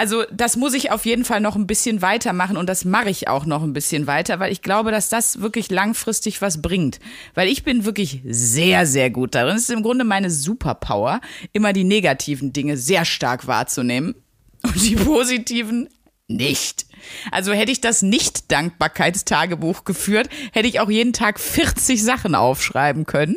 also 0.00 0.24
das 0.32 0.56
muss 0.56 0.72
ich 0.72 0.90
auf 0.92 1.04
jeden 1.04 1.26
Fall 1.26 1.42
noch 1.42 1.56
ein 1.56 1.66
bisschen 1.66 2.00
weitermachen 2.00 2.56
und 2.56 2.66
das 2.66 2.86
mache 2.86 3.10
ich 3.10 3.28
auch 3.28 3.44
noch 3.44 3.62
ein 3.62 3.74
bisschen 3.74 4.06
weiter, 4.06 4.40
weil 4.40 4.50
ich 4.50 4.62
glaube, 4.62 4.90
dass 4.92 5.10
das 5.10 5.42
wirklich 5.42 5.70
langfristig 5.70 6.40
was 6.40 6.62
bringt. 6.62 7.00
Weil 7.34 7.48
ich 7.48 7.64
bin 7.64 7.84
wirklich 7.84 8.22
sehr, 8.24 8.86
sehr 8.86 9.10
gut 9.10 9.34
darin. 9.34 9.56
Es 9.56 9.64
ist 9.64 9.70
im 9.70 9.82
Grunde 9.82 10.04
meine 10.04 10.30
Superpower, 10.30 11.20
immer 11.52 11.74
die 11.74 11.84
negativen 11.84 12.54
Dinge 12.54 12.78
sehr 12.78 13.04
stark 13.04 13.46
wahrzunehmen 13.46 14.14
und 14.62 14.82
die 14.82 14.96
positiven 14.96 15.90
nicht. 16.28 16.86
Also 17.30 17.52
hätte 17.52 17.70
ich 17.70 17.82
das 17.82 18.00
nicht 18.00 18.50
Dankbarkeitstagebuch 18.50 19.84
geführt, 19.84 20.30
hätte 20.52 20.68
ich 20.68 20.80
auch 20.80 20.88
jeden 20.88 21.12
Tag 21.12 21.38
40 21.38 22.02
Sachen 22.02 22.34
aufschreiben 22.34 23.04
können. 23.04 23.36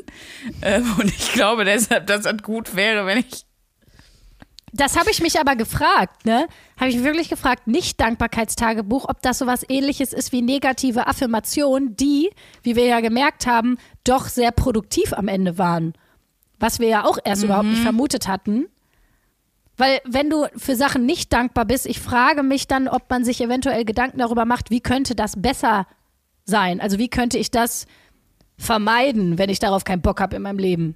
Ähm, 0.62 0.86
Und 0.97 1.10
ich 1.10 1.34
glaube 1.34 1.65
deshalb, 1.65 2.08
dass 2.08 2.21
das 2.21 2.38
gut 2.41 2.78
wäre, 2.78 3.06
wenn 3.06 3.17
ich 3.17 3.45
Das 4.76 4.98
habe 4.98 5.12
ich 5.12 5.22
mich 5.22 5.40
aber 5.40 5.56
gefragt, 5.56 6.26
ne? 6.26 6.48
Habe 6.80 6.90
ich 6.90 7.04
wirklich 7.04 7.30
gefragt, 7.30 7.68
nicht 7.68 8.02
Dankbarkeitstagebuch, 8.02 9.08
ob 9.08 9.22
das 9.22 9.38
sowas 9.38 9.64
ähnliches 9.70 10.14
ist 10.14 10.32
wie 10.32 10.42
negative 10.42 11.06
Affirmationen, 11.06 11.96
die, 11.96 12.32
wie 12.64 12.76
wir 12.76 12.86
ja 12.86 13.00
gemerkt 13.00 13.46
haben, 13.46 13.78
doch 14.04 14.28
sehr 14.28 14.52
produktiv 14.52 15.14
am 15.14 15.28
Ende 15.28 15.60
waren. 15.60 15.94
Was 16.60 16.80
wir 16.80 16.88
ja 16.88 17.06
auch 17.06 17.20
erst 17.24 17.44
überhaupt 17.44 17.68
nicht 17.68 17.84
vermutet 17.84 18.28
hatten. 18.28 18.66
Weil 19.78 20.00
wenn 20.06 20.32
du 20.32 20.48
für 20.56 20.76
Sachen 20.76 21.06
nicht 21.06 21.32
dankbar 21.34 21.66
bist, 21.66 21.86
ich 21.86 22.00
frage 22.00 22.42
mich 22.42 22.68
dann, 22.68 22.88
ob 22.88 23.10
man 23.10 23.24
sich 23.24 23.42
eventuell 23.42 23.86
Gedanken 23.86 24.18
darüber 24.18 24.46
macht, 24.46 24.72
wie 24.72 24.82
könnte 24.82 25.14
das 25.14 25.40
besser 25.40 25.86
sein? 26.46 26.80
Also 26.82 26.98
wie 26.98 27.10
könnte 27.10 27.38
ich 27.38 27.52
das 27.52 27.86
vermeiden, 28.58 29.38
wenn 29.38 29.50
ich 29.50 29.60
darauf 29.60 29.84
keinen 29.84 30.02
Bock 30.02 30.20
habe 30.20 30.36
in 30.36 30.42
meinem 30.42 30.60
Leben? 30.60 30.96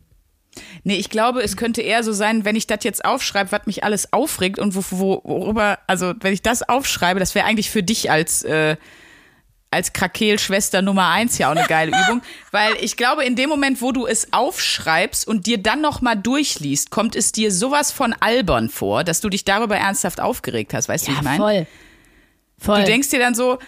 Nee, 0.84 0.96
ich 0.96 1.10
glaube, 1.10 1.42
es 1.42 1.58
könnte 1.58 1.82
eher 1.82 2.04
so 2.04 2.14
sein, 2.14 2.46
wenn 2.46 2.56
ich 2.56 2.68
das 2.68 2.84
jetzt 2.84 3.06
aufschreibe, 3.06 3.52
was 3.52 3.66
mich 3.66 3.84
alles 3.84 4.14
aufregt 4.14 4.60
und 4.60 4.76
wo, 4.76 4.84
wo, 4.92 5.22
worüber, 5.24 5.80
also 5.88 6.14
wenn 6.20 6.34
ich 6.34 6.42
das 6.42 6.68
aufschreibe, 6.68 7.20
das 7.20 7.36
wäre 7.36 7.46
eigentlich 7.46 7.70
für 7.70 7.84
dich 7.84 8.12
als, 8.12 8.44
äh, 8.44 8.78
als 9.72 9.94
Krakel-Schwester 9.94 10.82
Nummer 10.82 11.10
eins 11.10 11.38
ja 11.38 11.48
auch 11.52 11.56
eine 11.56 11.68
geile 11.68 11.92
Übung. 12.06 12.22
Weil 12.52 12.74
ich 12.82 12.98
glaube, 12.98 13.24
in 13.26 13.36
dem 13.36 13.50
Moment, 13.50 13.82
wo 13.82 13.92
du 13.92 14.08
es 14.08 14.34
aufschreibst 14.34 15.28
und 15.28 15.46
dir 15.46 15.58
dann 15.58 15.82
nochmal 15.82 16.16
durchliest, 16.16 16.90
kommt 16.90 17.16
es 17.16 17.32
dir 17.32 17.52
sowas 17.52 17.92
von 17.92 18.14
albern 18.14 18.70
vor, 18.70 19.04
dass 19.04 19.22
du 19.22 19.30
dich 19.30 19.46
darüber 19.46 19.78
ernsthaft 19.78 20.20
aufgeregt 20.20 20.74
hast. 20.74 20.90
Weißt 20.90 21.08
du, 21.08 21.12
wie 21.12 21.16
ich 21.16 21.22
meine? 21.22 21.38
voll. 21.38 21.68
Voll. 22.60 22.80
Du 22.80 22.86
denkst 22.86 23.10
dir 23.10 23.20
dann 23.20 23.36
so, 23.36 23.60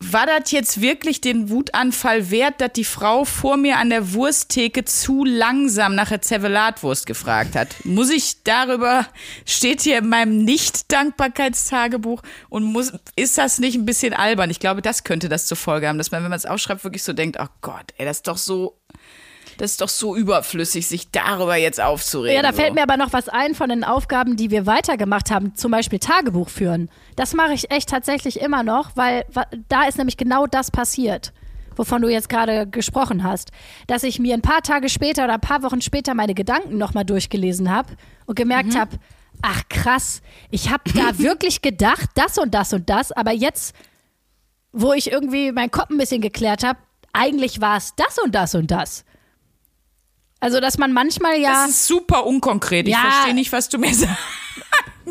war 0.00 0.26
das 0.26 0.52
jetzt 0.52 0.80
wirklich 0.80 1.20
den 1.20 1.50
Wutanfall 1.50 2.30
wert, 2.30 2.60
dass 2.60 2.72
die 2.72 2.84
Frau 2.84 3.24
vor 3.24 3.56
mir 3.56 3.78
an 3.78 3.90
der 3.90 4.12
Wursttheke 4.12 4.84
zu 4.84 5.24
langsam 5.24 5.94
nach 5.94 6.08
der 6.08 6.22
Zervelatwurst 6.22 7.04
gefragt 7.04 7.56
hat? 7.56 7.68
Muss 7.84 8.10
ich 8.10 8.44
darüber, 8.44 9.06
steht 9.44 9.80
hier 9.80 9.98
in 9.98 10.08
meinem 10.08 10.44
Nicht-Dankbarkeitstagebuch 10.44 12.22
und 12.48 12.62
muss, 12.62 12.92
ist 13.16 13.38
das 13.38 13.58
nicht 13.58 13.76
ein 13.76 13.86
bisschen 13.86 14.14
albern? 14.14 14.50
Ich 14.50 14.60
glaube, 14.60 14.82
das 14.82 15.02
könnte 15.02 15.28
das 15.28 15.46
zur 15.46 15.56
Folge 15.56 15.88
haben, 15.88 15.98
dass 15.98 16.12
man, 16.12 16.22
wenn 16.22 16.30
man 16.30 16.36
es 16.36 16.46
aufschreibt, 16.46 16.84
wirklich 16.84 17.02
so 17.02 17.12
denkt, 17.12 17.36
oh 17.40 17.48
Gott, 17.60 17.92
ey, 17.98 18.06
das 18.06 18.18
ist 18.18 18.28
doch 18.28 18.38
so, 18.38 18.78
das 19.58 19.72
ist 19.72 19.80
doch 19.80 19.88
so 19.88 20.14
überflüssig, 20.14 20.86
sich 20.86 21.10
darüber 21.10 21.56
jetzt 21.56 21.80
aufzuregen. 21.80 22.36
Ja, 22.36 22.42
da 22.42 22.52
fällt 22.52 22.68
so. 22.68 22.74
mir 22.74 22.82
aber 22.82 22.96
noch 22.96 23.12
was 23.12 23.28
ein 23.28 23.56
von 23.56 23.68
den 23.68 23.82
Aufgaben, 23.82 24.36
die 24.36 24.52
wir 24.52 24.66
weitergemacht 24.66 25.32
haben, 25.32 25.56
zum 25.56 25.72
Beispiel 25.72 25.98
Tagebuch 25.98 26.48
führen. 26.48 26.88
Das 27.18 27.34
mache 27.34 27.52
ich 27.52 27.72
echt 27.72 27.88
tatsächlich 27.88 28.40
immer 28.40 28.62
noch, 28.62 28.92
weil 28.94 29.24
da 29.68 29.82
ist 29.88 29.98
nämlich 29.98 30.16
genau 30.16 30.46
das 30.46 30.70
passiert, 30.70 31.32
wovon 31.74 32.00
du 32.00 32.08
jetzt 32.08 32.28
gerade 32.28 32.68
gesprochen 32.68 33.24
hast. 33.24 33.50
Dass 33.88 34.04
ich 34.04 34.20
mir 34.20 34.34
ein 34.34 34.40
paar 34.40 34.62
Tage 34.62 34.88
später 34.88 35.24
oder 35.24 35.34
ein 35.34 35.40
paar 35.40 35.64
Wochen 35.64 35.80
später 35.80 36.14
meine 36.14 36.34
Gedanken 36.34 36.78
nochmal 36.78 37.04
durchgelesen 37.04 37.72
habe 37.74 37.88
und 38.26 38.36
gemerkt 38.36 38.78
habe, 38.78 38.98
ach 39.42 39.62
krass, 39.68 40.22
ich 40.52 40.70
habe 40.70 40.84
da 40.94 41.18
wirklich 41.18 41.60
gedacht, 41.60 42.08
das 42.14 42.38
und 42.38 42.54
das 42.54 42.72
und 42.72 42.88
das, 42.88 43.10
aber 43.10 43.32
jetzt, 43.32 43.74
wo 44.70 44.92
ich 44.92 45.10
irgendwie 45.10 45.50
meinen 45.50 45.72
Kopf 45.72 45.90
ein 45.90 45.98
bisschen 45.98 46.20
geklärt 46.20 46.62
habe, 46.62 46.78
eigentlich 47.12 47.60
war 47.60 47.78
es 47.78 47.94
das 47.96 48.16
und 48.20 48.32
das 48.36 48.54
und 48.54 48.70
das. 48.70 49.04
Also, 50.38 50.60
dass 50.60 50.78
man 50.78 50.92
manchmal 50.92 51.36
ja. 51.40 51.64
Das 51.64 51.70
ist 51.70 51.86
super 51.88 52.26
unkonkret. 52.26 52.86
Ich 52.86 52.92
Ja. 52.94 53.00
verstehe 53.00 53.34
nicht, 53.34 53.50
was 53.50 53.68
du 53.68 53.78
mir 53.78 53.92
sagen 53.94 54.16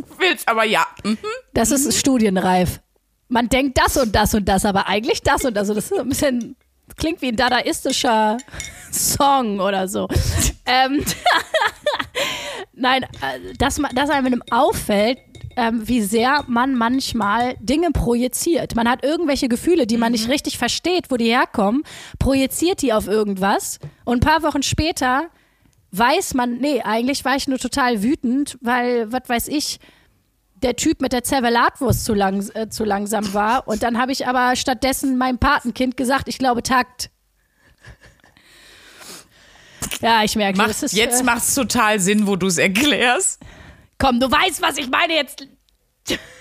willst, 0.19 0.47
aber 0.47 0.63
ja. 0.65 0.85
Mhm. 1.03 1.17
Das 1.53 1.71
ist 1.71 1.93
studienreif. 1.97 2.79
Man 3.29 3.49
denkt 3.49 3.77
das 3.77 3.97
und 3.97 4.15
das 4.15 4.33
und 4.33 4.45
das, 4.47 4.63
aber 4.65 4.87
eigentlich 4.87 5.21
das 5.21 5.43
und 5.45 5.55
das. 5.55 5.69
Und 5.69 5.75
das 5.75 5.85
ist 5.91 5.99
ein 5.99 6.07
bisschen, 6.09 6.55
klingt 6.95 7.21
wie 7.21 7.27
ein 7.29 7.35
dadaistischer 7.35 8.37
Song 8.91 9.59
oder 9.59 9.87
so. 9.87 10.07
ähm, 10.65 11.03
Nein, 12.73 13.03
äh, 13.03 13.53
dass, 13.57 13.79
man- 13.79 13.93
dass 13.95 14.09
einem 14.09 14.43
auffällt, 14.51 15.17
ähm, 15.55 15.87
wie 15.87 16.01
sehr 16.01 16.43
man 16.47 16.75
manchmal 16.75 17.55
Dinge 17.59 17.89
projiziert. 17.91 18.75
Man 18.75 18.87
hat 18.89 19.03
irgendwelche 19.03 19.47
Gefühle, 19.49 19.87
die 19.87 19.97
man 19.97 20.11
nicht 20.11 20.29
richtig 20.29 20.57
versteht, 20.57 21.09
wo 21.09 21.17
die 21.17 21.29
herkommen, 21.29 21.83
projiziert 22.19 22.81
die 22.83 22.93
auf 22.93 23.07
irgendwas 23.07 23.79
und 24.05 24.17
ein 24.17 24.27
paar 24.27 24.43
Wochen 24.43 24.61
später 24.61 25.29
weiß 25.97 26.33
man, 26.33 26.57
nee, 26.57 26.81
eigentlich 26.81 27.25
war 27.25 27.35
ich 27.35 27.47
nur 27.47 27.59
total 27.59 28.03
wütend, 28.03 28.57
weil, 28.61 29.11
was 29.11 29.23
weiß 29.27 29.47
ich, 29.47 29.79
der 30.55 30.75
Typ 30.75 31.01
mit 31.01 31.13
der 31.13 31.23
Zervelatwurst 31.23 32.05
zu, 32.05 32.13
lang, 32.13 32.49
äh, 32.55 32.69
zu 32.69 32.83
langsam 32.83 33.33
war. 33.33 33.67
Und 33.67 33.83
dann 33.83 33.97
habe 33.99 34.11
ich 34.11 34.27
aber 34.27 34.55
stattdessen 34.55 35.17
meinem 35.17 35.37
Patenkind 35.37 35.97
gesagt, 35.97 36.27
ich 36.27 36.37
glaube 36.37 36.63
Takt. 36.63 37.11
Ja, 40.01 40.23
ich 40.23 40.35
merke, 40.35 40.57
Macht, 40.57 40.69
das 40.69 40.83
ist. 40.83 40.93
jetzt 40.93 41.21
äh, 41.21 41.23
macht's 41.23 41.55
total 41.55 41.99
Sinn, 41.99 42.27
wo 42.27 42.35
du 42.35 42.47
es 42.47 42.57
erklärst. 42.57 43.41
komm, 43.97 44.19
du 44.19 44.29
weißt, 44.29 44.61
was 44.61 44.77
ich 44.77 44.89
meine 44.89 45.13
jetzt. 45.13 45.47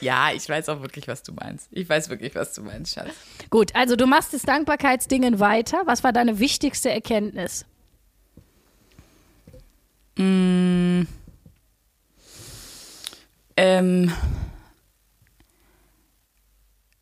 Ja, 0.01 0.31
ich 0.33 0.49
weiß 0.49 0.69
auch 0.69 0.81
wirklich, 0.83 1.09
was 1.09 1.23
du 1.23 1.33
meinst. 1.33 1.69
Ich 1.73 1.89
weiß 1.89 2.09
wirklich, 2.09 2.35
was 2.35 2.55
du 2.55 2.63
meinst, 2.63 2.95
Schatz. 2.95 3.09
Gut, 3.51 3.75
also 3.75 3.97
du 3.97 4.07
machst 4.07 4.33
das 4.33 4.43
Dankbarkeitsdingen 4.43 5.41
weiter. 5.41 5.83
Was 5.87 6.05
war 6.05 6.13
deine 6.13 6.39
wichtigste 6.39 6.91
Erkenntnis? 6.91 7.67
Ähm, 10.19 11.07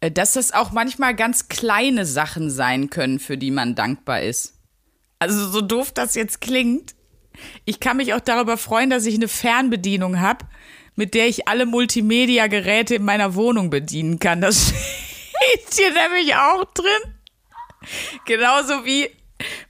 äh, 0.01 0.11
dass 0.11 0.35
das 0.35 0.53
auch 0.53 0.73
manchmal 0.73 1.15
ganz 1.15 1.49
kleine 1.49 2.07
Sachen 2.07 2.51
sein 2.51 2.91
können, 2.91 3.19
für 3.19 3.39
die 3.39 3.51
man 3.51 3.75
dankbar 3.75 4.23
ist. 4.23 4.55
Also 5.19 5.49
so 5.49 5.61
doof 5.61 5.93
das 5.93 6.15
jetzt 6.15 6.41
klingt, 6.41 6.95
ich 7.65 7.81
kann 7.81 7.97
mich 7.97 8.15
auch 8.15 8.21
darüber 8.21 8.57
freuen, 8.57 8.91
dass 8.91 9.07
ich 9.07 9.15
eine 9.15 9.29
Fernbedienung 9.29 10.21
habe, 10.21 10.47
mit 10.95 11.15
der 11.15 11.27
ich 11.29 11.49
alle 11.49 11.67
Multimedia-Geräte 11.67 12.97
in 12.97 13.05
meiner 13.05 13.35
Wohnung 13.35 13.71
bedienen 13.71 14.19
kann. 14.19 14.41
Das 14.41 14.69
steht 14.69 15.75
hier 15.75 15.93
nämlich 15.93 16.35
auch 16.37 16.65
drin. 16.73 17.15
Genauso 18.25 18.85
wie 18.85 19.11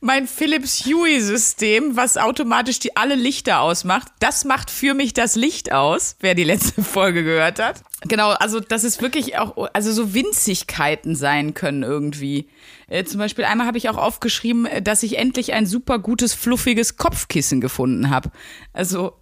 mein 0.00 0.26
Philips 0.26 0.84
Hue-System, 0.84 1.96
was 1.96 2.16
automatisch 2.16 2.78
die 2.78 2.96
alle 2.96 3.14
Lichter 3.14 3.60
ausmacht. 3.60 4.08
Das 4.20 4.44
macht 4.44 4.70
für 4.70 4.94
mich 4.94 5.14
das 5.14 5.36
Licht 5.36 5.72
aus, 5.72 6.16
wer 6.20 6.34
die 6.34 6.44
letzte 6.44 6.82
Folge 6.84 7.24
gehört 7.24 7.58
hat. 7.58 7.82
Genau, 8.06 8.30
also 8.30 8.60
dass 8.60 8.84
es 8.84 9.00
wirklich 9.00 9.38
auch, 9.38 9.68
also 9.72 9.92
so 9.92 10.14
Winzigkeiten 10.14 11.16
sein 11.16 11.54
können 11.54 11.82
irgendwie. 11.82 12.48
Äh, 12.88 13.04
zum 13.04 13.18
Beispiel 13.18 13.44
einmal 13.44 13.66
habe 13.66 13.78
ich 13.78 13.88
auch 13.88 13.96
aufgeschrieben, 13.96 14.66
äh, 14.66 14.82
dass 14.82 15.02
ich 15.02 15.18
endlich 15.18 15.52
ein 15.52 15.66
super 15.66 15.98
gutes, 15.98 16.34
fluffiges 16.34 16.96
Kopfkissen 16.96 17.60
gefunden 17.60 18.10
habe. 18.10 18.30
Also 18.72 19.14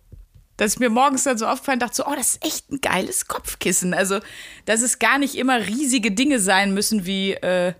dass 0.56 0.78
mir 0.78 0.90
morgens 0.90 1.24
dann 1.24 1.38
so 1.38 1.46
aufgefallen 1.46 1.80
dachte 1.80 1.96
so, 1.96 2.06
oh, 2.06 2.14
das 2.14 2.34
ist 2.34 2.44
echt 2.44 2.70
ein 2.70 2.80
geiles 2.80 3.26
Kopfkissen. 3.26 3.94
Also, 3.94 4.20
dass 4.64 4.82
es 4.82 4.98
gar 4.98 5.18
nicht 5.18 5.34
immer 5.34 5.66
riesige 5.66 6.12
Dinge 6.12 6.38
sein 6.38 6.72
müssen 6.74 7.04
wie, 7.06 7.32
äh, 7.32 7.72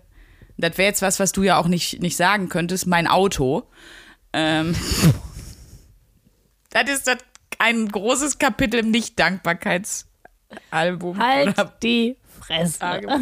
das 0.63 0.79
wäre 0.79 0.89
jetzt 0.89 1.03
was, 1.03 1.21
was 1.21 1.33
du 1.33 1.43
ja 1.43 1.59
auch 1.59 1.67
nicht, 1.67 2.01
nicht 2.01 2.17
sagen 2.17 2.49
könntest, 2.49 2.87
mein 2.87 3.09
Auto. 3.09 3.69
Ähm, 4.33 4.75
das 6.71 6.89
ist 6.89 7.07
das 7.07 7.19
ein 7.59 7.87
großes 7.89 8.39
Kapitel 8.39 8.81
im 8.81 8.91
Nicht-Dankbarkeitsalbum. 8.91 11.19
Halt 11.19 11.49
oder 11.49 11.71
die 11.83 12.17
Fresse. 12.41 12.79
Tagebuch. 12.79 13.19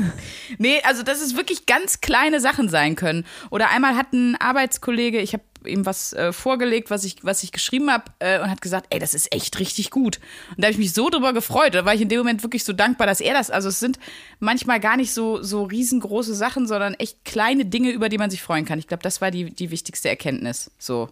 Nee, 0.59 0.81
also 0.85 1.03
dass 1.03 1.21
es 1.21 1.37
wirklich 1.37 1.67
ganz 1.67 2.01
kleine 2.01 2.39
Sachen 2.41 2.69
sein 2.69 2.95
können. 2.95 3.27
Oder 3.51 3.71
einmal 3.71 3.97
hat 3.97 4.13
ein 4.13 4.37
Arbeitskollege, 4.37 5.21
ich 5.21 5.33
habe 5.33 5.43
ihm 5.65 5.87
was 5.87 6.13
äh, 6.13 6.33
vorgelegt, 6.33 6.91
was 6.91 7.05
ich, 7.05 7.23
was 7.23 7.43
ich 7.43 7.53
geschrieben 7.53 7.91
habe, 7.91 8.05
äh, 8.19 8.41
und 8.41 8.51
hat 8.51 8.61
gesagt, 8.61 8.87
ey, 8.91 8.99
das 8.99 9.15
ist 9.15 9.35
echt 9.35 9.59
richtig 9.59 9.91
gut. 9.91 10.21
Und 10.51 10.59
da 10.59 10.67
habe 10.67 10.73
ich 10.73 10.79
mich 10.79 10.93
so 10.93 11.09
drüber 11.11 11.33
gefreut. 11.33 11.75
Da 11.75 11.85
war 11.85 11.95
ich 11.95 12.01
in 12.01 12.09
dem 12.09 12.19
Moment 12.19 12.43
wirklich 12.43 12.65
so 12.65 12.73
dankbar, 12.73 13.07
dass 13.07 13.21
er 13.21 13.35
das, 13.35 13.51
also 13.51 13.69
es 13.69 13.81
sind 13.81 13.99
manchmal 14.39 14.81
gar 14.81 14.97
nicht 14.97 15.13
so, 15.13 15.43
so 15.43 15.65
riesengroße 15.65 16.35
Sachen, 16.35 16.67
sondern 16.67 16.95
echt 16.95 17.25
kleine 17.25 17.65
Dinge, 17.65 17.91
über 17.91 18.09
die 18.09 18.19
man 18.19 18.31
sich 18.31 18.43
freuen 18.43 18.65
kann. 18.65 18.79
Ich 18.79 18.87
glaube, 18.87 19.03
das 19.03 19.21
war 19.21 19.31
die, 19.31 19.53
die 19.53 19.71
wichtigste 19.71 20.09
Erkenntnis. 20.09 20.71
So. 20.79 21.09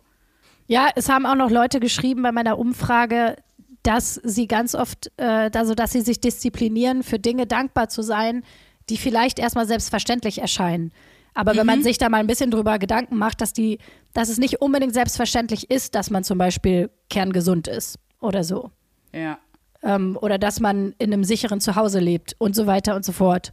Ja, 0.66 0.88
es 0.94 1.08
haben 1.08 1.26
auch 1.26 1.34
noch 1.34 1.50
Leute 1.50 1.80
geschrieben 1.80 2.22
bei 2.22 2.32
meiner 2.32 2.58
Umfrage, 2.58 3.36
dass 3.82 4.14
sie 4.22 4.46
ganz 4.46 4.74
oft, 4.74 5.10
äh, 5.16 5.50
also 5.54 5.74
dass 5.74 5.92
sie 5.92 6.02
sich 6.02 6.20
disziplinieren, 6.20 7.02
für 7.02 7.18
Dinge 7.18 7.46
dankbar 7.46 7.88
zu 7.88 8.02
sein, 8.02 8.44
die 8.90 8.96
vielleicht 8.96 9.38
erstmal 9.38 9.66
selbstverständlich 9.66 10.40
erscheinen. 10.40 10.92
Aber 11.34 11.56
wenn 11.56 11.66
man 11.66 11.82
sich 11.82 11.98
da 11.98 12.08
mal 12.08 12.18
ein 12.18 12.26
bisschen 12.26 12.50
drüber 12.50 12.78
Gedanken 12.78 13.16
macht, 13.16 13.40
dass 13.40 13.52
die, 13.52 13.78
dass 14.12 14.28
es 14.28 14.38
nicht 14.38 14.60
unbedingt 14.60 14.94
selbstverständlich 14.94 15.70
ist, 15.70 15.94
dass 15.94 16.10
man 16.10 16.24
zum 16.24 16.38
Beispiel 16.38 16.90
kerngesund 17.10 17.68
ist 17.68 17.98
oder 18.20 18.44
so. 18.44 18.70
Ja. 19.12 19.38
Ähm, 19.82 20.18
oder 20.20 20.38
dass 20.38 20.60
man 20.60 20.94
in 20.98 21.12
einem 21.12 21.24
sicheren 21.24 21.60
Zuhause 21.60 22.00
lebt 22.00 22.34
und 22.38 22.56
so 22.56 22.66
weiter 22.66 22.96
und 22.96 23.04
so 23.04 23.12
fort. 23.12 23.52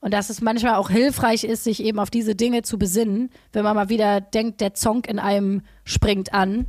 Und 0.00 0.12
dass 0.12 0.30
es 0.30 0.40
manchmal 0.40 0.76
auch 0.76 0.90
hilfreich 0.90 1.44
ist, 1.44 1.64
sich 1.64 1.82
eben 1.82 1.98
auf 1.98 2.10
diese 2.10 2.34
Dinge 2.34 2.62
zu 2.62 2.78
besinnen, 2.78 3.30
wenn 3.52 3.64
man 3.64 3.74
mal 3.74 3.88
wieder 3.88 4.20
denkt, 4.20 4.60
der 4.60 4.74
Zonk 4.74 5.08
in 5.08 5.18
einem 5.18 5.62
springt 5.84 6.32
an. 6.32 6.66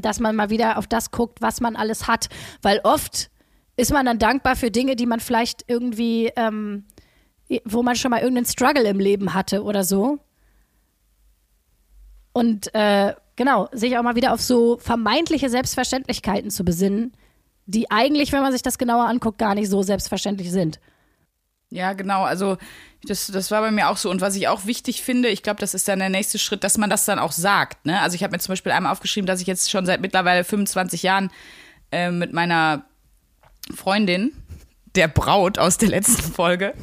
Dass 0.00 0.20
man 0.20 0.36
mal 0.36 0.50
wieder 0.50 0.78
auf 0.78 0.86
das 0.86 1.10
guckt, 1.10 1.40
was 1.40 1.60
man 1.60 1.76
alles 1.76 2.06
hat. 2.06 2.28
Weil 2.60 2.80
oft 2.84 3.30
ist 3.76 3.92
man 3.92 4.06
dann 4.06 4.18
dankbar 4.18 4.56
für 4.56 4.70
Dinge, 4.70 4.96
die 4.96 5.06
man 5.06 5.20
vielleicht 5.20 5.64
irgendwie, 5.66 6.30
ähm, 6.36 6.84
wo 7.64 7.82
man 7.82 7.96
schon 7.96 8.10
mal 8.10 8.20
irgendeinen 8.20 8.46
Struggle 8.46 8.84
im 8.84 9.00
Leben 9.00 9.34
hatte 9.34 9.62
oder 9.62 9.84
so. 9.84 10.18
Und 12.32 12.74
äh, 12.74 13.14
genau, 13.36 13.68
sich 13.72 13.96
auch 13.98 14.02
mal 14.02 14.16
wieder 14.16 14.32
auf 14.32 14.40
so 14.40 14.78
vermeintliche 14.78 15.50
Selbstverständlichkeiten 15.50 16.50
zu 16.50 16.64
besinnen, 16.64 17.12
die 17.66 17.90
eigentlich, 17.90 18.32
wenn 18.32 18.42
man 18.42 18.52
sich 18.52 18.62
das 18.62 18.78
genauer 18.78 19.06
anguckt, 19.06 19.38
gar 19.38 19.54
nicht 19.54 19.68
so 19.68 19.82
selbstverständlich 19.82 20.50
sind. 20.50 20.80
Ja, 21.72 21.94
genau. 21.94 22.24
Also 22.24 22.58
das, 23.04 23.28
das 23.28 23.50
war 23.50 23.62
bei 23.62 23.70
mir 23.70 23.88
auch 23.88 23.96
so. 23.96 24.10
Und 24.10 24.20
was 24.20 24.36
ich 24.36 24.48
auch 24.48 24.66
wichtig 24.66 25.02
finde, 25.02 25.28
ich 25.28 25.42
glaube, 25.42 25.60
das 25.60 25.72
ist 25.72 25.88
dann 25.88 26.00
der 26.00 26.10
nächste 26.10 26.38
Schritt, 26.38 26.64
dass 26.64 26.76
man 26.76 26.90
das 26.90 27.06
dann 27.06 27.18
auch 27.18 27.32
sagt. 27.32 27.86
Ne? 27.86 28.00
Also 28.00 28.14
ich 28.14 28.22
habe 28.22 28.32
mir 28.32 28.38
zum 28.38 28.52
Beispiel 28.52 28.72
einmal 28.72 28.92
aufgeschrieben, 28.92 29.26
dass 29.26 29.40
ich 29.40 29.46
jetzt 29.46 29.70
schon 29.70 29.86
seit 29.86 30.00
mittlerweile 30.00 30.44
25 30.44 31.02
Jahren 31.02 31.30
äh, 31.90 32.10
mit 32.10 32.32
meiner 32.34 32.84
Freundin, 33.74 34.32
der 34.94 35.08
Braut 35.08 35.58
aus 35.58 35.78
der 35.78 35.88
letzten 35.88 36.32
Folge, 36.34 36.74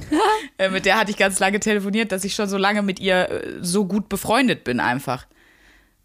äh, 0.57 0.70
mit 0.70 0.86
der 0.86 0.99
hatte 0.99 1.12
ich 1.12 1.18
ganz 1.18 1.39
lange 1.39 1.60
telefoniert, 1.60 2.12
dass 2.12 2.24
ich 2.24 2.36
schon 2.36 2.49
so 2.49 2.57
lange 2.57 2.82
mit 2.82 2.99
ihr 2.99 3.30
äh, 3.30 3.53
so 3.62 3.86
gut 3.86 4.10
befreundet 4.10 4.64
bin 4.64 4.80
einfach. 4.80 5.26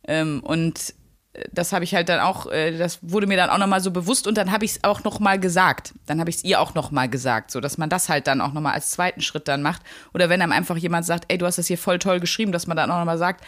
Ähm, 0.06 0.40
und 0.42 0.94
äh, 1.32 1.44
das 1.52 1.72
habe 1.72 1.84
ich 1.84 1.94
halt 1.94 2.08
dann 2.08 2.20
auch, 2.20 2.50
äh, 2.50 2.76
das 2.76 2.98
wurde 3.02 3.26
mir 3.26 3.36
dann 3.36 3.50
auch 3.50 3.58
nochmal 3.58 3.80
so 3.80 3.90
bewusst 3.90 4.26
und 4.26 4.36
dann 4.36 4.52
habe 4.52 4.64
ich 4.64 4.72
es 4.72 4.84
auch 4.84 5.04
nochmal 5.04 5.38
gesagt. 5.38 5.94
Dann 6.06 6.20
habe 6.20 6.30
ich 6.30 6.36
es 6.36 6.44
ihr 6.44 6.60
auch 6.60 6.74
nochmal 6.74 7.08
gesagt, 7.08 7.50
so 7.50 7.60
dass 7.60 7.78
man 7.78 7.88
das 7.88 8.08
halt 8.08 8.26
dann 8.26 8.40
auch 8.40 8.52
nochmal 8.52 8.74
als 8.74 8.90
zweiten 8.90 9.20
Schritt 9.20 9.48
dann 9.48 9.62
macht. 9.62 9.82
Oder 10.12 10.28
wenn 10.28 10.42
einem 10.42 10.52
einfach 10.52 10.76
jemand 10.76 11.06
sagt, 11.06 11.24
ey, 11.28 11.38
du 11.38 11.46
hast 11.46 11.58
das 11.58 11.66
hier 11.66 11.78
voll 11.78 11.98
toll 11.98 12.20
geschrieben, 12.20 12.52
dass 12.52 12.66
man 12.66 12.76
dann 12.76 12.90
auch 12.90 12.98
nochmal 12.98 13.18
sagt, 13.18 13.44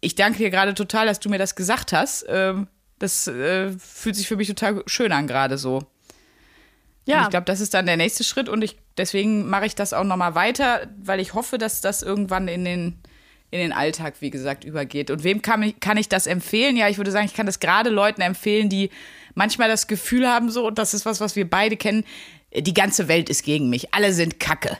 ich 0.00 0.14
danke 0.14 0.38
dir 0.38 0.50
gerade 0.50 0.74
total, 0.74 1.06
dass 1.06 1.20
du 1.20 1.28
mir 1.28 1.38
das 1.38 1.54
gesagt 1.54 1.92
hast. 1.92 2.24
Ähm, 2.28 2.66
das 2.98 3.26
äh, 3.26 3.72
fühlt 3.72 4.16
sich 4.16 4.28
für 4.28 4.36
mich 4.36 4.48
total 4.48 4.82
schön 4.86 5.12
an 5.12 5.26
gerade 5.26 5.58
so. 5.58 5.86
Ja. 7.04 7.18
Und 7.18 7.22
ich 7.24 7.30
glaube, 7.30 7.46
das 7.46 7.60
ist 7.60 7.74
dann 7.74 7.86
der 7.86 7.96
nächste 7.96 8.24
Schritt 8.24 8.48
und 8.48 8.62
ich, 8.62 8.76
deswegen 8.96 9.48
mache 9.48 9.66
ich 9.66 9.74
das 9.74 9.92
auch 9.92 10.04
nochmal 10.04 10.34
weiter, 10.34 10.88
weil 11.02 11.20
ich 11.20 11.34
hoffe, 11.34 11.58
dass 11.58 11.80
das 11.80 12.02
irgendwann 12.02 12.48
in 12.48 12.64
den, 12.64 12.98
in 13.50 13.58
den 13.58 13.72
Alltag, 13.72 14.14
wie 14.20 14.30
gesagt, 14.30 14.64
übergeht. 14.64 15.10
Und 15.10 15.24
wem 15.24 15.42
kann 15.42 15.62
ich, 15.62 15.80
kann 15.80 15.96
ich 15.96 16.08
das 16.08 16.26
empfehlen? 16.26 16.76
Ja, 16.76 16.88
ich 16.88 16.98
würde 16.98 17.10
sagen, 17.10 17.26
ich 17.26 17.34
kann 17.34 17.46
das 17.46 17.60
gerade 17.60 17.90
Leuten 17.90 18.20
empfehlen, 18.20 18.68
die 18.68 18.90
manchmal 19.34 19.68
das 19.68 19.86
Gefühl 19.86 20.28
haben, 20.28 20.50
so, 20.50 20.66
und 20.66 20.78
das 20.78 20.94
ist 20.94 21.04
was, 21.04 21.20
was 21.20 21.36
wir 21.36 21.48
beide 21.48 21.76
kennen, 21.76 22.04
die 22.54 22.74
ganze 22.74 23.08
Welt 23.08 23.28
ist 23.30 23.44
gegen 23.44 23.68
mich, 23.70 23.94
alle 23.94 24.12
sind 24.12 24.38
Kacke. 24.38 24.78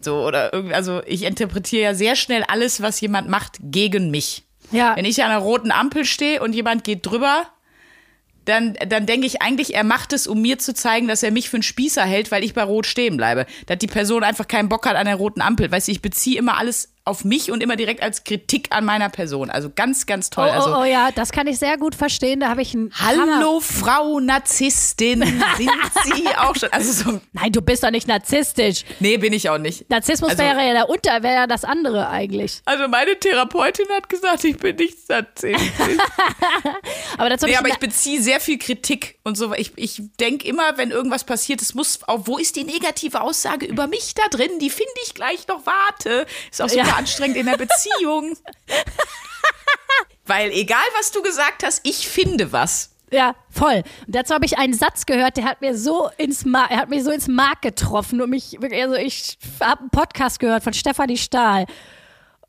So, 0.00 0.24
oder 0.24 0.52
irgendwie, 0.52 0.74
also 0.74 1.02
ich 1.06 1.22
interpretiere 1.22 1.82
ja 1.82 1.94
sehr 1.94 2.16
schnell 2.16 2.44
alles, 2.44 2.82
was 2.82 3.00
jemand 3.00 3.28
macht, 3.28 3.58
gegen 3.60 4.10
mich. 4.10 4.44
Ja. 4.70 4.96
Wenn 4.96 5.04
ich 5.04 5.22
an 5.22 5.30
einer 5.30 5.40
roten 5.40 5.70
Ampel 5.70 6.04
stehe 6.04 6.42
und 6.42 6.54
jemand 6.54 6.84
geht 6.84 7.06
drüber, 7.06 7.46
dann, 8.46 8.74
dann 8.88 9.06
denke 9.06 9.26
ich 9.26 9.42
eigentlich, 9.42 9.74
er 9.74 9.84
macht 9.84 10.12
es, 10.12 10.26
um 10.26 10.40
mir 10.40 10.58
zu 10.58 10.72
zeigen, 10.72 11.08
dass 11.08 11.22
er 11.22 11.32
mich 11.32 11.50
für 11.50 11.56
einen 11.56 11.62
Spießer 11.62 12.04
hält, 12.04 12.30
weil 12.30 12.44
ich 12.44 12.54
bei 12.54 12.62
Rot 12.62 12.86
stehen 12.86 13.16
bleibe. 13.16 13.46
Dass 13.66 13.78
die 13.78 13.86
Person 13.86 14.24
einfach 14.24 14.48
keinen 14.48 14.68
Bock 14.68 14.86
hat 14.86 14.96
an 14.96 15.06
der 15.06 15.16
roten 15.16 15.40
Ampel. 15.40 15.70
Weißt 15.70 15.88
du, 15.88 15.92
ich 15.92 16.02
beziehe 16.02 16.38
immer 16.38 16.56
alles 16.56 16.95
auf 17.06 17.24
mich 17.24 17.52
und 17.52 17.62
immer 17.62 17.76
direkt 17.76 18.02
als 18.02 18.24
Kritik 18.24 18.66
an 18.70 18.84
meiner 18.84 19.08
Person. 19.08 19.48
Also 19.48 19.70
ganz, 19.74 20.06
ganz 20.06 20.28
toll. 20.28 20.48
Oh, 20.50 20.52
also, 20.52 20.74
oh, 20.74 20.80
oh 20.80 20.84
ja, 20.84 21.12
das 21.12 21.30
kann 21.30 21.46
ich 21.46 21.56
sehr 21.58 21.78
gut 21.78 21.94
verstehen. 21.94 22.40
Da 22.40 22.48
habe 22.48 22.62
ich 22.62 22.74
einen 22.74 22.92
Hammer. 22.94 23.36
Hallo, 23.36 23.60
Frau 23.60 24.18
Narzisstin, 24.18 25.22
sind 25.56 25.70
Sie 26.04 26.26
auch 26.36 26.56
schon? 26.56 26.68
Also 26.72 26.92
so, 27.04 27.20
Nein, 27.32 27.52
du 27.52 27.62
bist 27.62 27.84
doch 27.84 27.92
nicht 27.92 28.08
narzisstisch. 28.08 28.84
nee, 28.98 29.16
bin 29.18 29.32
ich 29.32 29.48
auch 29.48 29.58
nicht. 29.58 29.88
Narzissmus 29.88 30.30
Also- 30.30 30.42
wäre 30.42 30.66
ja 30.66 30.72
der 30.72 30.88
Unter, 30.88 31.22
wäre 31.22 31.34
ja 31.34 31.46
das 31.46 31.62
andere 31.64 32.08
eigentlich. 32.08 32.60
Also 32.64 32.88
meine 32.88 33.16
Therapeutin 33.18 33.86
hat 33.94 34.08
gesagt, 34.08 34.42
ich 34.42 34.56
bin 34.58 34.74
nicht 34.74 35.08
narzisstisch. 35.08 35.62
Aber 37.18 37.28
dazu 37.30 37.46
Nee, 37.46 37.52
ich 37.52 37.58
aber 37.58 37.68
ich 37.68 37.78
beziehe 37.78 38.20
sehr 38.20 38.40
viel 38.40 38.58
Kritik 38.58 39.18
und 39.22 39.36
so. 39.36 39.54
Ich, 39.54 39.72
ich 39.76 40.02
denke 40.18 40.46
immer, 40.48 40.76
wenn 40.76 40.90
irgendwas 40.90 41.22
passiert, 41.24 41.62
es 41.62 41.74
muss, 41.74 42.00
auch, 42.08 42.22
wo 42.24 42.36
ist 42.38 42.56
die 42.56 42.64
negative 42.64 43.20
Aussage 43.20 43.66
über 43.66 43.86
mich 43.86 44.14
da 44.14 44.22
drin? 44.28 44.58
Die 44.60 44.70
finde 44.70 44.92
ich 45.04 45.14
gleich 45.14 45.46
noch, 45.46 45.64
warte. 45.64 46.26
Ist 46.50 46.60
auch 46.60 46.68
super 46.68 46.84
Ja. 46.84 46.95
Anstrengend 46.96 47.36
in 47.36 47.46
der 47.46 47.56
Beziehung. 47.56 48.36
Weil 50.26 50.50
egal, 50.50 50.78
was 50.98 51.12
du 51.12 51.22
gesagt 51.22 51.62
hast, 51.64 51.80
ich 51.84 52.08
finde 52.08 52.52
was. 52.52 52.90
Ja, 53.12 53.36
voll. 53.50 53.84
Und 54.06 54.14
dazu 54.16 54.34
habe 54.34 54.44
ich 54.44 54.58
einen 54.58 54.74
Satz 54.74 55.06
gehört, 55.06 55.36
der 55.36 55.44
hat 55.44 55.60
mir 55.60 55.76
so 55.78 56.10
ins 56.18 56.44
Mark, 56.44 56.70
hat 56.70 56.88
mich 56.90 57.04
so 57.04 57.12
ins 57.12 57.28
Mark 57.28 57.62
getroffen 57.62 58.20
und 58.20 58.30
mich 58.30 58.58
also 58.60 58.94
ich 58.96 59.38
habe 59.62 59.82
einen 59.82 59.90
Podcast 59.90 60.40
gehört 60.40 60.64
von 60.64 60.72
Stefanie 60.72 61.16
Stahl 61.16 61.66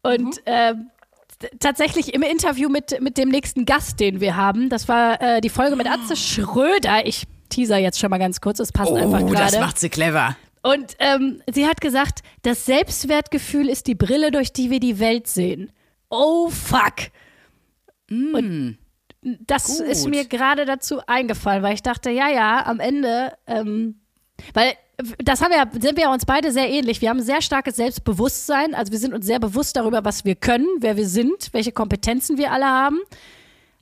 und 0.02 0.42
ähm, 0.48 0.90
t- 1.38 1.50
tatsächlich 1.60 2.16
im 2.16 2.24
Interview 2.24 2.70
mit 2.70 3.00
mit 3.02 3.20
dem 3.20 3.30
nächsten 3.30 3.66
Gast, 3.66 4.00
den 4.00 4.20
wir 4.20 4.36
haben, 4.36 4.70
das 4.70 4.88
war 4.88 5.22
äh, 5.22 5.42
die 5.42 5.50
Folge 5.50 5.76
mit 5.76 5.86
Atze 5.88 6.16
Schröder. 6.16 7.06
Ich 7.06 7.26
teaser 7.50 7.78
jetzt 7.78 8.00
schon 8.00 8.10
mal 8.10 8.18
ganz 8.18 8.42
kurz, 8.42 8.60
es 8.60 8.72
passt 8.72 8.92
einfach 8.94 9.22
Oh, 9.22 9.30
das 9.32 9.52
gerade. 9.52 9.60
macht 9.60 9.78
sie 9.80 9.90
clever. 9.90 10.36
Und 10.68 10.96
ähm, 11.00 11.42
sie 11.52 11.66
hat 11.66 11.80
gesagt, 11.82 12.20
das 12.42 12.66
Selbstwertgefühl 12.66 13.70
ist 13.70 13.88
die 13.88 13.96
Brille, 13.96 14.32
durch 14.32 14.52
die 14.52 14.70
wir 14.70 14.80
die 14.80 15.00
Welt 15.00 15.28
sehen. 15.28 15.72
Oh 16.10 16.50
fuck. 16.50 16.94
Und 18.10 18.78
das 19.22 19.80
Mm. 19.80 19.84
Gut. 19.84 19.92
ist 19.92 20.08
mir 20.08 20.26
gerade 20.26 20.66
dazu 20.66 21.00
eingefallen, 21.08 21.64
weil 21.64 21.74
ich 21.74 21.84
dachte, 21.84 22.10
ja, 22.10 22.30
ja, 22.30 22.66
am 22.66 22.80
Ende, 22.80 23.34
ähm, 23.48 24.00
weil 24.54 24.74
das 25.20 25.42
haben 25.42 25.52
wir, 25.52 25.70
sind 25.80 25.98
wir 25.98 26.10
uns 26.10 26.26
beide 26.26 26.52
sehr 26.52 26.70
ähnlich. 26.70 27.02
Wir 27.02 27.10
haben 27.10 27.18
ein 27.20 27.24
sehr 27.24 27.42
starkes 27.42 27.76
Selbstbewusstsein. 27.76 28.74
Also 28.74 28.92
wir 28.92 29.00
sind 29.00 29.14
uns 29.14 29.26
sehr 29.26 29.40
bewusst 29.40 29.76
darüber, 29.76 30.04
was 30.06 30.26
wir 30.26 30.36
können, 30.36 30.68
wer 30.80 30.98
wir 30.98 31.08
sind, 31.08 31.50
welche 31.54 31.72
Kompetenzen 31.72 32.38
wir 32.38 32.52
alle 32.52 32.66
haben. 32.66 33.00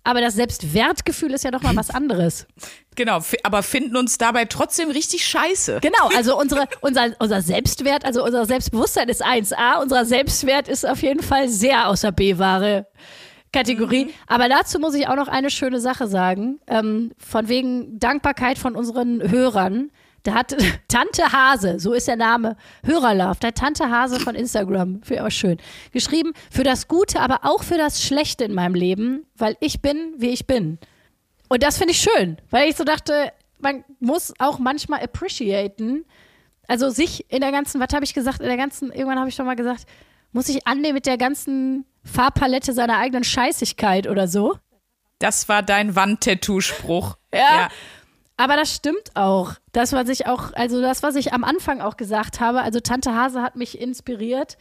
Aber 0.05 0.21
das 0.21 0.35
Selbstwertgefühl 0.35 1.33
ist 1.33 1.43
ja 1.43 1.51
doch 1.51 1.63
mal 1.63 1.75
was 1.75 1.89
anderes. 1.93 2.47
Genau, 2.95 3.19
aber 3.43 3.63
finden 3.63 3.97
uns 3.97 4.17
dabei 4.17 4.45
trotzdem 4.45 4.89
richtig 4.89 5.25
scheiße. 5.25 5.79
Genau, 5.81 6.09
also 6.15 6.39
unsere, 6.39 6.67
unser, 6.79 7.09
unser 7.19 7.41
Selbstwert, 7.41 8.05
also 8.05 8.23
unser 8.23 8.45
Selbstbewusstsein 8.45 9.09
ist 9.09 9.25
1a, 9.25 9.81
unser 9.81 10.05
Selbstwert 10.05 10.69
ist 10.69 10.87
auf 10.87 11.01
jeden 11.01 11.23
Fall 11.23 11.49
sehr 11.49 11.89
außer 11.89 12.13
B-Ware. 12.13 12.87
Kategorie. 13.51 14.13
Aber 14.27 14.47
dazu 14.47 14.79
muss 14.79 14.93
ich 14.95 15.07
auch 15.07 15.15
noch 15.15 15.27
eine 15.27 15.49
schöne 15.49 15.79
Sache 15.79 16.07
sagen. 16.07 16.59
Ähm, 16.67 17.11
von 17.17 17.47
wegen 17.47 17.97
Dankbarkeit 17.99 18.57
von 18.57 18.75
unseren 18.75 19.31
Hörern. 19.31 19.91
Da 20.25 20.33
hat 20.33 20.55
Tante 20.87 21.31
Hase, 21.31 21.79
so 21.79 21.93
ist 21.93 22.07
der 22.07 22.15
Name, 22.15 22.57
Hörerlauf, 22.83 23.39
der 23.39 23.53
Tante 23.53 23.89
Hase 23.89 24.19
von 24.19 24.35
Instagram, 24.35 25.01
für 25.03 25.23
auch 25.23 25.29
schön, 25.29 25.57
geschrieben, 25.93 26.33
für 26.51 26.63
das 26.63 26.87
Gute, 26.87 27.21
aber 27.21 27.41
auch 27.43 27.63
für 27.63 27.77
das 27.77 28.03
Schlechte 28.03 28.43
in 28.43 28.53
meinem 28.53 28.73
Leben, 28.73 29.25
weil 29.35 29.55
ich 29.59 29.81
bin, 29.81 30.15
wie 30.17 30.31
ich 30.31 30.47
bin. 30.47 30.79
Und 31.47 31.61
das 31.61 31.77
finde 31.77 31.91
ich 31.91 31.99
schön, 31.99 32.37
weil 32.49 32.67
ich 32.67 32.75
so 32.75 32.83
dachte, 32.83 33.31
man 33.59 33.85
muss 33.99 34.33
auch 34.39 34.57
manchmal 34.57 35.01
appreciaten, 35.01 36.05
also 36.67 36.89
sich 36.89 37.31
in 37.31 37.41
der 37.41 37.51
ganzen, 37.51 37.79
was 37.79 37.93
habe 37.93 38.03
ich 38.03 38.15
gesagt, 38.15 38.41
in 38.41 38.47
der 38.47 38.57
ganzen, 38.57 38.91
irgendwann 38.91 39.19
habe 39.19 39.29
ich 39.29 39.35
schon 39.35 39.45
mal 39.45 39.55
gesagt, 39.55 39.85
muss 40.31 40.49
ich 40.49 40.65
annehmen 40.65 40.95
mit 40.95 41.05
der 41.05 41.19
ganzen 41.19 41.85
Farbpalette 42.03 42.73
seiner 42.73 42.97
eigenen 42.97 43.23
Scheißigkeit 43.23 44.07
oder 44.07 44.27
so. 44.27 44.57
Das 45.19 45.47
war 45.47 45.61
dein 45.61 45.95
Wandtattoo-Spruch. 45.95 47.15
Ja. 47.31 47.69
Aber 48.37 48.55
das 48.57 48.73
stimmt 48.73 49.15
auch. 49.15 49.53
Das, 49.71 49.93
was 49.93 50.09
ich 50.09 50.27
auch, 50.27 50.51
also 50.53 50.81
das, 50.81 51.03
was 51.03 51.15
ich 51.15 51.33
am 51.33 51.43
Anfang 51.43 51.81
auch 51.81 51.97
gesagt 51.97 52.39
habe, 52.39 52.61
also 52.61 52.79
Tante 52.79 53.13
Hase 53.13 53.41
hat 53.41 53.55
mich 53.55 53.79
inspiriert 53.79 54.57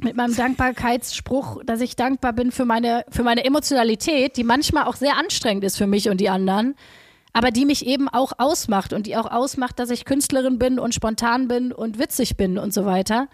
mit 0.00 0.16
meinem 0.16 0.34
Dankbarkeitsspruch, 0.34 1.62
dass 1.64 1.80
ich 1.80 1.96
dankbar 1.96 2.32
bin 2.32 2.52
für 2.52 2.64
meine, 2.64 3.04
für 3.10 3.22
meine 3.22 3.44
Emotionalität, 3.44 4.36
die 4.36 4.44
manchmal 4.44 4.84
auch 4.84 4.96
sehr 4.96 5.16
anstrengend 5.16 5.64
ist 5.64 5.78
für 5.78 5.86
mich 5.86 6.08
und 6.08 6.20
die 6.20 6.28
anderen, 6.28 6.74
aber 7.32 7.50
die 7.50 7.64
mich 7.64 7.86
eben 7.86 8.08
auch 8.08 8.32
ausmacht 8.38 8.92
und 8.92 9.06
die 9.06 9.16
auch 9.16 9.30
ausmacht, 9.30 9.78
dass 9.78 9.90
ich 9.90 10.04
Künstlerin 10.04 10.58
bin 10.58 10.78
und 10.78 10.94
spontan 10.94 11.48
bin 11.48 11.72
und 11.72 11.98
witzig 11.98 12.36
bin 12.36 12.58
und 12.58 12.74
so 12.74 12.84
weiter. 12.84 13.28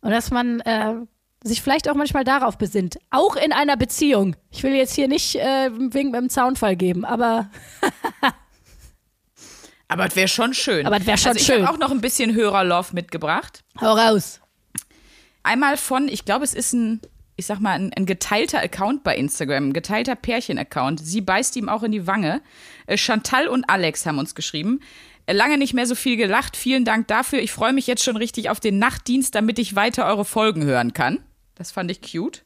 Und 0.00 0.10
dass 0.10 0.30
man 0.30 0.60
äh, 0.60 0.94
sich 1.42 1.62
vielleicht 1.62 1.88
auch 1.88 1.94
manchmal 1.94 2.24
darauf 2.24 2.58
besinnt. 2.58 2.98
Auch 3.10 3.36
in 3.36 3.52
einer 3.52 3.76
Beziehung. 3.76 4.36
Ich 4.50 4.62
will 4.62 4.74
jetzt 4.74 4.94
hier 4.94 5.08
nicht 5.08 5.36
äh, 5.36 5.70
wegen 5.72 6.12
beim 6.12 6.28
Zaunfall 6.28 6.76
geben, 6.76 7.04
aber 7.04 7.48
Aber 9.88 10.06
es 10.06 10.16
wäre 10.16 10.28
schon 10.28 10.52
schön. 10.54 10.86
Aber 10.86 10.96
es 10.96 11.06
wär 11.06 11.16
schon 11.16 11.28
also 11.28 11.40
ich 11.40 11.46
schön. 11.46 11.66
habe 11.66 11.74
auch 11.74 11.78
noch 11.78 11.90
ein 11.90 12.00
bisschen 12.00 12.34
Hörerlove 12.34 12.92
mitgebracht. 12.92 13.62
hau 13.80 13.92
raus. 13.92 14.40
Einmal 15.42 15.76
von, 15.76 16.08
ich 16.08 16.24
glaube, 16.24 16.44
es 16.44 16.54
ist 16.54 16.72
ein, 16.72 17.00
ich 17.36 17.46
sag 17.46 17.60
mal, 17.60 17.72
ein, 17.72 17.92
ein 17.94 18.04
geteilter 18.04 18.60
Account 18.60 19.04
bei 19.04 19.16
Instagram, 19.16 19.68
ein 19.68 19.72
geteilter 19.72 20.16
Pärchen-Account. 20.16 21.00
Sie 21.04 21.20
beißt 21.20 21.54
ihm 21.56 21.68
auch 21.68 21.84
in 21.84 21.92
die 21.92 22.06
Wange. 22.06 22.42
Äh, 22.86 22.96
Chantal 22.96 23.46
und 23.46 23.70
Alex 23.70 24.06
haben 24.06 24.18
uns 24.18 24.34
geschrieben. 24.34 24.80
Äh, 25.26 25.34
Lange 25.34 25.56
nicht 25.56 25.72
mehr 25.72 25.86
so 25.86 25.94
viel 25.94 26.16
gelacht. 26.16 26.56
Vielen 26.56 26.84
Dank 26.84 27.06
dafür. 27.06 27.38
Ich 27.40 27.52
freue 27.52 27.72
mich 27.72 27.86
jetzt 27.86 28.02
schon 28.02 28.16
richtig 28.16 28.50
auf 28.50 28.58
den 28.58 28.80
Nachtdienst, 28.80 29.34
damit 29.36 29.60
ich 29.60 29.76
weiter 29.76 30.06
eure 30.06 30.24
Folgen 30.24 30.64
hören 30.64 30.94
kann. 30.94 31.20
Das 31.54 31.70
fand 31.70 31.90
ich 31.92 32.00
cute. 32.02 32.42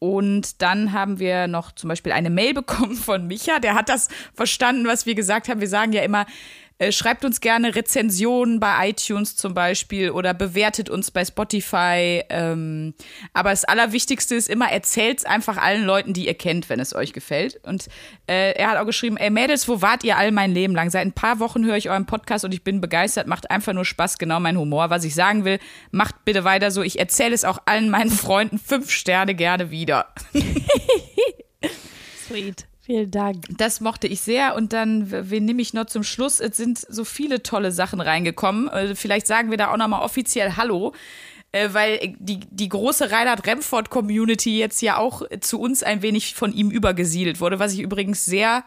Und 0.00 0.62
dann 0.62 0.92
haben 0.92 1.18
wir 1.18 1.46
noch 1.46 1.72
zum 1.72 1.88
Beispiel 1.88 2.12
eine 2.12 2.30
Mail 2.30 2.54
bekommen 2.54 2.96
von 2.96 3.26
Micha. 3.26 3.60
Der 3.60 3.74
hat 3.74 3.88
das 3.88 4.08
verstanden, 4.34 4.86
was 4.86 5.06
wir 5.06 5.14
gesagt 5.14 5.48
haben. 5.48 5.60
Wir 5.60 5.68
sagen 5.68 5.92
ja 5.92 6.02
immer, 6.02 6.26
schreibt 6.90 7.24
uns 7.26 7.40
gerne 7.40 7.74
Rezensionen 7.74 8.58
bei 8.58 8.88
iTunes 8.88 9.36
zum 9.36 9.52
Beispiel 9.52 10.10
oder 10.10 10.32
bewertet 10.32 10.88
uns 10.88 11.10
bei 11.10 11.24
Spotify. 11.24 12.24
Ähm, 12.30 12.94
aber 13.34 13.50
das 13.50 13.64
Allerwichtigste 13.64 14.34
ist 14.34 14.48
immer, 14.48 14.70
erzählt 14.70 15.18
es 15.18 15.24
einfach 15.26 15.58
allen 15.58 15.84
Leuten, 15.84 16.14
die 16.14 16.26
ihr 16.26 16.34
kennt, 16.34 16.70
wenn 16.70 16.80
es 16.80 16.94
euch 16.94 17.12
gefällt. 17.12 17.60
Und 17.64 17.88
äh, 18.26 18.52
er 18.52 18.70
hat 18.70 18.78
auch 18.78 18.86
geschrieben, 18.86 19.18
ey 19.18 19.28
Mädels, 19.28 19.68
wo 19.68 19.82
wart 19.82 20.04
ihr 20.04 20.16
all 20.16 20.32
mein 20.32 20.52
Leben 20.52 20.74
lang? 20.74 20.88
Seit 20.88 21.06
ein 21.06 21.12
paar 21.12 21.38
Wochen 21.38 21.66
höre 21.66 21.76
ich 21.76 21.90
euren 21.90 22.06
Podcast 22.06 22.46
und 22.46 22.54
ich 22.54 22.64
bin 22.64 22.80
begeistert. 22.80 23.26
Macht 23.26 23.50
einfach 23.50 23.74
nur 23.74 23.84
Spaß, 23.84 24.16
genau 24.16 24.40
mein 24.40 24.56
Humor. 24.56 24.88
Was 24.88 25.04
ich 25.04 25.14
sagen 25.14 25.44
will, 25.44 25.58
macht 25.90 26.24
bitte 26.24 26.44
weiter 26.44 26.70
so. 26.70 26.82
Ich 26.82 26.98
erzähle 26.98 27.34
es 27.34 27.44
auch 27.44 27.58
allen 27.66 27.90
meinen 27.90 28.10
Freunden 28.10 28.58
fünf 28.58 28.90
Sterne 28.90 29.34
gerne 29.34 29.70
wieder. 29.70 30.14
Sweet. 32.26 32.69
Vielen 32.90 33.12
Dank. 33.12 33.44
Das 33.56 33.80
mochte 33.80 34.08
ich 34.08 34.20
sehr. 34.20 34.56
Und 34.56 34.72
dann, 34.72 35.12
wen 35.30 35.44
nehme 35.44 35.62
ich 35.62 35.74
noch 35.74 35.84
zum 35.84 36.02
Schluss? 36.02 36.40
Es 36.40 36.56
sind 36.56 36.76
so 36.76 37.04
viele 37.04 37.40
tolle 37.40 37.70
Sachen 37.70 38.00
reingekommen. 38.00 38.68
Äh, 38.68 38.96
Vielleicht 38.96 39.28
sagen 39.28 39.52
wir 39.52 39.58
da 39.58 39.72
auch 39.72 39.76
nochmal 39.76 40.02
offiziell 40.02 40.56
Hallo. 40.56 40.92
äh, 41.52 41.68
Weil 41.70 42.16
die, 42.18 42.40
die 42.50 42.68
große 42.68 43.12
Reinhard 43.12 43.46
Remford-Community 43.46 44.58
jetzt 44.58 44.82
ja 44.82 44.96
auch 44.96 45.22
zu 45.40 45.60
uns 45.60 45.84
ein 45.84 46.02
wenig 46.02 46.34
von 46.34 46.52
ihm 46.52 46.72
übergesiedelt 46.72 47.40
wurde, 47.40 47.60
was 47.60 47.74
ich 47.74 47.80
übrigens 47.80 48.24
sehr, 48.24 48.64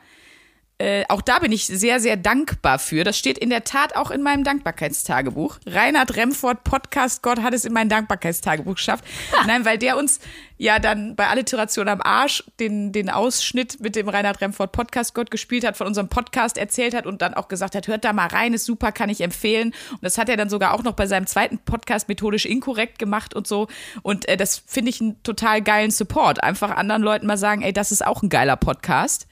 äh, 0.83 1.05
auch 1.07 1.21
da 1.21 1.39
bin 1.39 1.53
ich 1.53 1.65
sehr, 1.65 2.01
sehr 2.01 2.17
dankbar 2.17 2.77
für. 2.77 3.05
Das 3.05 3.17
steht 3.17 3.37
in 3.37 3.49
der 3.49 3.63
Tat 3.63 3.95
auch 3.95 4.11
in 4.11 4.21
meinem 4.21 4.43
Dankbarkeitstagebuch. 4.43 5.59
Reinhard 5.65 6.17
Remford, 6.17 6.65
Podcast 6.65 7.23
Gott 7.23 7.41
hat 7.41 7.53
es 7.53 7.63
in 7.63 7.71
mein 7.71 7.87
Dankbarkeitstagebuch 7.87 8.75
geschafft. 8.75 9.05
Nein, 9.47 9.63
weil 9.63 9.77
der 9.77 9.95
uns 9.95 10.19
ja 10.57 10.79
dann 10.79 11.15
bei 11.15 11.27
Alliteration 11.27 11.87
am 11.87 12.01
Arsch 12.01 12.43
den, 12.59 12.91
den 12.91 13.09
Ausschnitt 13.09 13.79
mit 13.79 13.95
dem 13.95 14.09
Reinhard 14.09 14.41
Remford 14.41 14.73
Podcast 14.73 15.15
Gott 15.15 15.31
gespielt 15.31 15.65
hat, 15.65 15.77
von 15.77 15.87
unserem 15.87 16.09
Podcast 16.09 16.57
erzählt 16.57 16.93
hat 16.93 17.05
und 17.05 17.21
dann 17.21 17.33
auch 17.33 17.47
gesagt 17.47 17.75
hat, 17.75 17.87
hört 17.87 18.03
da 18.03 18.11
mal 18.11 18.27
rein, 18.27 18.53
ist 18.53 18.65
super, 18.65 18.91
kann 18.91 19.09
ich 19.09 19.21
empfehlen. 19.21 19.73
Und 19.91 20.03
das 20.03 20.17
hat 20.17 20.27
er 20.27 20.35
dann 20.35 20.49
sogar 20.49 20.73
auch 20.73 20.83
noch 20.83 20.95
bei 20.95 21.07
seinem 21.07 21.27
zweiten 21.27 21.59
Podcast 21.59 22.09
methodisch 22.09 22.45
inkorrekt 22.45 22.99
gemacht 22.99 23.33
und 23.33 23.47
so. 23.47 23.69
Und 24.01 24.27
äh, 24.27 24.35
das 24.35 24.61
finde 24.67 24.89
ich 24.89 24.99
einen 24.99 25.23
total 25.23 25.61
geilen 25.61 25.91
Support. 25.91 26.43
Einfach 26.43 26.71
anderen 26.71 27.03
Leuten 27.03 27.25
mal 27.25 27.37
sagen, 27.37 27.61
ey, 27.61 27.71
das 27.71 27.93
ist 27.93 28.05
auch 28.05 28.21
ein 28.21 28.27
geiler 28.27 28.57
Podcast. 28.57 29.27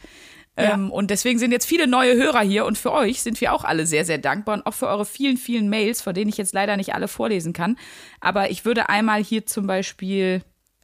Ähm, 0.62 0.92
und 0.92 1.10
deswegen 1.12 1.40
sind 1.40 1.52
jetzt 1.52 1.66
viele 1.66 1.88
neue 1.88 2.16
Hörer 2.16 2.42
hier 2.42 2.66
und 2.66 2.78
für 2.78 2.92
euch 2.92 3.22
sind 3.22 3.40
wir 3.42 3.54
auch 3.54 3.64
alle 3.64 3.86
sehr, 3.86 4.06
sehr 4.06 4.18
dankbar 4.18 4.56
und 4.56 4.66
auch 4.66 4.74
für 4.74 4.88
eure 4.88 5.06
vielen, 5.06 5.38
vielen 5.38 5.70
Mails, 5.70 6.02
von 6.02 6.14
denen 6.14 6.30
ich 6.30 6.38
jetzt 6.38 6.54
leider 6.54 6.78
nicht 6.78 6.94
alle 6.94 7.08
vorlesen 7.08 7.54
kann. 7.54 7.78
Aber 8.20 8.52
ich 8.52 8.66
würde 8.66 8.90
einmal 8.90 9.24
hier 9.24 9.46
zum 9.46 9.68
Beispiel 9.68 10.42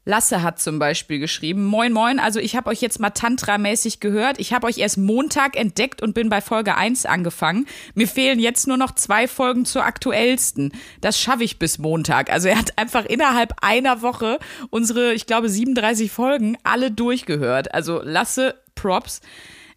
Lasse 0.08 0.42
hat 0.42 0.58
zum 0.58 0.80
Beispiel 0.80 1.20
geschrieben, 1.20 1.66
moin 1.66 1.92
moin, 1.92 2.18
also 2.18 2.40
ich 2.40 2.56
habe 2.56 2.70
euch 2.70 2.80
jetzt 2.80 2.98
mal 3.02 3.10
Tantra-mäßig 3.10 4.00
gehört. 4.00 4.40
Ich 4.40 4.54
habe 4.54 4.66
euch 4.66 4.78
erst 4.78 4.98
Montag 4.98 5.58
entdeckt 5.58 6.02
und 6.02 6.14
bin 6.14 6.30
bei 6.30 6.40
Folge 6.40 6.76
1 6.76 7.06
angefangen. 7.06 7.68
Mir 7.94 8.08
fehlen 8.08 8.40
jetzt 8.40 8.68
nur 8.68 8.78
noch 8.78 8.96
zwei 8.96 9.28
Folgen 9.28 9.66
zur 9.66 9.84
aktuellsten. 9.84 10.72
Das 11.02 11.20
schaffe 11.20 11.44
ich 11.44 11.60
bis 11.60 11.78
Montag. 11.78 12.32
Also 12.32 12.48
er 12.48 12.58
hat 12.58 12.78
einfach 12.78 13.04
innerhalb 13.04 13.54
einer 13.62 14.02
Woche 14.02 14.40
unsere, 14.70 15.14
ich 15.14 15.26
glaube, 15.26 15.50
37 15.50 16.10
Folgen 16.10 16.58
alle 16.64 16.90
durchgehört. 16.90 17.74
Also 17.74 18.02
Lasse, 18.02 18.56
Props. 18.76 19.20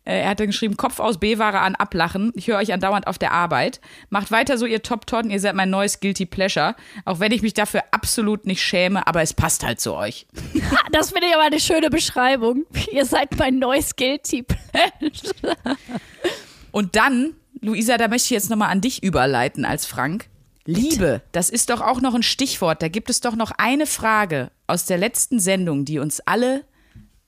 Äh, 0.04 0.20
Er 0.20 0.30
hat 0.30 0.40
dann 0.40 0.46
geschrieben, 0.48 0.76
Kopf 0.76 0.98
aus 1.00 1.18
B-Ware 1.18 1.60
an 1.60 1.74
ablachen. 1.74 2.32
Ich 2.34 2.46
höre 2.48 2.58
euch 2.58 2.72
andauernd 2.72 3.06
auf 3.06 3.18
der 3.18 3.32
Arbeit. 3.32 3.80
Macht 4.08 4.30
weiter 4.30 4.58
so, 4.58 4.66
ihr 4.66 4.82
Top-Totten. 4.82 5.30
Ihr 5.30 5.40
seid 5.40 5.54
mein 5.54 5.70
neues 5.70 6.00
Guilty 6.00 6.26
Pleasure. 6.26 6.74
Auch 7.04 7.20
wenn 7.20 7.32
ich 7.32 7.42
mich 7.42 7.54
dafür 7.54 7.82
absolut 7.90 8.46
nicht 8.46 8.62
schäme, 8.62 9.06
aber 9.06 9.22
es 9.22 9.34
passt 9.34 9.64
halt 9.64 9.80
zu 9.80 9.94
euch. 9.94 10.26
Das 10.92 11.12
finde 11.12 11.28
ich 11.28 11.34
aber 11.34 11.44
eine 11.44 11.60
schöne 11.60 11.88
Beschreibung. 11.90 12.64
Ihr 12.92 13.04
seid 13.04 13.38
mein 13.38 13.58
neues 13.58 13.94
Guilty 13.96 14.42
Pleasure. 14.42 15.76
Und 16.72 16.96
dann, 16.96 17.34
Luisa, 17.60 17.96
da 17.96 18.08
möchte 18.08 18.26
ich 18.26 18.30
jetzt 18.30 18.50
nochmal 18.50 18.70
an 18.70 18.80
dich 18.80 19.02
überleiten 19.02 19.64
als 19.64 19.86
Frank. 19.86 20.26
Liebe, 20.66 21.22
das 21.32 21.48
ist 21.50 21.70
doch 21.70 21.80
auch 21.80 22.00
noch 22.00 22.14
ein 22.14 22.22
Stichwort. 22.22 22.82
Da 22.82 22.88
gibt 22.88 23.08
es 23.10 23.20
doch 23.20 23.34
noch 23.34 23.50
eine 23.56 23.86
Frage 23.86 24.50
aus 24.66 24.84
der 24.84 24.98
letzten 24.98 25.40
Sendung, 25.40 25.84
die 25.84 25.98
uns 25.98 26.20
alle 26.20 26.64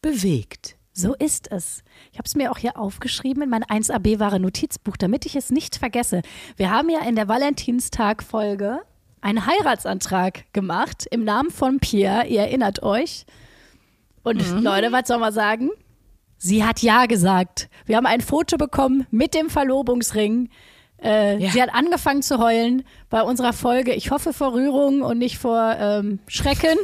bewegt. 0.00 0.76
So 0.95 1.14
ist 1.14 1.51
es. 1.51 1.82
Ich 2.12 2.18
habe 2.18 2.26
es 2.26 2.34
mir 2.34 2.51
auch 2.51 2.59
hier 2.59 2.76
aufgeschrieben 2.76 3.43
in 3.43 3.49
mein 3.49 3.64
1AB-wahre 3.64 4.38
Notizbuch, 4.38 4.97
damit 4.99 5.24
ich 5.24 5.36
es 5.36 5.51
nicht 5.51 5.76
vergesse. 5.76 6.20
Wir 6.57 6.70
haben 6.70 6.90
ja 6.90 7.01
in 7.01 7.16
der 7.16 7.28
Valentinstag-Folge 7.28 8.80
einen 9.22 9.47
Heiratsantrag 9.47 10.53
gemacht 10.53 11.07
im 11.11 11.24
Namen 11.24 11.51
von 11.51 11.78
Pierre. 11.80 12.26
Ihr 12.26 12.40
erinnert 12.40 12.82
euch. 12.82 13.24
Und 14.22 14.43
Leute, 14.62 14.93
was 14.93 15.09
soll 15.09 15.18
man 15.18 15.32
sagen? 15.32 15.70
Sie 16.36 16.64
hat 16.64 16.80
Ja 16.82 17.07
gesagt. 17.07 17.68
Wir 17.86 17.97
haben 17.97 18.07
ein 18.07 18.20
Foto 18.20 18.57
bekommen 18.59 19.07
mit 19.11 19.32
dem 19.34 19.49
Verlobungsring. 19.49 20.51
Äh, 21.03 21.38
Ja. 21.38 21.51
Sie 21.51 21.62
hat 21.62 21.72
angefangen 21.72 22.22
zu 22.22 22.38
heulen 22.38 22.84
bei 23.11 23.22
unserer 23.22 23.53
Folge. 23.53 23.95
Ich 23.95 24.11
hoffe 24.11 24.32
vor 24.32 24.53
Rührung 24.53 25.03
und 25.03 25.18
nicht 25.18 25.38
vor 25.38 25.74
ähm, 25.78 26.18
Schrecken. 26.26 26.76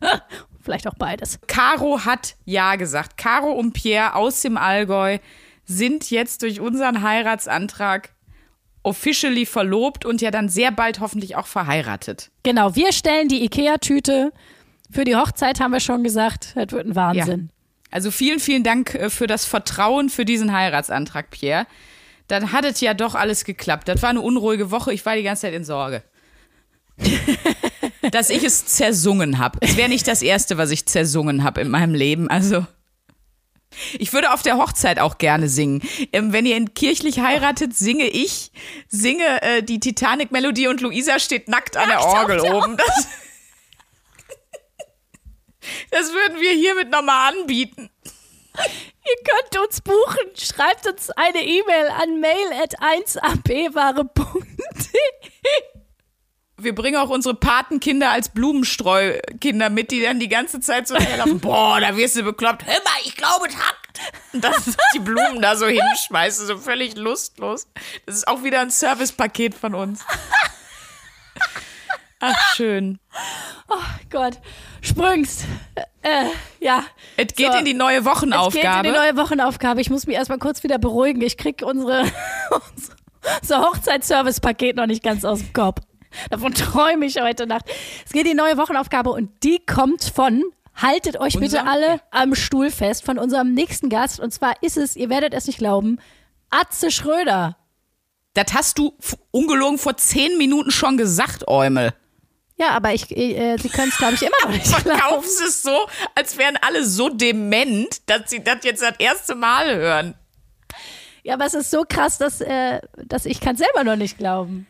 Vielleicht 0.62 0.86
auch 0.86 0.94
beides. 0.94 1.38
Caro 1.46 2.04
hat 2.04 2.36
Ja 2.44 2.76
gesagt. 2.76 3.16
Caro 3.16 3.52
und 3.52 3.72
Pierre 3.72 4.14
aus 4.14 4.42
dem 4.42 4.56
Allgäu 4.56 5.18
sind 5.64 6.10
jetzt 6.10 6.42
durch 6.42 6.60
unseren 6.60 7.02
Heiratsantrag 7.02 8.10
officially 8.82 9.46
verlobt 9.46 10.04
und 10.04 10.20
ja 10.20 10.30
dann 10.30 10.48
sehr 10.48 10.72
bald 10.72 11.00
hoffentlich 11.00 11.36
auch 11.36 11.46
verheiratet. 11.46 12.30
Genau, 12.42 12.74
wir 12.74 12.92
stellen 12.92 13.28
die 13.28 13.44
IKEA-Tüte. 13.44 14.32
Für 14.90 15.04
die 15.04 15.16
Hochzeit 15.16 15.60
haben 15.60 15.72
wir 15.72 15.80
schon 15.80 16.02
gesagt, 16.02 16.52
das 16.54 16.72
wird 16.72 16.86
ein 16.86 16.94
Wahnsinn. 16.94 17.50
Also 17.90 18.10
vielen, 18.10 18.40
vielen 18.40 18.64
Dank 18.64 18.94
äh, 18.94 19.10
für 19.10 19.26
das 19.26 19.44
Vertrauen 19.44 20.08
für 20.08 20.24
diesen 20.24 20.52
Heiratsantrag, 20.52 21.30
Pierre. 21.30 21.66
Dann 22.26 22.52
hat 22.52 22.64
es 22.64 22.80
ja 22.80 22.94
doch 22.94 23.14
alles 23.14 23.44
geklappt. 23.44 23.88
Das 23.88 24.02
war 24.02 24.10
eine 24.10 24.20
unruhige 24.20 24.70
Woche. 24.70 24.92
Ich 24.92 25.04
war 25.04 25.14
die 25.16 25.22
ganze 25.22 25.42
Zeit 25.42 25.54
in 25.54 25.64
Sorge. 25.64 26.02
Dass 28.10 28.30
ich 28.30 28.42
es 28.42 28.66
zersungen 28.66 29.38
habe. 29.38 29.58
Es 29.60 29.76
wäre 29.76 29.88
nicht 29.88 30.08
das 30.08 30.22
Erste, 30.22 30.58
was 30.58 30.70
ich 30.70 30.86
zersungen 30.86 31.44
habe 31.44 31.60
in 31.60 31.68
meinem 31.68 31.94
Leben. 31.94 32.28
Also. 32.28 32.66
Ich 33.98 34.12
würde 34.12 34.32
auf 34.32 34.42
der 34.42 34.58
Hochzeit 34.58 34.98
auch 34.98 35.18
gerne 35.18 35.48
singen. 35.48 35.82
Ähm, 36.12 36.32
wenn 36.32 36.44
ihr 36.46 36.56
in 36.56 36.74
kirchlich 36.74 37.20
heiratet, 37.20 37.76
singe 37.76 38.06
ich, 38.06 38.52
singe 38.88 39.42
äh, 39.42 39.62
die 39.62 39.80
Titanic-Melodie 39.80 40.68
und 40.68 40.80
Luisa 40.80 41.18
steht 41.18 41.48
nackt 41.48 41.76
an 41.76 41.88
der 41.88 42.04
Orgel 42.04 42.40
der 42.40 42.54
oben. 42.54 42.76
Das, 42.76 43.08
das 45.90 46.12
würden 46.12 46.40
wir 46.40 46.52
hiermit 46.52 46.90
nochmal 46.90 47.32
anbieten. 47.32 47.88
Ihr 49.04 49.16
könnt 49.24 49.64
uns 49.64 49.80
buchen. 49.80 50.36
Schreibt 50.36 50.86
uns 50.86 51.10
eine 51.10 51.42
E-Mail 51.42 51.88
an 51.88 52.20
mail 52.20 52.52
at 52.62 52.78
1abware.de. 52.78 54.12
Wir 56.62 56.74
bringen 56.74 56.96
auch 56.96 57.08
unsere 57.10 57.34
Patenkinder 57.34 58.10
als 58.10 58.28
Blumenstreukinder 58.28 59.70
mit, 59.70 59.90
die 59.90 60.00
dann 60.02 60.20
die 60.20 60.28
ganze 60.28 60.60
Zeit 60.60 60.86
so 60.88 60.96
herlaufen. 60.96 61.40
Boah, 61.40 61.80
da 61.80 61.96
wirst 61.96 62.16
du 62.16 62.22
bekloppt. 62.22 62.64
Hör 62.64 62.74
mal, 62.74 63.00
ich 63.04 63.16
glaube, 63.16 63.46
es 63.48 63.56
hackt. 63.56 64.00
Dann 64.32 64.54
die 64.94 65.00
Blumen 65.00 65.42
da 65.42 65.56
so 65.56 65.66
hinschmeißen, 65.66 66.46
so 66.46 66.56
völlig 66.58 66.96
lustlos. 66.96 67.66
Das 68.06 68.16
ist 68.16 68.28
auch 68.28 68.42
wieder 68.42 68.60
ein 68.60 68.70
Servicepaket 68.70 69.54
von 69.54 69.74
uns. 69.74 70.00
Ach, 72.20 72.54
schön. 72.54 72.98
Gott, 74.10 74.38
Sprüngs. 74.80 75.44
Äh, 76.02 76.26
ja. 76.60 76.84
Es 77.16 77.34
geht 77.34 77.52
So. 77.52 77.58
in 77.58 77.64
die 77.64 77.74
neue 77.74 77.98
Es 77.98 78.04
geht 78.04 78.06
in 78.06 78.10
Wochenaufgabe. 78.30 78.88
die 78.88 78.94
neue 78.94 79.16
Wochenaufgabe. 79.16 79.80
Ich 79.80 79.90
muss 79.90 80.06
mich 80.06 80.16
erstmal 80.16 80.38
kurz 80.38 80.62
wieder 80.62 80.78
beruhigen. 80.78 81.20
Ich 81.22 81.36
krieg 81.36 81.62
unsere, 81.64 82.02
unsere, 82.50 82.96
unser 83.40 83.60
Hochzeitsservice-Paket 83.62 84.76
noch 84.76 84.86
nicht 84.86 85.02
ganz 85.02 85.24
aus 85.24 85.40
dem 85.40 85.52
Kopf. 85.52 85.80
Davon 86.30 86.54
träume 86.54 87.06
ich 87.06 87.20
heute 87.20 87.46
Nacht. 87.46 87.66
Es 88.06 88.12
geht 88.12 88.26
die 88.26 88.34
neue 88.34 88.56
Wochenaufgabe 88.58 89.10
und 89.10 89.30
die 89.42 89.64
kommt 89.64 90.04
von, 90.04 90.42
haltet 90.74 91.18
euch 91.20 91.34
bitte 91.38 91.58
Unser- 91.60 91.68
alle 91.70 91.86
ja. 91.88 92.00
am 92.10 92.34
Stuhl 92.34 92.70
fest, 92.70 93.04
von 93.04 93.18
unserem 93.18 93.52
nächsten 93.54 93.88
Gast. 93.88 94.20
Und 94.20 94.32
zwar 94.32 94.54
ist 94.62 94.76
es, 94.76 94.96
ihr 94.96 95.10
werdet 95.10 95.34
es 95.34 95.46
nicht 95.46 95.58
glauben, 95.58 95.98
Atze 96.50 96.90
Schröder. 96.90 97.56
das 98.34 98.46
hast 98.54 98.78
du 98.78 98.94
ungelogen 99.30 99.78
vor 99.78 99.96
zehn 99.96 100.36
Minuten 100.38 100.70
schon 100.70 100.96
gesagt, 100.96 101.48
Eumel. 101.48 101.92
Ja, 102.56 102.70
aber 102.70 102.92
ich, 102.92 103.10
äh, 103.16 103.56
Sie 103.56 103.70
können 103.70 103.88
es, 103.88 103.96
glaube 103.96 104.14
ich, 104.14 104.22
immer 104.22 104.36
noch 104.44 104.50
nicht 104.50 104.64
glauben. 104.66 104.82
Verkaufst 104.98 105.40
es 105.40 105.62
so, 105.62 105.86
als 106.14 106.36
wären 106.38 106.56
alle 106.60 106.84
so 106.84 107.08
dement, 107.08 108.08
dass 108.08 108.30
sie 108.30 108.44
das 108.44 108.58
jetzt 108.62 108.82
das 108.82 108.94
erste 108.98 109.34
Mal 109.34 109.74
hören. 109.74 110.14
Ja, 111.24 111.34
aber 111.34 111.46
es 111.46 111.54
ist 111.54 111.70
so 111.70 111.84
krass, 111.88 112.18
dass, 112.18 112.40
äh, 112.40 112.80
dass 113.06 113.24
ich 113.26 113.40
kann 113.40 113.56
selber 113.56 113.84
noch 113.84 113.96
nicht 113.96 114.18
glauben. 114.18 114.66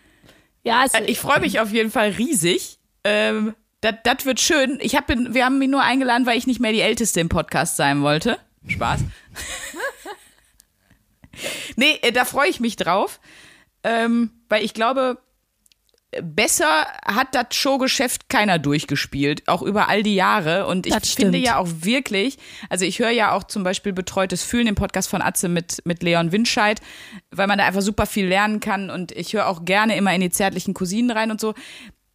Ja, 0.63 0.85
Äh, 0.93 1.05
Ich 1.07 1.19
freue 1.19 1.41
mich 1.41 1.61
auf 1.61 1.73
jeden 1.73 1.91
Fall 1.91 2.11
riesig. 2.11 2.79
Ähm, 3.05 3.55
das 3.81 4.25
wird 4.25 4.41
schön. 4.41 4.79
Ich 4.81 4.95
hab, 4.95 5.09
wir 5.09 5.45
haben 5.45 5.61
ihn 5.61 5.71
nur 5.71 5.83
eingeladen, 5.83 6.27
weil 6.27 6.39
ich 6.39 6.47
nicht 6.47 6.61
mehr 6.61 6.73
die 6.73 6.81
Älteste 6.81 7.21
im 7.21 7.29
Podcast 7.29 7.77
sein 7.77 8.03
wollte. 8.03 8.39
Spaß. 8.69 9.01
nee, 11.77 11.99
äh, 12.03 12.13
da 12.13 12.25
freue 12.25 12.49
ich 12.49 12.61
mich 12.61 12.77
drauf. 12.77 13.21
Ähm, 13.83 14.31
weil 14.49 14.65
ich 14.65 14.75
glaube, 14.75 15.19
besser 16.23 16.87
hat 17.07 17.35
das 17.35 17.47
Showgeschäft 17.53 18.29
keiner 18.29 18.59
durchgespielt, 18.59 19.49
auch 19.49 19.63
über 19.63 19.89
all 19.89 20.03
die 20.03 20.15
Jahre. 20.15 20.67
Und 20.67 20.87
ich 20.87 20.93
Das 20.93 21.09
finde 21.11 21.39
stimmt. 21.39 21.47
ja 21.47 21.57
auch 21.57 21.69
wirklich, 21.81 22.39
also 22.69 22.85
ich 22.85 22.99
höre 22.99 23.11
ja 23.11 23.33
auch 23.33 23.45
zum 23.45 23.63
Beispiel 23.65 23.93
Betreutes 23.93 24.43
Fühlen, 24.43 24.67
den 24.67 24.75
Podcast 24.75 25.09
von 25.09 25.23
Atze 25.23 25.49
mit, 25.49 25.81
mit 25.85 26.03
Leon 26.03 26.33
Winscheid, 26.33 26.81
weil 27.31 27.47
man 27.47 27.59
da 27.59 27.65
einfach 27.65 27.81
super 27.83 28.07
viel 28.07 28.27
lernen 28.27 28.61
kann. 28.61 28.91
Und 28.91 29.13
ich 29.13 29.33
höre 29.33 29.47
auch 29.49 29.65
gerne 29.65 29.97
immer 29.97 30.15
in 30.15 30.21
die 30.21 30.31
zärtlichen 30.31 30.75
Cousinen 30.75 31.11
rein 31.11 31.31
und 31.31 31.41
so. 31.41 31.55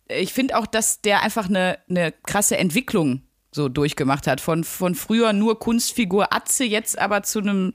Ich 0.07 0.33
finde 0.33 0.57
auch, 0.57 0.67
dass 0.67 1.01
der 1.01 1.23
einfach 1.23 1.49
eine, 1.49 1.79
eine 1.89 2.11
krasse 2.11 2.57
Entwicklung 2.57 3.23
so 3.51 3.67
durchgemacht 3.67 4.27
hat. 4.27 4.41
Von, 4.41 4.63
von 4.63 4.93
früher 4.93 5.33
nur 5.33 5.59
Kunstfigur 5.59 6.33
Atze, 6.33 6.63
jetzt 6.65 6.99
aber 6.99 7.23
zu 7.23 7.39
einem 7.39 7.73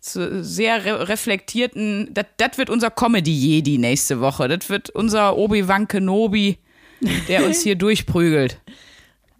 zu 0.00 0.42
sehr 0.44 0.84
re 0.84 1.08
reflektierten, 1.08 2.14
das 2.14 2.58
wird 2.58 2.70
unser 2.70 2.90
Comedy-Jedi 2.90 3.78
nächste 3.78 4.20
Woche. 4.20 4.48
Das 4.48 4.68
wird 4.70 4.90
unser 4.90 5.36
Obi-Wan 5.36 5.88
Kenobi, 5.88 6.58
der 7.28 7.44
uns 7.44 7.62
hier 7.62 7.74
durchprügelt. 7.78 8.60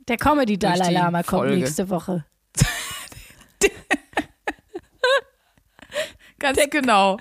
der 0.09 0.16
Comedy 0.16 0.59
Dalai 0.59 0.76
Durch 0.78 0.88
die 0.88 0.94
Lama 0.94 1.22
kommt 1.22 1.42
Folge. 1.42 1.56
nächste 1.56 1.88
Woche. 1.90 2.24
Ganz 6.38 6.59
genau. 6.70 7.18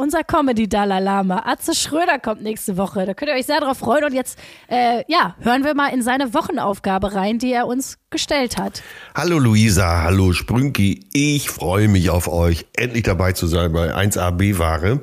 Unser 0.00 0.24
Comedy 0.24 0.66
Dalai 0.66 0.98
Lama, 0.98 1.42
Atze 1.44 1.74
Schröder 1.74 2.18
kommt 2.18 2.40
nächste 2.40 2.78
Woche. 2.78 3.04
Da 3.04 3.12
könnt 3.12 3.30
ihr 3.30 3.36
euch 3.36 3.44
sehr 3.44 3.60
drauf 3.60 3.76
freuen. 3.76 4.04
Und 4.04 4.14
jetzt, 4.14 4.38
äh, 4.68 5.04
ja, 5.08 5.36
hören 5.40 5.62
wir 5.62 5.74
mal 5.74 5.88
in 5.88 6.00
seine 6.00 6.32
Wochenaufgabe 6.32 7.14
rein, 7.14 7.38
die 7.38 7.52
er 7.52 7.66
uns 7.66 7.98
gestellt 8.08 8.56
hat. 8.56 8.82
Hallo 9.14 9.38
Luisa, 9.38 10.02
hallo 10.02 10.32
Sprünki. 10.32 11.04
Ich 11.12 11.50
freue 11.50 11.88
mich 11.88 12.08
auf 12.08 12.28
euch, 12.28 12.64
endlich 12.74 13.02
dabei 13.02 13.34
zu 13.34 13.46
sein 13.46 13.74
bei 13.74 13.94
1AB-Ware. 13.94 15.02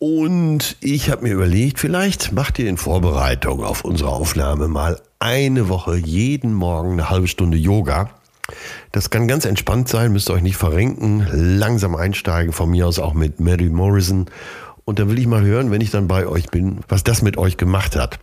Und 0.00 0.76
ich 0.80 1.08
habe 1.08 1.22
mir 1.22 1.34
überlegt, 1.34 1.78
vielleicht 1.78 2.32
macht 2.32 2.58
ihr 2.58 2.68
in 2.68 2.78
Vorbereitung 2.78 3.62
auf 3.62 3.84
unsere 3.84 4.10
Aufnahme 4.10 4.66
mal 4.66 5.00
eine 5.20 5.68
Woche 5.68 5.98
jeden 5.98 6.52
Morgen 6.52 6.94
eine 6.94 7.10
halbe 7.10 7.28
Stunde 7.28 7.58
Yoga. 7.58 8.10
Das 8.92 9.10
kann 9.10 9.28
ganz 9.28 9.44
entspannt 9.44 9.88
sein, 9.88 10.12
müsst 10.12 10.30
ihr 10.30 10.34
euch 10.34 10.42
nicht 10.42 10.56
verrenken, 10.56 11.26
langsam 11.32 11.96
einsteigen, 11.96 12.52
von 12.52 12.70
mir 12.70 12.86
aus 12.86 12.98
auch 12.98 13.14
mit 13.14 13.40
Mary 13.40 13.68
Morrison. 13.68 14.26
Und 14.84 14.98
dann 14.98 15.08
will 15.08 15.18
ich 15.18 15.26
mal 15.26 15.42
hören, 15.42 15.70
wenn 15.70 15.80
ich 15.80 15.90
dann 15.90 16.06
bei 16.06 16.26
euch 16.26 16.48
bin, 16.50 16.80
was 16.88 17.02
das 17.02 17.22
mit 17.22 17.36
euch 17.36 17.56
gemacht 17.56 17.96
hat. 17.96 18.18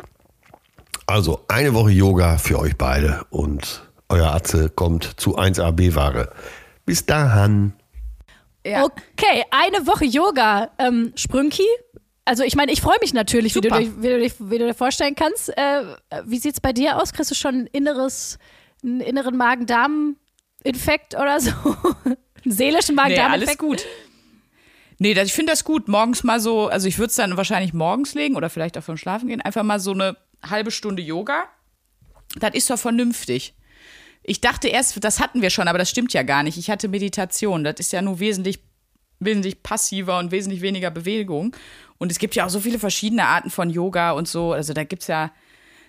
Also 1.05 1.43
eine 1.49 1.73
Woche 1.73 1.91
Yoga 1.91 2.37
für 2.37 2.57
euch 2.59 2.77
beide 2.77 3.25
und 3.29 3.83
euer 4.07 4.33
Atze 4.33 4.69
kommt 4.69 5.19
zu 5.19 5.37
1AB-Ware. 5.37 6.31
Bis 6.85 7.05
dahin. 7.05 7.73
Ja. 8.65 8.83
Okay, 8.83 9.43
eine 9.51 9.85
Woche 9.87 10.05
Yoga. 10.05 10.69
Ähm, 10.77 11.11
Sprünki? 11.15 11.67
Also 12.25 12.43
ich 12.43 12.55
meine, 12.55 12.71
ich 12.71 12.81
freue 12.81 12.97
mich 13.01 13.13
natürlich, 13.13 13.53
wie 13.55 13.61
du, 13.61 13.69
wie, 13.69 14.07
du, 14.07 14.49
wie 14.49 14.57
du 14.57 14.65
dir 14.65 14.73
vorstellen 14.73 15.15
kannst. 15.15 15.49
Äh, 15.57 15.83
wie 16.25 16.37
sieht's 16.37 16.61
bei 16.61 16.71
dir 16.71 17.01
aus? 17.01 17.11
Kriegst 17.11 17.31
du 17.31 17.35
schon 17.35 17.55
ein 17.55 17.67
inneres, 17.67 18.37
einen 18.83 19.01
inneren 19.01 19.37
Magen-Darm-Infekt 19.37 21.15
oder 21.15 21.39
so? 21.39 21.51
einen 22.05 22.17
seelischen 22.51 22.95
Nee, 22.95 23.01
alles 23.01 23.17
Magen-Darm-Infekt? 23.17 23.59
gut. 23.59 23.85
Nee, 24.99 25.13
das, 25.13 25.27
ich 25.27 25.33
finde 25.33 25.51
das 25.51 25.63
gut. 25.63 25.87
Morgens 25.87 26.23
mal 26.23 26.39
so, 26.39 26.67
also 26.67 26.87
ich 26.87 26.97
würde 26.97 27.09
es 27.09 27.15
dann 27.15 27.35
wahrscheinlich 27.35 27.73
morgens 27.73 28.13
legen 28.13 28.35
oder 28.35 28.49
vielleicht 28.49 28.77
auch 28.77 28.83
vom 28.83 28.97
Schlafen 28.97 29.27
gehen. 29.27 29.41
Einfach 29.41 29.63
mal 29.63 29.79
so 29.79 29.91
eine 29.91 30.17
halbe 30.43 30.71
Stunde 30.71 31.01
Yoga. 31.01 31.45
Das 32.39 32.53
ist 32.53 32.69
doch 32.69 32.79
vernünftig. 32.79 33.55
Ich 34.23 34.39
dachte 34.39 34.69
erst, 34.69 35.03
das 35.03 35.19
hatten 35.19 35.41
wir 35.41 35.49
schon, 35.49 35.67
aber 35.67 35.77
das 35.77 35.89
stimmt 35.89 36.13
ja 36.13 36.23
gar 36.23 36.43
nicht. 36.43 36.57
Ich 36.57 36.69
hatte 36.69 36.87
Meditation. 36.87 37.63
Das 37.63 37.75
ist 37.79 37.91
ja 37.91 38.01
nur 38.01 38.19
wesentlich, 38.19 38.59
wesentlich 39.19 39.61
passiver 39.63 40.19
und 40.19 40.31
wesentlich 40.31 40.61
weniger 40.61 40.91
Bewegung. 40.91 41.55
Und 41.97 42.11
es 42.11 42.19
gibt 42.19 42.35
ja 42.35 42.45
auch 42.45 42.49
so 42.49 42.59
viele 42.59 42.79
verschiedene 42.79 43.25
Arten 43.25 43.49
von 43.49 43.69
Yoga 43.69 44.11
und 44.11 44.27
so. 44.27 44.53
Also 44.53 44.73
da 44.73 44.83
gibt's 44.83 45.07
ja, 45.07 45.31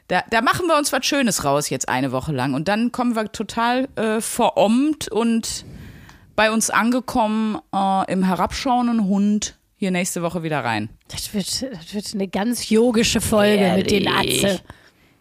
da, 0.08 0.22
da 0.30 0.42
machen 0.42 0.66
wir 0.66 0.76
uns 0.76 0.92
was 0.92 1.04
Schönes 1.06 1.44
raus 1.44 1.70
jetzt 1.70 1.88
eine 1.88 2.12
Woche 2.12 2.32
lang. 2.32 2.54
Und 2.54 2.68
dann 2.68 2.92
kommen 2.92 3.16
wir 3.16 3.30
total 3.32 3.88
äh, 3.96 4.20
verommt 4.20 5.08
und 5.08 5.64
bei 6.36 6.50
uns 6.50 6.70
angekommen 6.70 7.58
äh, 7.74 8.12
im 8.12 8.24
herabschauenden 8.24 9.04
Hund 9.06 9.56
hier 9.76 9.90
nächste 9.90 10.22
Woche 10.22 10.42
wieder 10.42 10.64
rein. 10.64 10.88
Das 11.08 11.32
wird, 11.34 11.62
das 11.62 11.94
wird 11.94 12.14
eine 12.14 12.28
ganz 12.28 12.68
yogische 12.70 13.20
Folge 13.20 13.72
mit 13.76 13.90
den. 13.90 14.08
Atze. 14.08 14.60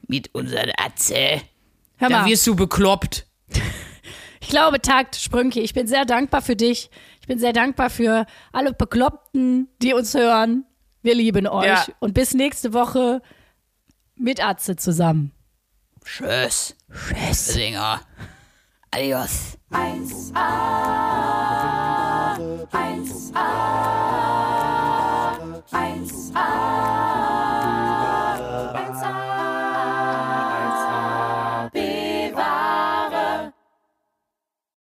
Mit 0.08 0.34
unserer 0.34 0.72
Atze. 0.78 1.42
Hör 1.98 2.10
Da 2.10 2.22
mal, 2.22 2.30
wirst 2.30 2.46
du 2.46 2.56
bekloppt. 2.56 3.26
ich 4.42 4.50
glaube, 4.50 4.82
Takt, 4.82 5.16
Sprünki, 5.16 5.62
ich 5.62 5.74
bin 5.74 5.88
sehr 5.88 6.06
dankbar 6.06 6.42
für 6.42 6.56
dich. 6.56 6.90
Ich 7.22 7.28
bin 7.28 7.40
sehr 7.40 7.54
dankbar 7.54 7.90
für 7.90 8.26
alle 8.52 8.74
Bekloppten, 8.74 9.70
die 9.82 9.94
uns 9.94 10.14
hören. 10.14 10.66
Wir 11.02 11.16
lieben 11.16 11.48
euch. 11.48 11.68
Ja. 11.68 11.86
Und 12.00 12.14
bis 12.14 12.34
nächste 12.34 12.74
Woche 12.74 13.22
mit 14.16 14.44
Atze 14.44 14.76
zusammen. 14.76 15.32
Tschüss. 16.06 16.76
Tschüss. 16.92 17.46
Singer. 17.48 18.02
Adios. 18.92 19.58
1a. 19.72 20.36
1a. 22.72 23.74
1a. 25.72 27.13